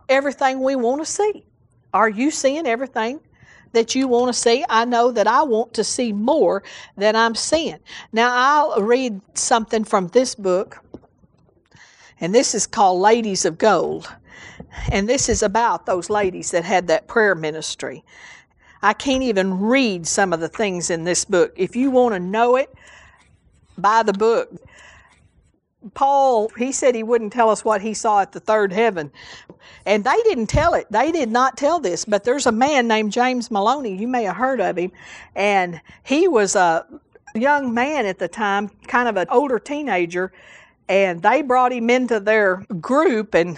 everything 0.08 0.62
we 0.62 0.76
want 0.76 1.02
to 1.02 1.12
see. 1.12 1.44
Are 1.94 2.10
you 2.10 2.30
seeing 2.30 2.68
everything 2.68 3.20
that 3.74 3.96
you 3.96 4.08
want 4.08 4.34
to 4.34 4.40
see. 4.40 4.66
I 4.70 4.86
know 4.86 5.12
that 5.12 5.28
I 5.28 5.44
want 5.44 5.74
to 5.76 5.84
see 5.84 6.14
more 6.14 6.64
than 6.98 7.16
I'm 7.16 7.36
seeing. 7.36 7.80
Now, 8.12 8.30
I'll 8.32 8.82
read 8.82 9.22
something 9.36 9.84
from 9.84 10.08
this 10.08 10.36
book, 10.36 10.84
and 12.20 12.34
this 12.34 12.56
is 12.56 12.68
called 12.68 13.02
Ladies 13.02 13.46
of 13.46 13.58
Gold. 13.58 14.08
And 14.92 15.08
this 15.08 15.30
is 15.30 15.42
about 15.42 15.86
those 15.86 16.10
ladies 16.10 16.52
that 16.52 16.64
had 16.64 16.88
that 16.88 17.08
prayer 17.08 17.36
ministry. 17.36 18.04
I 18.82 18.94
can't 18.94 19.24
even 19.24 19.60
read 19.60 20.08
some 20.08 20.34
of 20.34 20.40
the 20.40 20.48
things 20.48 20.90
in 20.90 21.04
this 21.04 21.26
book. 21.26 21.54
If 21.56 21.76
you 21.76 21.92
want 21.92 22.14
to 22.16 22.20
know 22.20 22.56
it, 22.56 22.74
buy 23.78 24.04
the 24.04 24.14
book. 24.14 24.52
Paul, 25.94 26.50
he 26.58 26.72
said 26.72 26.94
he 26.94 27.04
wouldn't 27.04 27.32
tell 27.32 27.50
us 27.50 27.64
what 27.64 27.82
he 27.82 27.94
saw 27.94 28.22
at 28.22 28.34
the 28.34 28.40
third 28.40 28.74
heaven. 28.74 29.12
And 29.86 30.04
they 30.04 30.18
didn't 30.24 30.48
tell 30.48 30.74
it. 30.74 30.88
They 30.92 31.12
did 31.12 31.30
not 31.30 31.58
tell 31.58 31.80
this. 31.80 32.06
But 32.06 32.24
there's 32.24 32.46
a 32.46 32.52
man 32.52 32.88
named 32.88 33.12
James 33.12 33.50
Maloney. 33.50 33.96
You 33.96 34.08
may 34.08 34.24
have 34.24 34.36
heard 34.36 34.60
of 34.60 34.78
him. 34.78 34.92
And 35.36 35.80
he 36.04 36.28
was 36.28 36.56
a 36.56 36.86
young 37.34 37.74
man 37.74 38.06
at 38.06 38.20
the 38.20 38.28
time, 38.28 38.70
kind 38.88 39.08
of 39.08 39.16
an 39.16 39.28
older 39.30 39.58
teenager. 39.58 40.34
And 40.90 41.22
they 41.22 41.42
brought 41.42 41.72
him 41.72 41.90
into 41.90 42.20
their 42.20 42.58
group. 42.82 43.34
And 43.34 43.58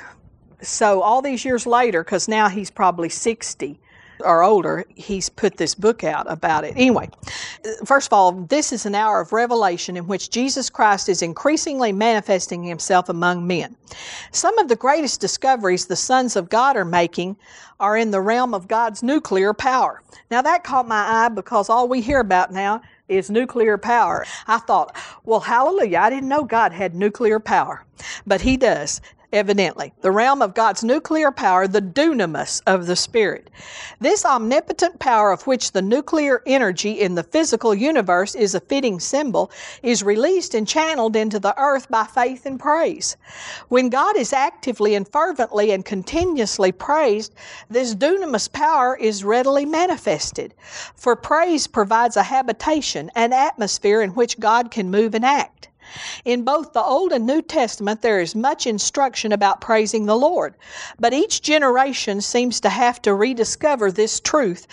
so 0.62 1.02
all 1.02 1.22
these 1.22 1.44
years 1.44 1.66
later, 1.66 2.04
because 2.04 2.28
now 2.28 2.50
he's 2.50 2.70
probably 2.70 3.10
60, 3.10 3.80
or 4.22 4.44
older, 4.44 4.86
he's 4.96 5.30
put 5.30 5.58
this 5.58 5.76
book 5.76 6.04
out 6.04 6.32
about 6.32 6.64
it. 6.64 6.74
Anyway, 6.76 7.10
first 7.86 8.08
of 8.08 8.14
all, 8.14 8.32
this 8.32 8.72
is 8.72 8.86
an 8.86 8.96
hour 8.96 9.22
of 9.22 9.34
revelation 9.34 9.98
in 9.98 10.08
which 10.08 10.30
Jesus 10.30 10.70
Christ 10.70 11.10
is 11.10 11.22
increasingly 11.22 11.92
manifesting 11.92 12.64
himself 12.64 13.10
among 13.10 13.46
men. 13.46 13.76
Some 14.32 14.58
of 14.60 14.68
the 14.68 14.76
greatest 14.76 15.20
discoveries 15.22 15.86
the 15.86 15.96
sons 15.96 16.36
of 16.36 16.50
God 16.50 16.78
are 16.78 16.86
making 16.86 17.36
are 17.80 17.98
in 17.98 18.12
the 18.12 18.22
realm 18.22 18.54
of 18.54 18.68
God's 18.68 19.02
nuclear 19.04 19.54
power. 19.54 20.02
Now, 20.30 20.42
that 20.44 20.64
caught 20.64 20.88
my 20.88 21.26
eye 21.26 21.30
because 21.30 21.70
all 21.70 21.88
we 21.88 22.00
hear 22.02 22.20
about 22.20 22.54
now 22.54 22.82
is 23.10 23.30
nuclear 23.30 23.78
power. 23.78 24.26
I 24.48 24.60
thought, 24.60 24.96
well, 25.26 25.40
hallelujah, 25.42 26.00
I 26.00 26.10
didn't 26.10 26.30
know 26.30 26.44
God 26.44 26.72
had 26.72 26.96
nuclear 26.96 27.40
power, 27.40 27.84
but 28.26 28.42
He 28.42 28.56
does 28.56 29.02
evidently, 29.34 29.94
the 30.02 30.12
realm 30.12 30.42
of 30.42 30.54
God's 30.54 30.84
nuclear 30.84 31.32
power, 31.32 31.68
the 31.68 31.82
dunamis 31.82 32.62
of 32.68 32.88
the 32.88 32.96
Spirit. 32.96 33.50
This 34.00 34.26
omnipotent 34.26 35.00
power, 35.00 35.32
of 35.32 35.48
which 35.48 35.72
the 35.72 35.82
nuclear 35.82 36.42
energy 36.46 37.00
in 37.02 37.16
the 37.16 37.24
physical 37.24 37.74
universe 37.74 38.36
is 38.36 38.56
a 38.56 38.60
fitting 38.60 39.00
symbol, 39.00 39.52
is 39.82 40.04
released 40.04 40.54
and 40.54 40.68
channeled 40.68 41.16
into 41.16 41.40
the 41.40 41.58
earth 41.60 41.90
by 41.90 42.04
faith 42.04 42.46
and 42.46 42.60
praise. 42.60 43.18
When 43.70 43.90
God 43.90 44.18
is 44.18 44.34
actively 44.34 44.96
and 44.96 45.08
fervently 45.08 45.72
and 45.72 45.84
continuously 45.84 46.72
praised, 46.72 47.34
this 47.70 47.96
dunamis 47.96 48.52
power 48.52 48.96
is 48.98 49.24
readily 49.24 49.66
manifested. 49.66 50.54
For 50.96 51.16
praise 51.16 51.68
provides 51.68 52.18
a 52.18 52.24
habitation, 52.24 53.10
an 53.16 53.34
atmosphere 53.34 54.02
in 54.02 54.12
which 54.12 54.40
God 54.40 54.72
can 54.72 54.92
move 54.92 55.16
and 55.16 55.26
act. 55.26 55.70
In 56.26 56.44
both 56.44 56.74
the 56.74 56.84
Old 56.84 57.12
and 57.12 57.26
New 57.26 57.42
Testament, 57.42 58.02
there 58.02 58.20
is 58.20 58.36
much 58.36 58.66
instruction 58.68 59.32
about 59.32 59.62
praising 59.62 60.06
the 60.06 60.16
Lord, 60.16 60.56
but 61.00 61.14
each 61.14 61.42
generation 61.42 62.22
seems 62.22 62.60
to 62.62 62.70
have 62.70 63.02
to 63.02 63.14
rediscover 63.14 63.92
this 63.92 64.20
truth 64.20 64.68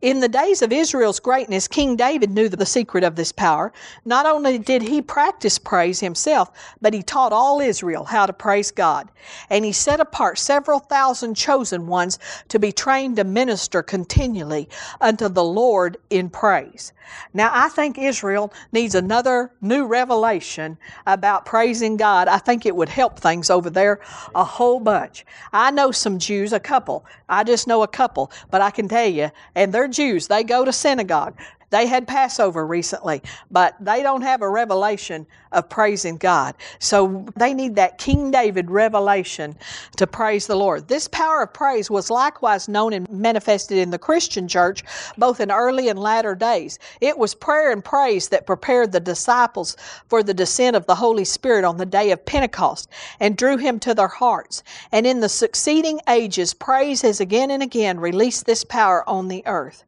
in 0.00 0.20
the 0.20 0.28
days 0.28 0.62
of 0.62 0.72
Israel's 0.72 1.18
greatness, 1.18 1.66
King 1.66 1.96
David 1.96 2.30
knew 2.30 2.48
the 2.48 2.64
secret 2.64 3.02
of 3.02 3.16
this 3.16 3.32
power. 3.32 3.72
Not 4.04 4.26
only 4.26 4.58
did 4.58 4.82
he 4.82 5.02
practice 5.02 5.58
praise 5.58 5.98
himself, 5.98 6.50
but 6.80 6.94
he 6.94 7.02
taught 7.02 7.32
all 7.32 7.60
Israel 7.60 8.04
how 8.04 8.26
to 8.26 8.32
praise 8.32 8.70
God. 8.70 9.10
And 9.50 9.64
he 9.64 9.72
set 9.72 9.98
apart 9.98 10.38
several 10.38 10.78
thousand 10.78 11.34
chosen 11.34 11.88
ones 11.88 12.18
to 12.48 12.60
be 12.60 12.70
trained 12.70 13.16
to 13.16 13.24
minister 13.24 13.82
continually 13.82 14.68
unto 15.00 15.28
the 15.28 15.44
Lord 15.44 15.96
in 16.10 16.30
praise. 16.30 16.92
Now, 17.32 17.50
I 17.52 17.68
think 17.68 17.98
Israel 17.98 18.52
needs 18.72 18.94
another 18.94 19.50
new 19.60 19.86
revelation 19.86 20.76
about 21.06 21.46
praising 21.46 21.96
God. 21.96 22.28
I 22.28 22.38
think 22.38 22.66
it 22.66 22.76
would 22.76 22.88
help 22.88 23.18
things 23.18 23.50
over 23.50 23.70
there 23.70 24.00
a 24.34 24.44
whole 24.44 24.78
bunch. 24.78 25.24
I 25.52 25.70
know 25.70 25.90
some 25.90 26.18
Jews, 26.18 26.52
a 26.52 26.60
couple. 26.60 27.06
I 27.28 27.44
just 27.44 27.66
know 27.66 27.82
a 27.82 27.88
couple, 27.88 28.30
but 28.50 28.60
I 28.60 28.70
can 28.70 28.88
tell 28.88 29.08
you, 29.08 29.30
and 29.54 29.72
they're 29.72 29.87
Jews. 29.88 30.28
They 30.28 30.44
go 30.44 30.64
to 30.64 30.72
synagogue. 30.72 31.38
They 31.70 31.86
had 31.86 32.06
Passover 32.06 32.66
recently, 32.66 33.22
but 33.50 33.76
they 33.80 34.02
don't 34.02 34.22
have 34.22 34.42
a 34.42 34.48
revelation 34.48 35.26
of 35.52 35.68
praising 35.68 36.16
God. 36.16 36.54
So 36.78 37.26
they 37.36 37.54
need 37.54 37.74
that 37.76 37.98
King 37.98 38.30
David 38.30 38.70
revelation 38.70 39.56
to 39.96 40.06
praise 40.06 40.46
the 40.46 40.56
Lord. 40.56 40.88
This 40.88 41.08
power 41.08 41.42
of 41.42 41.52
praise 41.52 41.90
was 41.90 42.10
likewise 42.10 42.68
known 42.68 42.92
and 42.92 43.08
manifested 43.10 43.78
in 43.78 43.90
the 43.90 43.98
Christian 43.98 44.48
church 44.48 44.82
both 45.16 45.40
in 45.40 45.50
early 45.50 45.88
and 45.88 45.98
latter 45.98 46.34
days. 46.34 46.78
It 47.00 47.18
was 47.18 47.34
prayer 47.34 47.70
and 47.70 47.84
praise 47.84 48.28
that 48.28 48.46
prepared 48.46 48.92
the 48.92 49.00
disciples 49.00 49.76
for 50.08 50.22
the 50.22 50.34
descent 50.34 50.76
of 50.76 50.86
the 50.86 50.94
Holy 50.94 51.24
Spirit 51.24 51.64
on 51.64 51.76
the 51.76 51.86
day 51.86 52.10
of 52.10 52.24
Pentecost 52.24 52.88
and 53.20 53.36
drew 53.36 53.56
him 53.56 53.78
to 53.80 53.94
their 53.94 54.08
hearts. 54.08 54.62
And 54.92 55.06
in 55.06 55.20
the 55.20 55.28
succeeding 55.28 56.00
ages, 56.08 56.54
praise 56.54 57.02
has 57.02 57.20
again 57.20 57.50
and 57.50 57.62
again 57.62 58.00
released 58.00 58.46
this 58.46 58.64
power 58.64 59.08
on 59.08 59.28
the 59.28 59.42
earth. 59.46 59.84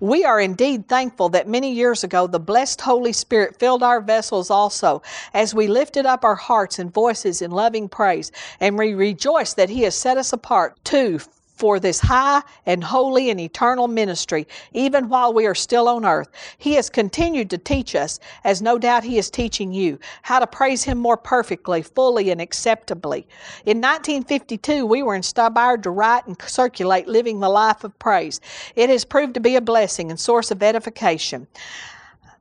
We 0.00 0.24
are 0.24 0.40
indeed 0.40 0.88
thankful 0.88 1.17
that 1.30 1.48
many 1.48 1.72
years 1.72 2.04
ago 2.04 2.26
the 2.28 2.38
blessed 2.38 2.82
Holy 2.82 3.12
Spirit 3.12 3.58
filled 3.58 3.82
our 3.82 4.00
vessels 4.00 4.50
also 4.50 5.02
as 5.34 5.54
we 5.54 5.66
lifted 5.66 6.06
up 6.06 6.24
our 6.24 6.36
hearts 6.36 6.78
and 6.78 6.92
voices 6.92 7.42
in 7.42 7.50
loving 7.50 7.88
praise, 7.88 8.30
and 8.60 8.78
we 8.78 8.94
rejoice 8.94 9.54
that 9.54 9.70
He 9.70 9.82
has 9.82 9.96
set 9.96 10.16
us 10.16 10.32
apart 10.32 10.76
too 10.84 11.18
for 11.58 11.80
this 11.80 12.00
high 12.00 12.42
and 12.66 12.84
holy 12.84 13.30
and 13.30 13.40
eternal 13.40 13.88
ministry, 13.88 14.46
even 14.72 15.08
while 15.08 15.32
we 15.34 15.46
are 15.46 15.54
still 15.54 15.88
on 15.88 16.04
earth. 16.04 16.28
He 16.58 16.74
has 16.74 16.88
continued 16.88 17.50
to 17.50 17.58
teach 17.58 17.94
us, 17.94 18.20
as 18.44 18.62
no 18.62 18.78
doubt 18.78 19.04
He 19.04 19.18
is 19.18 19.30
teaching 19.30 19.72
you, 19.72 19.98
how 20.22 20.38
to 20.38 20.46
praise 20.46 20.84
Him 20.84 20.98
more 20.98 21.16
perfectly, 21.16 21.82
fully, 21.82 22.30
and 22.30 22.40
acceptably. 22.40 23.26
In 23.66 23.78
1952, 23.78 24.86
we 24.86 25.02
were 25.02 25.14
inspired 25.14 25.82
to 25.82 25.90
write 25.90 26.26
and 26.26 26.40
circulate 26.42 27.08
Living 27.08 27.40
the 27.40 27.48
Life 27.48 27.84
of 27.84 27.98
Praise. 27.98 28.40
It 28.76 28.88
has 28.90 29.04
proved 29.04 29.34
to 29.34 29.40
be 29.40 29.56
a 29.56 29.60
blessing 29.60 30.10
and 30.10 30.18
source 30.18 30.50
of 30.50 30.62
edification 30.62 31.46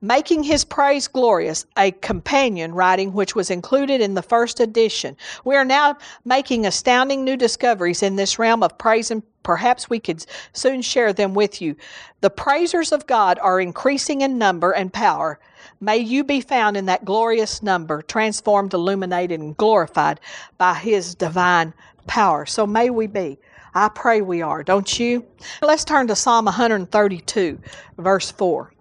making 0.01 0.43
his 0.43 0.63
praise 0.63 1.07
glorious, 1.07 1.65
a 1.77 1.91
companion 1.91 2.73
writing 2.73 3.13
which 3.13 3.35
was 3.35 3.49
included 3.49 4.01
in 4.01 4.13
the 4.13 4.21
first 4.21 4.59
edition. 4.59 5.15
We 5.43 5.55
are 5.55 5.65
now 5.65 5.97
making 6.25 6.65
astounding 6.65 7.23
new 7.23 7.37
discoveries 7.37 8.03
in 8.03 8.15
this 8.15 8.37
realm 8.37 8.63
of 8.63 8.77
praise 8.77 9.11
and 9.11 9.23
perhaps 9.43 9.89
we 9.89 9.99
could 9.99 10.25
soon 10.53 10.81
share 10.81 11.13
them 11.13 11.33
with 11.33 11.61
you. 11.61 11.75
The 12.21 12.29
praisers 12.29 12.91
of 12.91 13.07
God 13.07 13.39
are 13.39 13.61
increasing 13.61 14.21
in 14.21 14.37
number 14.37 14.71
and 14.71 14.91
power. 14.91 15.39
May 15.79 15.97
you 15.97 16.23
be 16.23 16.41
found 16.41 16.75
in 16.75 16.85
that 16.87 17.05
glorious 17.05 17.63
number, 17.63 18.01
transformed, 18.01 18.73
illuminated, 18.73 19.39
and 19.39 19.55
glorified 19.55 20.19
by 20.57 20.73
his 20.73 21.15
divine 21.15 21.73
power. 22.07 22.45
So 22.45 22.67
may 22.67 22.89
we 22.89 23.07
be. 23.07 23.37
I 23.73 23.89
pray 23.89 24.21
we 24.21 24.41
are, 24.41 24.63
don't 24.63 24.99
you? 24.99 25.25
Let's 25.61 25.85
turn 25.85 26.07
to 26.07 26.15
Psalm 26.15 26.45
132, 26.45 27.59
verse 27.99 28.31
4. 28.31 28.73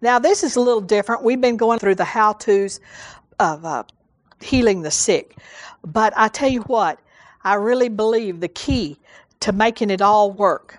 Now, 0.00 0.18
this 0.18 0.44
is 0.44 0.56
a 0.56 0.60
little 0.60 0.80
different. 0.80 1.22
We've 1.22 1.40
been 1.40 1.56
going 1.56 1.78
through 1.78 1.96
the 1.96 2.04
how 2.04 2.34
to's 2.34 2.80
of 3.40 3.64
uh, 3.64 3.84
healing 4.40 4.82
the 4.82 4.90
sick. 4.90 5.36
But 5.84 6.12
I 6.16 6.28
tell 6.28 6.48
you 6.48 6.62
what, 6.62 6.98
I 7.42 7.54
really 7.54 7.88
believe 7.88 8.40
the 8.40 8.48
key 8.48 8.98
to 9.40 9.52
making 9.52 9.90
it 9.90 10.02
all 10.02 10.32
work, 10.32 10.78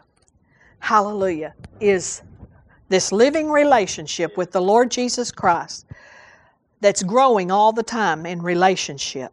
hallelujah, 0.80 1.54
is 1.80 2.22
this 2.90 3.12
living 3.12 3.50
relationship 3.50 4.36
with 4.38 4.52
the 4.52 4.62
Lord 4.62 4.92
Jesus 4.92 5.32
Christ 5.32 5.86
that's 6.82 7.04
growing 7.04 7.52
all 7.52 7.72
the 7.72 7.84
time 7.84 8.26
in 8.26 8.42
relationship. 8.42 9.32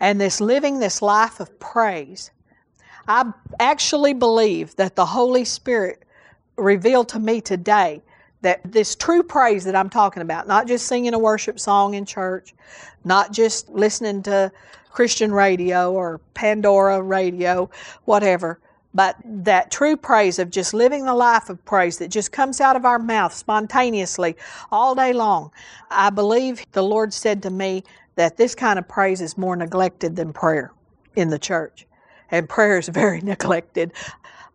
And 0.00 0.20
this 0.20 0.40
living 0.40 0.78
this 0.78 1.00
life 1.00 1.40
of 1.40 1.58
praise. 1.58 2.30
I 3.08 3.32
actually 3.60 4.12
believe 4.12 4.76
that 4.76 4.96
the 4.96 5.06
Holy 5.06 5.44
Spirit 5.44 6.02
revealed 6.56 7.08
to 7.10 7.18
me 7.18 7.40
today 7.40 8.02
that 8.42 8.60
this 8.70 8.94
true 8.94 9.22
praise 9.22 9.64
that 9.64 9.74
I'm 9.74 9.90
talking 9.90 10.22
about, 10.22 10.46
not 10.46 10.66
just 10.66 10.86
singing 10.86 11.14
a 11.14 11.18
worship 11.18 11.58
song 11.58 11.94
in 11.94 12.04
church, 12.04 12.54
not 13.04 13.32
just 13.32 13.68
listening 13.70 14.22
to 14.24 14.52
Christian 14.90 15.32
radio 15.32 15.92
or 15.92 16.20
Pandora 16.34 17.02
radio, 17.02 17.70
whatever, 18.04 18.58
but 18.94 19.16
that 19.24 19.70
true 19.70 19.96
praise 19.96 20.38
of 20.38 20.50
just 20.50 20.72
living 20.72 21.04
the 21.04 21.14
life 21.14 21.50
of 21.50 21.62
praise 21.66 21.98
that 21.98 22.08
just 22.08 22.32
comes 22.32 22.62
out 22.62 22.76
of 22.76 22.86
our 22.86 22.98
mouth 22.98 23.34
spontaneously 23.34 24.36
all 24.72 24.94
day 24.94 25.12
long. 25.12 25.50
I 25.90 26.08
believe 26.08 26.64
the 26.72 26.82
Lord 26.82 27.12
said 27.12 27.42
to 27.42 27.50
me 27.50 27.84
that 28.14 28.38
this 28.38 28.54
kind 28.54 28.78
of 28.78 28.88
praise 28.88 29.20
is 29.20 29.36
more 29.36 29.54
neglected 29.54 30.16
than 30.16 30.32
prayer 30.32 30.72
in 31.14 31.28
the 31.28 31.38
church. 31.38 31.86
And 32.30 32.48
prayer 32.48 32.78
is 32.78 32.88
very 32.88 33.20
neglected, 33.22 33.92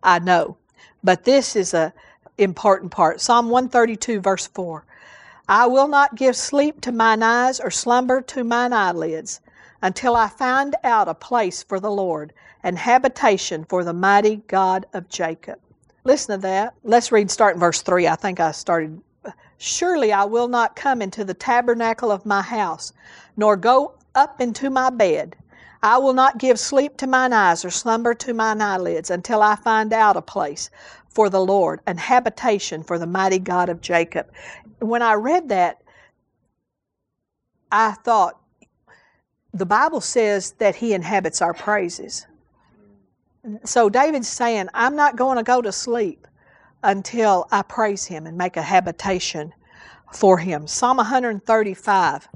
I 0.01 0.17
know. 0.19 0.57
But 1.03 1.23
this 1.23 1.55
is 1.55 1.75
a 1.75 1.93
important 2.37 2.91
part. 2.91 3.21
Psalm 3.21 3.49
132, 3.49 4.19
verse 4.19 4.47
4. 4.47 4.85
I 5.47 5.67
will 5.67 5.87
not 5.87 6.15
give 6.15 6.35
sleep 6.35 6.81
to 6.81 6.91
mine 6.91 7.23
eyes 7.23 7.59
or 7.59 7.71
slumber 7.71 8.21
to 8.21 8.43
mine 8.43 8.73
eyelids 8.73 9.41
until 9.81 10.15
I 10.15 10.27
find 10.27 10.75
out 10.83 11.07
a 11.07 11.13
place 11.13 11.63
for 11.63 11.79
the 11.79 11.91
Lord 11.91 12.33
and 12.63 12.77
habitation 12.77 13.65
for 13.65 13.83
the 13.83 13.93
mighty 13.93 14.37
God 14.47 14.85
of 14.93 15.09
Jacob. 15.09 15.59
Listen 16.03 16.39
to 16.39 16.41
that. 16.43 16.73
Let's 16.83 17.11
read 17.11 17.29
starting 17.29 17.59
verse 17.59 17.81
3. 17.81 18.07
I 18.07 18.15
think 18.15 18.39
I 18.39 18.51
started. 18.51 19.01
Surely 19.57 20.11
I 20.11 20.23
will 20.23 20.47
not 20.47 20.75
come 20.75 21.01
into 21.01 21.23
the 21.23 21.33
tabernacle 21.33 22.11
of 22.11 22.25
my 22.25 22.41
house, 22.41 22.93
nor 23.37 23.55
go 23.55 23.93
up 24.15 24.41
into 24.41 24.69
my 24.69 24.89
bed. 24.89 25.35
I 25.83 25.97
will 25.97 26.13
not 26.13 26.37
give 26.37 26.59
sleep 26.59 26.97
to 26.97 27.07
mine 27.07 27.33
eyes 27.33 27.65
or 27.65 27.71
slumber 27.71 28.13
to 28.13 28.33
mine 28.33 28.61
eyelids 28.61 29.09
until 29.09 29.41
I 29.41 29.55
find 29.55 29.91
out 29.93 30.17
a 30.17 30.21
place 30.21 30.69
for 31.09 31.29
the 31.29 31.43
Lord, 31.43 31.81
an 31.87 31.97
habitation 31.97 32.83
for 32.83 32.99
the 32.99 33.07
mighty 33.07 33.39
God 33.39 33.67
of 33.69 33.81
Jacob. 33.81 34.31
When 34.79 35.01
I 35.01 35.13
read 35.13 35.49
that, 35.49 35.81
I 37.71 37.91
thought, 37.91 38.39
the 39.53 39.65
Bible 39.65 40.01
says 40.01 40.51
that 40.59 40.75
He 40.75 40.93
inhabits 40.93 41.41
our 41.41 41.53
praises. 41.53 42.27
So 43.65 43.89
David's 43.89 44.27
saying, 44.27 44.69
I'm 44.73 44.95
not 44.95 45.15
going 45.15 45.37
to 45.37 45.43
go 45.43 45.61
to 45.61 45.71
sleep 45.71 46.27
until 46.83 47.47
I 47.51 47.63
praise 47.63 48.05
Him 48.05 48.27
and 48.27 48.37
make 48.37 48.55
a 48.55 48.61
habitation 48.61 49.53
for 50.13 50.37
Him. 50.37 50.67
Psalm 50.67 50.97
135 50.97 52.27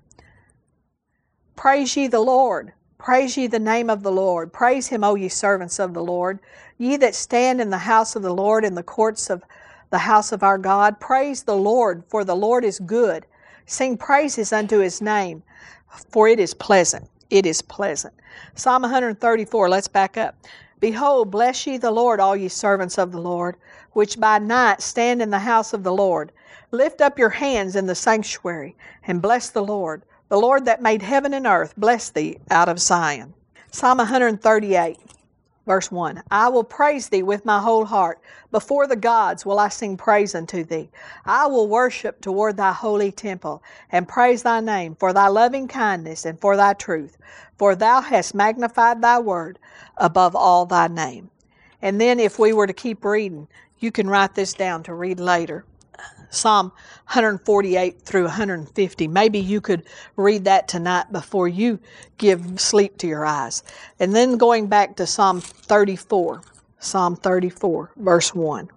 Praise 1.55 1.95
ye 1.95 2.08
the 2.08 2.19
Lord. 2.19 2.73
Praise 2.97 3.38
ye 3.38 3.47
the 3.47 3.60
name 3.60 3.89
of 3.89 4.03
the 4.03 4.12
Lord. 4.12 4.51
Praise 4.53 4.88
him, 4.88 5.03
O 5.03 5.15
ye 5.15 5.29
servants 5.29 5.79
of 5.79 5.93
the 5.93 6.03
Lord. 6.03 6.39
Ye 6.77 6.97
that 6.97 7.15
stand 7.15 7.62
in 7.62 7.69
the 7.69 7.77
house 7.77 8.15
of 8.15 8.21
the 8.21 8.34
Lord, 8.34 8.65
in 8.65 8.75
the 8.75 8.84
courts 8.84 9.29
of 9.29 9.43
the 9.89 9.99
house 9.99 10.31
of 10.31 10.43
our 10.43 10.58
God. 10.58 10.99
Praise 10.99 11.43
the 11.43 11.55
Lord, 11.55 12.03
for 12.08 12.23
the 12.23 12.36
Lord 12.36 12.63
is 12.65 12.79
good. 12.79 13.25
Sing 13.65 13.97
praises 13.97 14.51
unto 14.53 14.79
his 14.79 15.01
name, 15.01 15.43
for 16.10 16.27
it 16.27 16.39
is 16.39 16.53
pleasant. 16.53 17.10
It 17.29 17.45
is 17.45 17.62
pleasant. 17.62 18.13
Psalm 18.55 18.84
134, 18.84 19.69
let's 19.69 19.88
back 19.88 20.17
up. 20.17 20.36
Behold, 20.79 21.31
bless 21.31 21.65
ye 21.65 21.77
the 21.77 21.91
Lord, 21.91 22.19
all 22.19 22.36
ye 22.36 22.47
servants 22.47 22.97
of 22.97 23.12
the 23.12 23.21
Lord, 23.21 23.55
which 23.91 24.19
by 24.19 24.39
night 24.39 24.81
stand 24.81 25.21
in 25.21 25.29
the 25.29 25.39
house 25.39 25.73
of 25.73 25.84
the 25.84 25.93
Lord. 25.93 26.31
Lift 26.71 27.01
up 27.01 27.17
your 27.17 27.29
hands 27.29 27.75
in 27.75 27.86
the 27.86 27.95
sanctuary, 27.95 28.75
and 29.08 29.21
bless 29.21 29.49
the 29.49 29.63
Lord. 29.63 30.03
The 30.27 30.39
Lord 30.39 30.65
that 30.65 30.81
made 30.81 31.03
heaven 31.03 31.35
and 31.35 31.45
earth 31.45 31.75
bless 31.77 32.09
thee 32.09 32.39
out 32.49 32.67
of 32.67 32.79
Zion. 32.79 33.35
Psalm 33.69 33.99
138, 33.99 34.97
verse 35.67 35.91
1 35.91 36.23
I 36.31 36.49
will 36.49 36.63
praise 36.63 37.09
thee 37.09 37.21
with 37.21 37.45
my 37.45 37.59
whole 37.59 37.85
heart. 37.85 38.19
Before 38.49 38.88
the 38.88 38.95
gods 38.95 39.45
will 39.45 39.59
I 39.59 39.69
sing 39.69 39.97
praise 39.97 40.33
unto 40.33 40.63
thee. 40.63 40.89
I 41.25 41.45
will 41.45 41.67
worship 41.67 42.21
toward 42.21 42.57
thy 42.57 42.73
holy 42.73 43.11
temple 43.11 43.61
and 43.91 44.07
praise 44.07 44.41
thy 44.41 44.61
name 44.61 44.95
for 44.95 45.13
thy 45.13 45.27
loving 45.27 45.67
kindness 45.67 46.25
and 46.25 46.41
for 46.41 46.57
thy 46.57 46.73
truth. 46.73 47.17
For 47.59 47.75
thou 47.75 48.01
hast 48.01 48.33
magnified 48.33 49.03
thy 49.03 49.19
word 49.19 49.59
above 49.95 50.35
all 50.35 50.65
thy 50.65 50.88
name. 50.88 51.29
And 51.83 52.01
then, 52.01 52.19
if 52.19 52.39
we 52.39 52.51
were 52.51 52.65
to 52.65 52.73
keep 52.73 53.05
reading, 53.05 53.47
you 53.77 53.91
can 53.91 54.09
write 54.09 54.33
this 54.33 54.55
down 54.55 54.81
to 54.83 54.95
read 54.95 55.19
later. 55.19 55.65
Psalm 56.29 56.67
148 57.08 58.01
through 58.01 58.23
150. 58.23 59.08
Maybe 59.08 59.39
you 59.39 59.62
could 59.62 59.84
read 60.15 60.45
that 60.45 60.67
tonight 60.67 61.12
before 61.12 61.47
you 61.47 61.79
give 62.17 62.60
sleep 62.60 62.97
to 62.97 63.08
your 63.08 63.25
eyes. 63.25 63.63
And 63.99 64.15
then 64.15 64.38
going 64.38 64.67
back 64.67 64.95
to 64.97 65.08
Psalm 65.08 65.41
34, 65.41 66.41
Psalm 66.79 67.15
34, 67.15 67.91
verse 67.97 68.34
1. 68.34 68.69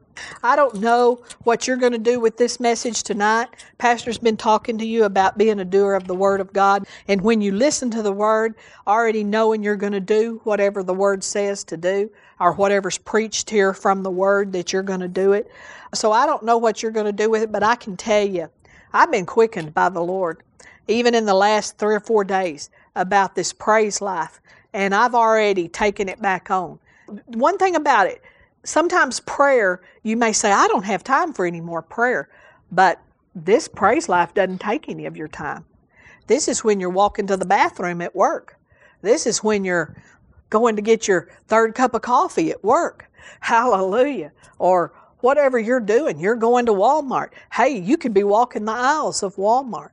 I 0.42 0.57
don't 0.57 0.76
know 0.76 1.22
what 1.44 1.66
you're 1.66 1.76
going 1.76 1.92
to 1.92 1.98
do 1.98 2.20
with 2.20 2.37
this 2.37 2.59
message 2.61 3.02
tonight. 3.02 3.48
Pastor's 3.78 4.18
been 4.18 4.37
talking 4.37 4.78
to 4.78 4.85
you 4.85 5.04
about 5.04 5.38
being 5.38 5.61
a 5.61 5.64
doer 5.64 5.94
of 5.94 6.07
the 6.07 6.14
Word 6.14 6.40
of 6.40 6.52
God. 6.52 6.87
And 7.07 7.20
when 7.20 7.40
you 7.40 7.52
listen 7.52 7.90
to 7.92 8.02
the 8.02 8.12
Word, 8.12 8.54
already 8.87 9.24
knowing 9.24 9.62
you're 9.62 9.76
going 9.76 9.92
to 9.92 10.00
do 10.00 10.40
whatever 10.44 10.83
the 10.83 10.94
Word 10.94 11.22
says 11.22 11.64
to 11.64 11.76
do, 11.76 12.11
or 12.40 12.53
whatever's 12.53 12.98
preached 12.98 13.51
here 13.51 13.72
from 13.74 14.03
the 14.03 14.11
Word 14.11 14.53
that 14.53 14.72
you're 14.72 14.83
going 14.83 15.01
to 15.01 15.09
do 15.09 15.33
it. 15.33 15.51
So 15.94 16.12
I 16.12 16.27
don't 16.27 16.44
know 16.44 16.59
what 16.59 16.83
you're 16.83 16.92
going 16.92 17.07
to 17.07 17.12
do 17.12 17.31
with 17.31 17.42
it, 17.42 17.53
but 17.53 17.62
I 17.62 17.74
can 17.74 17.96
tell 17.96 18.27
you, 18.27 18.48
I've 18.92 19.11
been 19.11 19.27
quickened 19.27 19.74
by 19.74 19.88
the 19.88 20.01
Lord, 20.01 20.42
even 20.87 21.14
in 21.14 21.27
the 21.27 21.35
last 21.35 21.79
three 21.79 21.94
or 21.94 22.01
four 22.01 22.24
days, 22.24 22.70
about 22.94 23.35
this 23.35 23.53
praise 23.53 24.01
life, 24.01 24.40
and 24.72 24.94
I've 24.94 25.14
already 25.14 25.68
taken 25.68 26.09
it 26.09 26.20
back 26.20 26.51
on. 26.51 26.79
One 27.27 27.59
thing 27.59 27.77
about 27.77 28.07
it, 28.07 28.22
sometimes 28.64 29.20
prayer, 29.20 29.81
you 30.03 30.16
may 30.16 30.33
say, 30.33 30.53
I 30.53 30.68
don't 30.68 30.85
have 30.85 31.03
time 31.05 31.33
for 31.33 31.46
any 31.46 31.61
more 31.61 31.83
prayer. 31.83 32.29
But 32.70 33.01
this 33.35 33.68
praise 33.68 34.09
life 34.09 34.35
doesn't 34.35 34.61
take 34.61 34.88
any 34.88 35.07
of 35.07 35.16
your 35.16 35.29
time. 35.29 35.64
This 36.27 36.48
is 36.48 36.62
when 36.62 36.81
you're 36.81 36.90
walking 36.90 37.27
to 37.29 37.37
the 37.37 37.46
bathroom 37.46 38.03
at 38.03 38.14
work. 38.14 38.57
This 39.01 39.27
is 39.27 39.42
when 39.42 39.64
you're 39.64 39.96
going 40.50 40.76
to 40.76 40.82
get 40.82 41.08
your 41.08 41.28
third 41.46 41.74
cup 41.74 41.94
of 41.94 42.02
coffee 42.02 42.50
at 42.50 42.62
work. 42.64 43.11
Hallelujah. 43.40 44.32
Or 44.58 44.92
whatever 45.20 45.58
you're 45.58 45.80
doing, 45.80 46.18
you're 46.18 46.37
going 46.37 46.66
to 46.66 46.72
Walmart. 46.72 47.30
Hey, 47.52 47.78
you 47.78 47.96
could 47.96 48.14
be 48.14 48.24
walking 48.24 48.64
the 48.64 48.72
aisles 48.72 49.22
of 49.22 49.37
Walmart. 49.37 49.90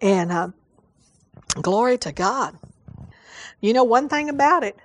And 0.00 0.32
uh, 0.32 0.48
glory 1.60 1.98
to 1.98 2.12
God. 2.12 2.58
You 3.60 3.72
know, 3.72 3.84
one 3.84 4.08
thing 4.08 4.28
about 4.28 4.64
it, 4.64 4.76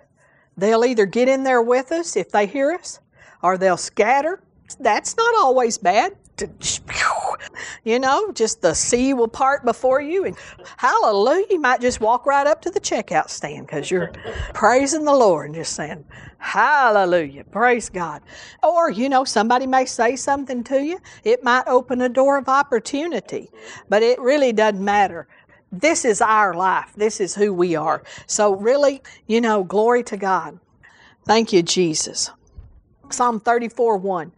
they'll 0.55 0.85
either 0.85 1.05
get 1.05 1.27
in 1.27 1.43
there 1.43 1.61
with 1.61 1.91
us 1.91 2.15
if 2.15 2.31
they 2.31 2.45
hear 2.45 2.71
us, 2.71 2.99
or 3.41 3.57
they'll 3.57 3.77
scatter. 3.77 4.43
That's 4.79 5.17
not 5.17 5.33
always 5.35 5.77
bad. 5.77 6.15
You 7.88 7.99
know, 7.99 8.33
just 8.33 8.61
the 8.61 8.73
sea 8.73 9.13
will 9.13 9.29
part 9.29 9.63
before 9.63 10.01
you, 10.01 10.25
and 10.25 10.35
hallelujah, 10.75 11.45
you 11.49 11.61
might 11.61 11.79
just 11.79 12.01
walk 12.01 12.25
right 12.25 12.45
up 12.45 12.61
to 12.63 12.69
the 12.69 12.81
checkout 12.81 13.29
stand 13.29 13.65
because 13.65 13.89
you're 13.89 14.11
praising 14.53 15.05
the 15.05 15.15
Lord 15.15 15.45
and 15.45 15.55
just 15.55 15.71
saying, 15.71 16.03
Hallelujah, 16.38 17.45
praise 17.45 17.88
God. 17.88 18.23
Or, 18.61 18.91
you 18.91 19.07
know, 19.07 19.23
somebody 19.23 19.67
may 19.67 19.85
say 19.85 20.17
something 20.17 20.65
to 20.65 20.83
you, 20.83 20.99
it 21.23 21.45
might 21.45 21.63
open 21.65 22.01
a 22.01 22.09
door 22.09 22.38
of 22.38 22.49
opportunity, 22.49 23.49
but 23.88 24.03
it 24.03 24.19
really 24.19 24.51
doesn't 24.51 24.83
matter 24.83 25.29
this 25.71 26.03
is 26.03 26.19
our 26.19 26.53
life. 26.53 26.91
This 26.97 27.21
is 27.21 27.35
who 27.35 27.53
we 27.53 27.77
are. 27.77 28.03
So, 28.25 28.53
really, 28.53 29.01
you 29.27 29.39
know, 29.39 29.63
glory 29.63 30.03
to 30.03 30.17
God. 30.17 30.59
Thank 31.25 31.53
you, 31.53 31.63
Jesus. 31.63 32.31
Psalm 33.09 33.39
34 33.39 33.97
1. 33.97 34.31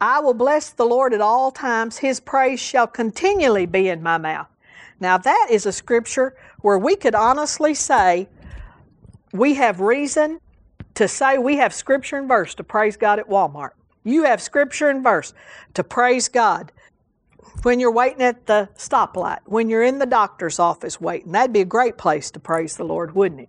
I 0.00 0.20
will 0.20 0.34
bless 0.34 0.70
the 0.70 0.86
Lord 0.86 1.12
at 1.12 1.20
all 1.20 1.50
times. 1.50 1.98
His 1.98 2.20
praise 2.20 2.60
shall 2.60 2.86
continually 2.86 3.66
be 3.66 3.88
in 3.88 4.02
my 4.02 4.18
mouth. 4.18 4.48
Now, 4.98 5.18
that 5.18 5.48
is 5.50 5.66
a 5.66 5.72
scripture 5.72 6.36
where 6.60 6.78
we 6.78 6.96
could 6.96 7.14
honestly 7.14 7.74
say 7.74 8.28
we 9.32 9.54
have 9.54 9.80
reason 9.80 10.40
to 10.94 11.08
say 11.08 11.38
we 11.38 11.56
have 11.56 11.72
scripture 11.72 12.16
and 12.16 12.28
verse 12.28 12.54
to 12.56 12.64
praise 12.64 12.96
God 12.96 13.18
at 13.18 13.28
Walmart. 13.28 13.70
You 14.04 14.24
have 14.24 14.40
scripture 14.40 14.88
and 14.88 15.02
verse 15.02 15.34
to 15.74 15.84
praise 15.84 16.28
God 16.28 16.72
when 17.62 17.80
you're 17.80 17.92
waiting 17.92 18.22
at 18.22 18.46
the 18.46 18.68
stoplight, 18.76 19.40
when 19.44 19.68
you're 19.68 19.82
in 19.82 19.98
the 19.98 20.06
doctor's 20.06 20.58
office 20.58 21.00
waiting. 21.00 21.32
That'd 21.32 21.52
be 21.52 21.60
a 21.60 21.66
great 21.66 21.98
place 21.98 22.30
to 22.32 22.40
praise 22.40 22.76
the 22.76 22.84
Lord, 22.84 23.14
wouldn't 23.14 23.42
it? 23.42 23.48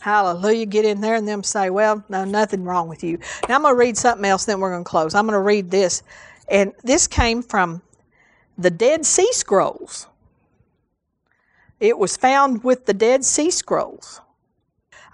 Hallelujah. 0.00 0.66
Get 0.66 0.84
in 0.84 1.00
there 1.00 1.16
and 1.16 1.26
them 1.26 1.42
say, 1.42 1.70
Well, 1.70 2.04
no, 2.08 2.24
nothing 2.24 2.64
wrong 2.64 2.88
with 2.88 3.02
you. 3.02 3.18
Now 3.48 3.56
I'm 3.56 3.62
going 3.62 3.74
to 3.74 3.78
read 3.78 3.96
something 3.96 4.24
else, 4.24 4.44
then 4.44 4.60
we're 4.60 4.70
going 4.70 4.84
to 4.84 4.88
close. 4.88 5.14
I'm 5.14 5.26
going 5.26 5.34
to 5.34 5.40
read 5.40 5.70
this. 5.70 6.02
And 6.48 6.72
this 6.82 7.06
came 7.06 7.42
from 7.42 7.82
the 8.56 8.70
Dead 8.70 9.04
Sea 9.04 9.32
Scrolls. 9.32 10.06
It 11.80 11.98
was 11.98 12.16
found 12.16 12.64
with 12.64 12.86
the 12.86 12.94
Dead 12.94 13.24
Sea 13.24 13.50
Scrolls. 13.50 14.20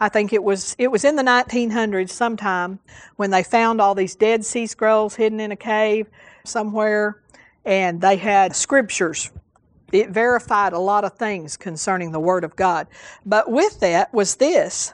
I 0.00 0.08
think 0.08 0.32
it 0.32 0.42
was 0.42 0.74
it 0.78 0.88
was 0.88 1.04
in 1.04 1.16
the 1.16 1.22
1900s 1.22 2.10
sometime 2.10 2.78
when 3.16 3.30
they 3.30 3.42
found 3.42 3.80
all 3.80 3.94
these 3.94 4.14
Dead 4.14 4.44
Sea 4.44 4.66
Scrolls 4.66 5.14
hidden 5.14 5.40
in 5.40 5.52
a 5.52 5.56
cave 5.56 6.08
somewhere 6.44 7.22
and 7.64 8.00
they 8.00 8.16
had 8.16 8.56
scriptures 8.56 9.30
it 9.94 10.10
verified 10.10 10.72
a 10.72 10.78
lot 10.78 11.04
of 11.04 11.14
things 11.14 11.56
concerning 11.56 12.12
the 12.12 12.20
Word 12.20 12.44
of 12.44 12.56
God. 12.56 12.86
But 13.24 13.50
with 13.50 13.80
that 13.80 14.12
was 14.12 14.36
this 14.36 14.92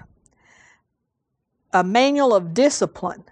a 1.73 1.85
manual 1.85 2.35
of 2.35 2.53
discipline 2.53 3.25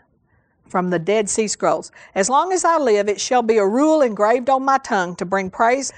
from 0.68 0.90
the 0.90 0.98
Dead 0.98 1.28
Sea 1.28 1.48
Scrolls. 1.48 1.90
As 2.14 2.28
long 2.28 2.52
as 2.52 2.64
I 2.64 2.78
live, 2.78 3.08
it 3.08 3.20
shall 3.20 3.42
be 3.42 3.56
a 3.58 3.66
rule 3.66 4.00
engraved 4.02 4.48
on 4.48 4.64
my 4.64 4.78
tongue 4.78 5.16
to 5.16 5.24
bring 5.24 5.50
praise 5.50 5.92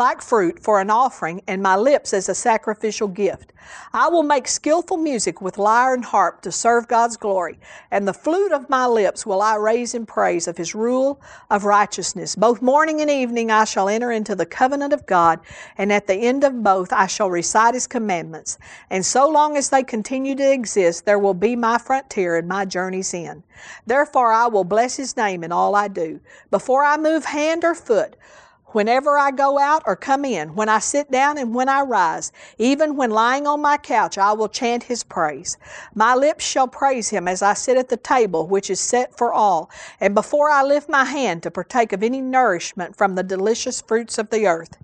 like 0.00 0.22
fruit 0.22 0.58
for 0.58 0.80
an 0.80 0.88
offering, 0.88 1.42
and 1.46 1.62
my 1.62 1.76
lips 1.76 2.14
as 2.14 2.30
a 2.30 2.34
sacrificial 2.34 3.06
gift. 3.06 3.52
I 3.92 4.08
will 4.08 4.22
make 4.22 4.48
skillful 4.48 4.96
music 4.96 5.42
with 5.42 5.58
lyre 5.58 5.92
and 5.92 6.02
harp 6.02 6.40
to 6.40 6.50
serve 6.50 6.88
God's 6.88 7.18
glory, 7.18 7.58
and 7.90 8.08
the 8.08 8.14
flute 8.14 8.50
of 8.50 8.70
my 8.70 8.86
lips 8.86 9.26
will 9.26 9.42
I 9.42 9.56
raise 9.56 9.94
in 9.94 10.06
praise 10.06 10.48
of 10.48 10.56
His 10.56 10.74
rule 10.74 11.20
of 11.50 11.66
righteousness. 11.66 12.34
Both 12.34 12.62
morning 12.62 13.02
and 13.02 13.10
evening 13.10 13.50
I 13.50 13.64
shall 13.64 13.90
enter 13.90 14.10
into 14.10 14.34
the 14.34 14.46
covenant 14.46 14.94
of 14.94 15.04
God, 15.04 15.38
and 15.76 15.92
at 15.92 16.06
the 16.06 16.14
end 16.14 16.44
of 16.44 16.62
both 16.62 16.94
I 16.94 17.06
shall 17.06 17.28
recite 17.28 17.74
His 17.74 17.86
commandments. 17.86 18.56
And 18.88 19.04
so 19.04 19.28
long 19.28 19.54
as 19.58 19.68
they 19.68 19.82
continue 19.82 20.34
to 20.34 20.52
exist, 20.52 21.04
there 21.04 21.18
will 21.18 21.34
be 21.34 21.56
my 21.56 21.76
frontier 21.76 22.38
and 22.38 22.48
my 22.48 22.64
journey's 22.64 23.12
end. 23.12 23.42
Therefore 23.86 24.32
I 24.32 24.46
will 24.46 24.64
bless 24.64 24.96
His 24.96 25.14
name 25.18 25.44
in 25.44 25.52
all 25.52 25.74
I 25.74 25.88
do. 25.88 26.20
Before 26.50 26.82
I 26.82 26.96
move 26.96 27.26
hand 27.26 27.64
or 27.64 27.74
foot, 27.74 28.16
Whenever 28.72 29.18
I 29.18 29.30
go 29.32 29.58
out 29.58 29.82
or 29.86 29.96
come 29.96 30.24
in, 30.24 30.54
when 30.54 30.68
I 30.68 30.78
sit 30.78 31.10
down 31.10 31.38
and 31.38 31.54
when 31.54 31.68
I 31.68 31.82
rise, 31.82 32.32
even 32.58 32.96
when 32.96 33.10
lying 33.10 33.46
on 33.46 33.60
my 33.60 33.76
couch, 33.76 34.18
I 34.18 34.32
will 34.32 34.48
chant 34.48 34.84
his 34.84 35.02
praise. 35.02 35.56
My 35.94 36.14
lips 36.14 36.44
shall 36.44 36.68
praise 36.68 37.08
him 37.10 37.28
as 37.28 37.42
I 37.42 37.54
sit 37.54 37.76
at 37.76 37.88
the 37.88 37.96
table 37.96 38.46
which 38.46 38.70
is 38.70 38.80
set 38.80 39.16
for 39.16 39.32
all, 39.32 39.70
and 40.00 40.14
before 40.14 40.50
I 40.50 40.62
lift 40.62 40.88
my 40.88 41.04
hand 41.04 41.42
to 41.44 41.50
partake 41.50 41.92
of 41.92 42.02
any 42.02 42.20
nourishment 42.20 42.96
from 42.96 43.14
the 43.14 43.22
delicious 43.22 43.80
fruits 43.80 44.18
of 44.18 44.30
the 44.30 44.46
earth. 44.46 44.76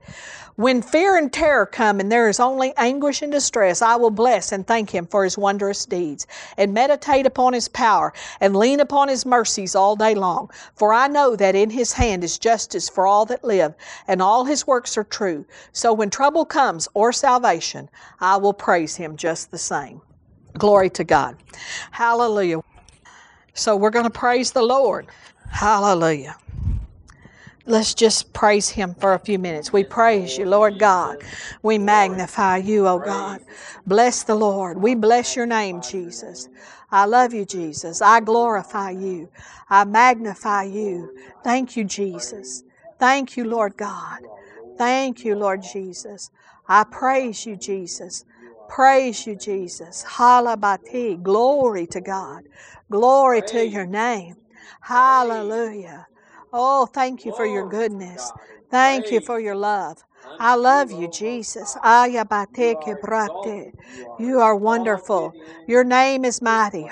When 0.57 0.81
fear 0.81 1.19
and 1.19 1.31
terror 1.31 1.67
come 1.67 2.01
and 2.01 2.11
there 2.11 2.31
is 2.31 2.41
only 2.41 2.73
anguish 2.79 3.21
and 3.21 3.31
distress, 3.31 3.83
I 3.83 3.97
will 3.97 4.11
bless 4.11 4.53
and 4.53 4.67
thank 4.67 4.89
him 4.89 5.07
for 5.07 5.23
his 5.23 5.37
wondrous 5.37 5.85
deeds, 5.85 6.27
and 6.57 6.73
meditate 6.73 7.27
upon 7.27 7.53
his 7.53 7.69
power, 7.69 8.15
and 8.41 8.57
lean 8.57 8.81
upon 8.81 9.09
his 9.09 9.27
mercies 9.27 9.75
all 9.75 9.97
day 9.97 10.15
long. 10.15 10.49
For 10.75 10.95
I 10.95 11.09
know 11.09 11.37
that 11.37 11.55
in 11.55 11.69
his 11.69 11.93
hand 11.93 12.25
is 12.25 12.39
justice 12.39 12.89
for 12.89 13.07
all 13.07 13.27
that 13.27 13.45
live, 13.45 13.75
and 14.09 14.23
all 14.23 14.47
his 14.47 14.67
works 14.67 14.97
are 14.97 15.05
true. 15.05 15.45
So 15.73 15.93
when 15.93 16.09
trouble 16.09 16.47
comes 16.47 16.89
or 16.95 17.13
salvation, 17.13 17.91
I 18.19 18.39
will 18.39 18.55
praise 18.55 18.97
him 18.97 19.19
just 19.19 19.51
the 19.51 19.59
same. 19.59 20.01
Glory 20.55 20.89
to 20.89 21.05
God. 21.05 21.37
Hallelujah. 21.91 22.63
So 23.53 23.77
we're 23.77 23.91
going 23.91 24.05
to 24.05 24.11
praise 24.11 24.53
the 24.53 24.63
Lord. 24.63 25.09
Hallelujah. 25.51 26.39
Let's 27.67 27.95
just 27.95 28.33
praise 28.33 28.69
Him 28.69 28.95
for 28.95 29.15
a 29.15 29.19
few 29.19 29.39
minutes. 29.39 29.73
We 29.73 29.83
praise 29.83 30.39
you, 30.39 30.47
Lord 30.47 30.79
God. 30.79 31.19
We 31.63 31.79
magnify 31.79 32.59
you, 32.59 32.87
oh 32.87 33.01
God. 33.01 33.41
Bless 33.87 34.23
the 34.23 34.37
Lord. 34.37 34.81
We 34.81 34.95
bless 34.95 35.35
your 35.35 35.47
name, 35.47 35.81
Jesus. 35.83 36.49
I 36.93 37.07
love 37.07 37.35
you, 37.35 37.45
Jesus. 37.45 38.01
I 38.01 38.21
glorify 38.21 38.91
you. 38.91 39.29
I 39.69 39.85
magnify 39.85 40.65
you. 40.65 41.13
Thank 41.43 41.77
you, 41.77 41.85
Jesus. 41.85 42.63
Thank 43.01 43.37
you, 43.37 43.45
Lord 43.45 43.77
God. 43.77 44.21
Thank 44.79 45.25
you, 45.25 45.35
Lord 45.35 45.63
Jesus. 45.63 46.31
I 46.69 46.85
praise 46.85 47.47
you, 47.47 47.57
Jesus. 47.57 48.25
Praise 48.69 49.27
you, 49.27 49.35
Jesus. 49.35 50.05
Halabati. 50.05 51.21
Glory 51.21 51.87
to 51.89 52.01
God. 52.01 52.45
Glory 52.91 53.43
to 53.43 53.67
your 53.67 53.87
name. 53.87 54.37
Hallelujah. 54.81 56.07
Oh, 56.59 56.87
thank 56.87 57.27
you 57.27 57.33
for 57.33 57.45
your 57.45 57.69
goodness. 57.69 58.33
Thank 58.71 59.13
you 59.13 59.21
for 59.21 59.39
your 59.39 59.55
love. 59.55 60.03
I 60.41 60.55
love 60.55 60.91
you, 60.91 61.07
Jesus. 61.09 61.77
You 64.19 64.41
are 64.41 64.57
wonderful. 64.57 65.35
Your 65.67 65.85
name 65.85 66.25
is 66.25 66.41
mighty. 66.41 66.87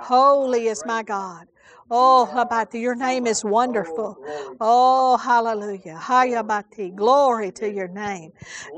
Holy 0.00 0.66
is 0.68 0.84
my 0.86 1.02
God. 1.02 1.46
Oh, 1.90 2.28
Habati, 2.32 2.80
your 2.80 2.96
name 2.96 3.26
is 3.26 3.44
wonderful. 3.44 4.18
Oh, 4.60 5.16
hallelujah. 5.18 5.98
Hayabati, 6.02 6.94
glory 6.94 7.52
to 7.52 7.70
your 7.70 7.88
name. 7.88 8.32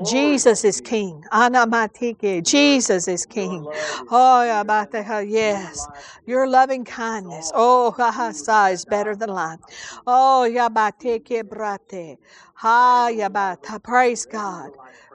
Jesus 0.05 0.63
is 0.63 0.79
King. 0.79 1.23
Anamatike, 1.31 2.43
Jesus 2.45 3.07
is 3.07 3.25
King. 3.25 3.65
Oh, 4.11 4.43
Yabate, 4.45 5.29
yes. 5.29 5.87
Your 6.27 6.47
loving 6.47 6.85
kindness. 6.85 7.51
Oh, 7.55 7.95
Hahasa 7.97 8.73
is 8.73 8.85
better 8.85 9.15
than 9.15 9.29
life. 9.29 9.59
Oh, 10.05 10.47
Yabateke 10.47 11.43
brate. 11.43 12.17
Hayabata, 12.61 13.81
praise 13.83 14.25
God. 14.25 14.71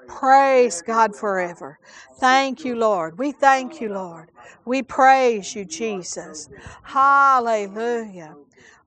Praise 0.06 0.82
God 0.82 1.14
forever. 1.16 1.78
Thank 2.18 2.64
you, 2.64 2.76
Lord. 2.76 3.18
We 3.18 3.32
thank 3.32 3.80
you, 3.80 3.88
Lord. 3.92 4.30
We 4.64 4.82
praise 4.82 5.54
you, 5.54 5.64
Jesus. 5.64 6.48
Hallelujah. 6.82 8.36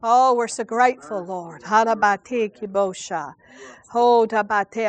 Oh, 0.03 0.35
we're 0.35 0.47
so 0.47 0.63
grateful, 0.63 1.25
Lord. 1.25 1.63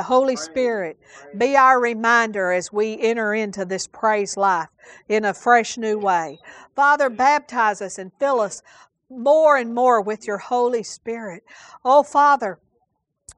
Holy 0.03 0.37
Spirit, 0.37 0.99
be 1.37 1.57
our 1.57 1.81
reminder 1.81 2.53
as 2.53 2.73
we 2.73 3.01
enter 3.01 3.33
into 3.33 3.65
this 3.65 3.87
praise 3.87 4.37
life 4.37 4.69
in 5.09 5.25
a 5.25 5.33
fresh 5.33 5.79
new 5.79 5.99
way. 5.99 6.39
Father, 6.77 7.09
baptize 7.09 7.81
us 7.81 7.99
and 7.99 8.13
fill 8.19 8.41
us 8.41 8.63
more 9.09 9.57
and 9.57 9.75
more 9.75 10.03
with 10.03 10.27
your 10.27 10.39
Holy 10.39 10.83
Spirit. 10.83 11.43
Oh, 11.85 12.03
Father, 12.03 12.59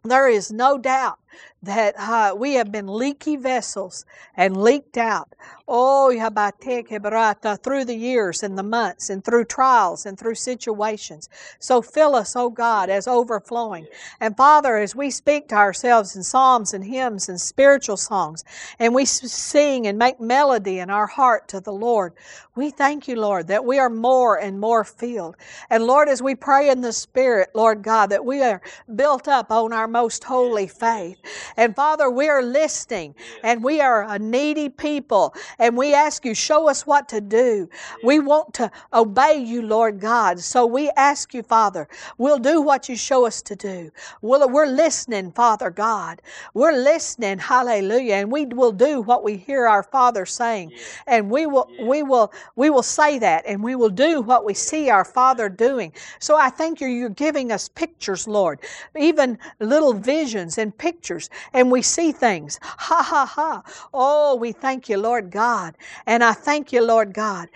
there 0.03 0.29
is 0.29 0.51
no 0.51 0.77
doubt 0.77 1.20
that 1.63 1.95
uh, 1.99 2.35
we 2.37 2.55
have 2.55 2.73
been 2.73 2.87
leaky 2.87 3.37
vessels 3.37 4.05
and 4.37 4.57
leaked 4.57 4.97
out. 4.97 5.35
Oh, 5.69 6.11
through 7.63 7.85
the 7.85 7.97
years 7.97 8.43
and 8.43 8.59
the 8.59 8.63
months 8.63 9.11
and 9.11 9.25
through 9.25 9.45
trials 9.45 10.07
and 10.07 10.19
through 10.19 10.35
situations. 10.35 11.29
So 11.59 11.83
fill 11.83 12.15
us, 12.17 12.35
oh 12.35 12.51
God, 12.51 12.91
as 12.91 13.07
overflowing. 13.07 13.87
And 14.21 14.37
Father, 14.37 14.79
as 14.79 14.97
we 14.97 15.11
speak 15.11 15.49
to 15.49 15.55
ourselves 15.55 16.17
in 16.17 16.23
psalms 16.23 16.75
and 16.75 16.85
hymns 16.85 17.29
and 17.29 17.41
spiritual 17.41 17.97
songs, 17.97 18.45
and 18.79 18.95
we 18.95 19.05
sing 19.05 19.87
and 19.87 19.99
make 19.99 20.21
melody 20.21 20.79
in 20.81 20.91
our 20.91 21.07
heart 21.07 21.49
to 21.49 21.61
the 21.61 21.73
Lord, 21.73 22.15
we 22.57 22.71
thank 22.71 23.07
you, 23.09 23.17
Lord, 23.17 23.47
that 23.49 23.65
we 23.65 23.79
are 23.79 23.91
more 23.91 24.37
and 24.37 24.61
more 24.61 24.85
filled. 24.85 25.37
And 25.71 25.85
Lord, 25.85 26.09
as 26.09 26.21
we 26.21 26.35
pray 26.35 26.69
in 26.71 26.81
the 26.81 26.93
Spirit, 26.93 27.51
Lord 27.55 27.83
God, 27.83 28.11
that 28.11 28.25
we 28.25 28.43
are 28.43 28.61
built 28.97 29.29
up 29.29 29.51
on 29.51 29.73
our 29.73 29.89
most 29.89 30.25
holy 30.25 30.67
faith. 30.67 31.20
And 31.57 31.75
Father, 31.75 32.11
we 32.11 32.29
are 32.29 32.43
listening 32.43 33.15
and 33.43 33.63
we 33.63 33.81
are 33.81 34.05
a 34.09 34.19
needy 34.19 34.69
people 34.69 35.35
and 35.59 35.77
we 35.77 35.95
ask 35.95 36.25
you, 36.25 36.35
show 36.35 36.69
us 36.69 36.87
what 36.87 37.09
to 37.11 37.21
do. 37.21 37.69
We 38.03 38.21
want 38.21 38.55
to 38.55 38.71
obey 38.93 39.37
you, 39.37 39.63
Lord 39.63 40.01
God. 40.01 40.41
So 40.41 40.67
we 40.67 40.91
ask 40.97 41.35
you, 41.35 41.43
Father, 41.43 41.89
we'll 42.19 42.39
do 42.39 42.63
what 42.63 42.89
you 42.89 42.97
show 42.97 43.27
us 43.27 43.43
to 43.43 43.57
do. 43.57 43.91
We'll, 44.23 44.49
we're 44.49 44.67
listening, 44.67 45.33
Father 45.33 45.71
God. 45.71 46.23
We're 46.55 46.77
listening, 46.77 47.39
hallelujah, 47.39 48.15
and 48.15 48.31
we 48.33 48.47
will 48.47 48.73
do 48.73 49.03
what 49.03 49.23
we 49.23 49.37
hear 49.37 49.67
our 49.67 49.83
Father 49.83 50.27
saying. 50.27 50.73
And 51.07 51.31
we 51.31 51.47
will, 51.47 51.69
we 51.81 52.03
will, 52.03 52.33
we 52.57 52.71
will 52.71 52.83
say 52.83 53.19
that 53.19 53.45
and 53.47 53.63
we 53.63 53.75
will 53.75 53.91
do 53.91 54.21
what 54.21 54.45
we 54.45 54.55
see 54.55 54.91
our 54.91 55.05
Father 55.05 55.49
doing. 55.49 55.93
So 56.19 56.37
I 56.37 56.51
thank 56.51 56.81
you, 56.81 56.89
you're 56.89 57.09
giving 57.11 57.53
us 57.53 57.69
pictures, 57.69 58.27
Lord, 58.27 58.61
even 58.99 59.39
little 59.59 59.93
visions 59.93 60.59
and 60.59 60.77
pictures, 60.77 61.10
and 61.53 61.71
we 61.71 61.83
see 61.83 62.13
things. 62.13 62.59
Ha 62.63 63.03
ha 63.03 63.27
ha. 63.27 63.63
Oh, 63.93 64.37
we 64.37 64.53
thank 64.53 64.89
you, 64.89 64.99
Lord 64.99 65.31
God. 65.31 65.41
God. 65.41 65.77
And 66.07 66.23
I 66.23 66.33
thank 66.33 66.73
you, 66.73 66.83
Lord 66.85 67.13
God. 67.15 67.49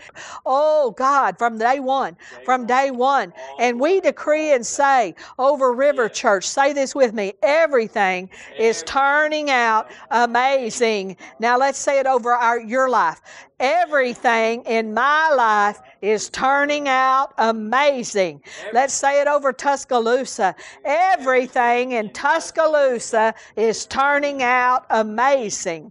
Oh, 0.47 0.93
God, 0.97 1.39
from 1.39 1.59
day 1.59 1.81
one, 1.81 2.17
from 2.45 2.67
day 2.67 2.91
one. 2.91 3.33
And 3.59 3.81
we 3.81 4.01
decree 4.01 4.53
and 4.53 4.65
say 4.65 5.15
over 5.39 5.73
River 5.73 6.09
Church, 6.09 6.49
say 6.49 6.73
this 6.73 6.95
with 6.95 7.13
me 7.15 7.35
everything 7.43 8.31
is 8.59 8.83
turning 8.85 9.51
out 9.51 9.91
amazing. 10.11 11.17
Now 11.39 11.59
let's 11.59 11.79
say 11.79 11.99
it 11.99 12.07
over 12.07 12.33
our, 12.33 12.61
your 12.61 12.89
life. 12.89 13.21
Everything 13.61 14.63
in 14.65 14.95
my 14.95 15.31
life 15.31 15.81
is 16.05 16.29
turning 16.29 16.87
out 16.87 17.33
amazing. 17.39 18.43
Let's 18.73 18.93
say 18.93 19.21
it 19.21 19.27
over 19.27 19.53
Tuscaloosa. 19.53 20.55
Everything 20.85 21.93
in 21.93 22.11
Tuscaloosa 22.11 23.35
is 23.57 23.87
turning 23.87 24.43
out 24.43 24.85
amazing. 24.91 25.91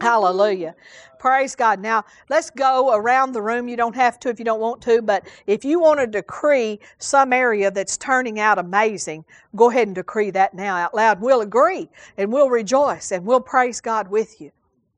Hallelujah. 0.00 0.74
Praise 1.18 1.56
God. 1.56 1.80
Now, 1.80 2.04
let's 2.28 2.50
go 2.50 2.94
around 2.94 3.32
the 3.32 3.40
room. 3.40 3.66
You 3.66 3.76
don't 3.76 3.94
have 3.94 4.20
to 4.20 4.28
if 4.28 4.38
you 4.38 4.44
don't 4.44 4.60
want 4.60 4.82
to, 4.82 5.00
but 5.00 5.26
if 5.46 5.64
you 5.64 5.80
want 5.80 5.98
to 6.00 6.06
decree 6.06 6.78
some 6.98 7.32
area 7.32 7.70
that's 7.70 7.96
turning 7.96 8.38
out 8.38 8.58
amazing, 8.58 9.24
go 9.56 9.70
ahead 9.70 9.88
and 9.88 9.94
decree 9.94 10.30
that 10.30 10.54
now 10.54 10.76
out 10.76 10.94
loud. 10.94 11.20
We'll 11.20 11.40
agree 11.40 11.88
and 12.18 12.32
we'll 12.32 12.50
rejoice 12.50 13.10
and 13.10 13.24
we'll 13.24 13.40
praise 13.40 13.80
God 13.80 14.08
with 14.08 14.40
you. 14.40 14.52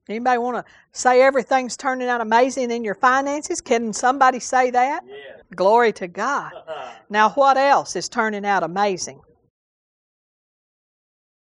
Anybody 0.09 0.38
want 0.38 0.64
to 0.64 0.72
say 0.92 1.22
everything's 1.22 1.76
turning 1.76 2.09
out 2.09 2.20
amazing 2.20 2.70
in 2.70 2.84
your 2.84 2.94
finances? 2.94 3.61
Can 3.61 3.92
somebody 3.92 4.38
say 4.38 4.70
that? 4.70 5.02
Yeah. 5.07 5.42
Glory 5.54 5.92
to 5.94 6.07
God. 6.07 6.52
now, 7.11 7.30
what 7.30 7.57
else 7.57 7.96
is 7.96 8.09
turning 8.09 8.46
out 8.46 8.62
amazing? 8.62 9.20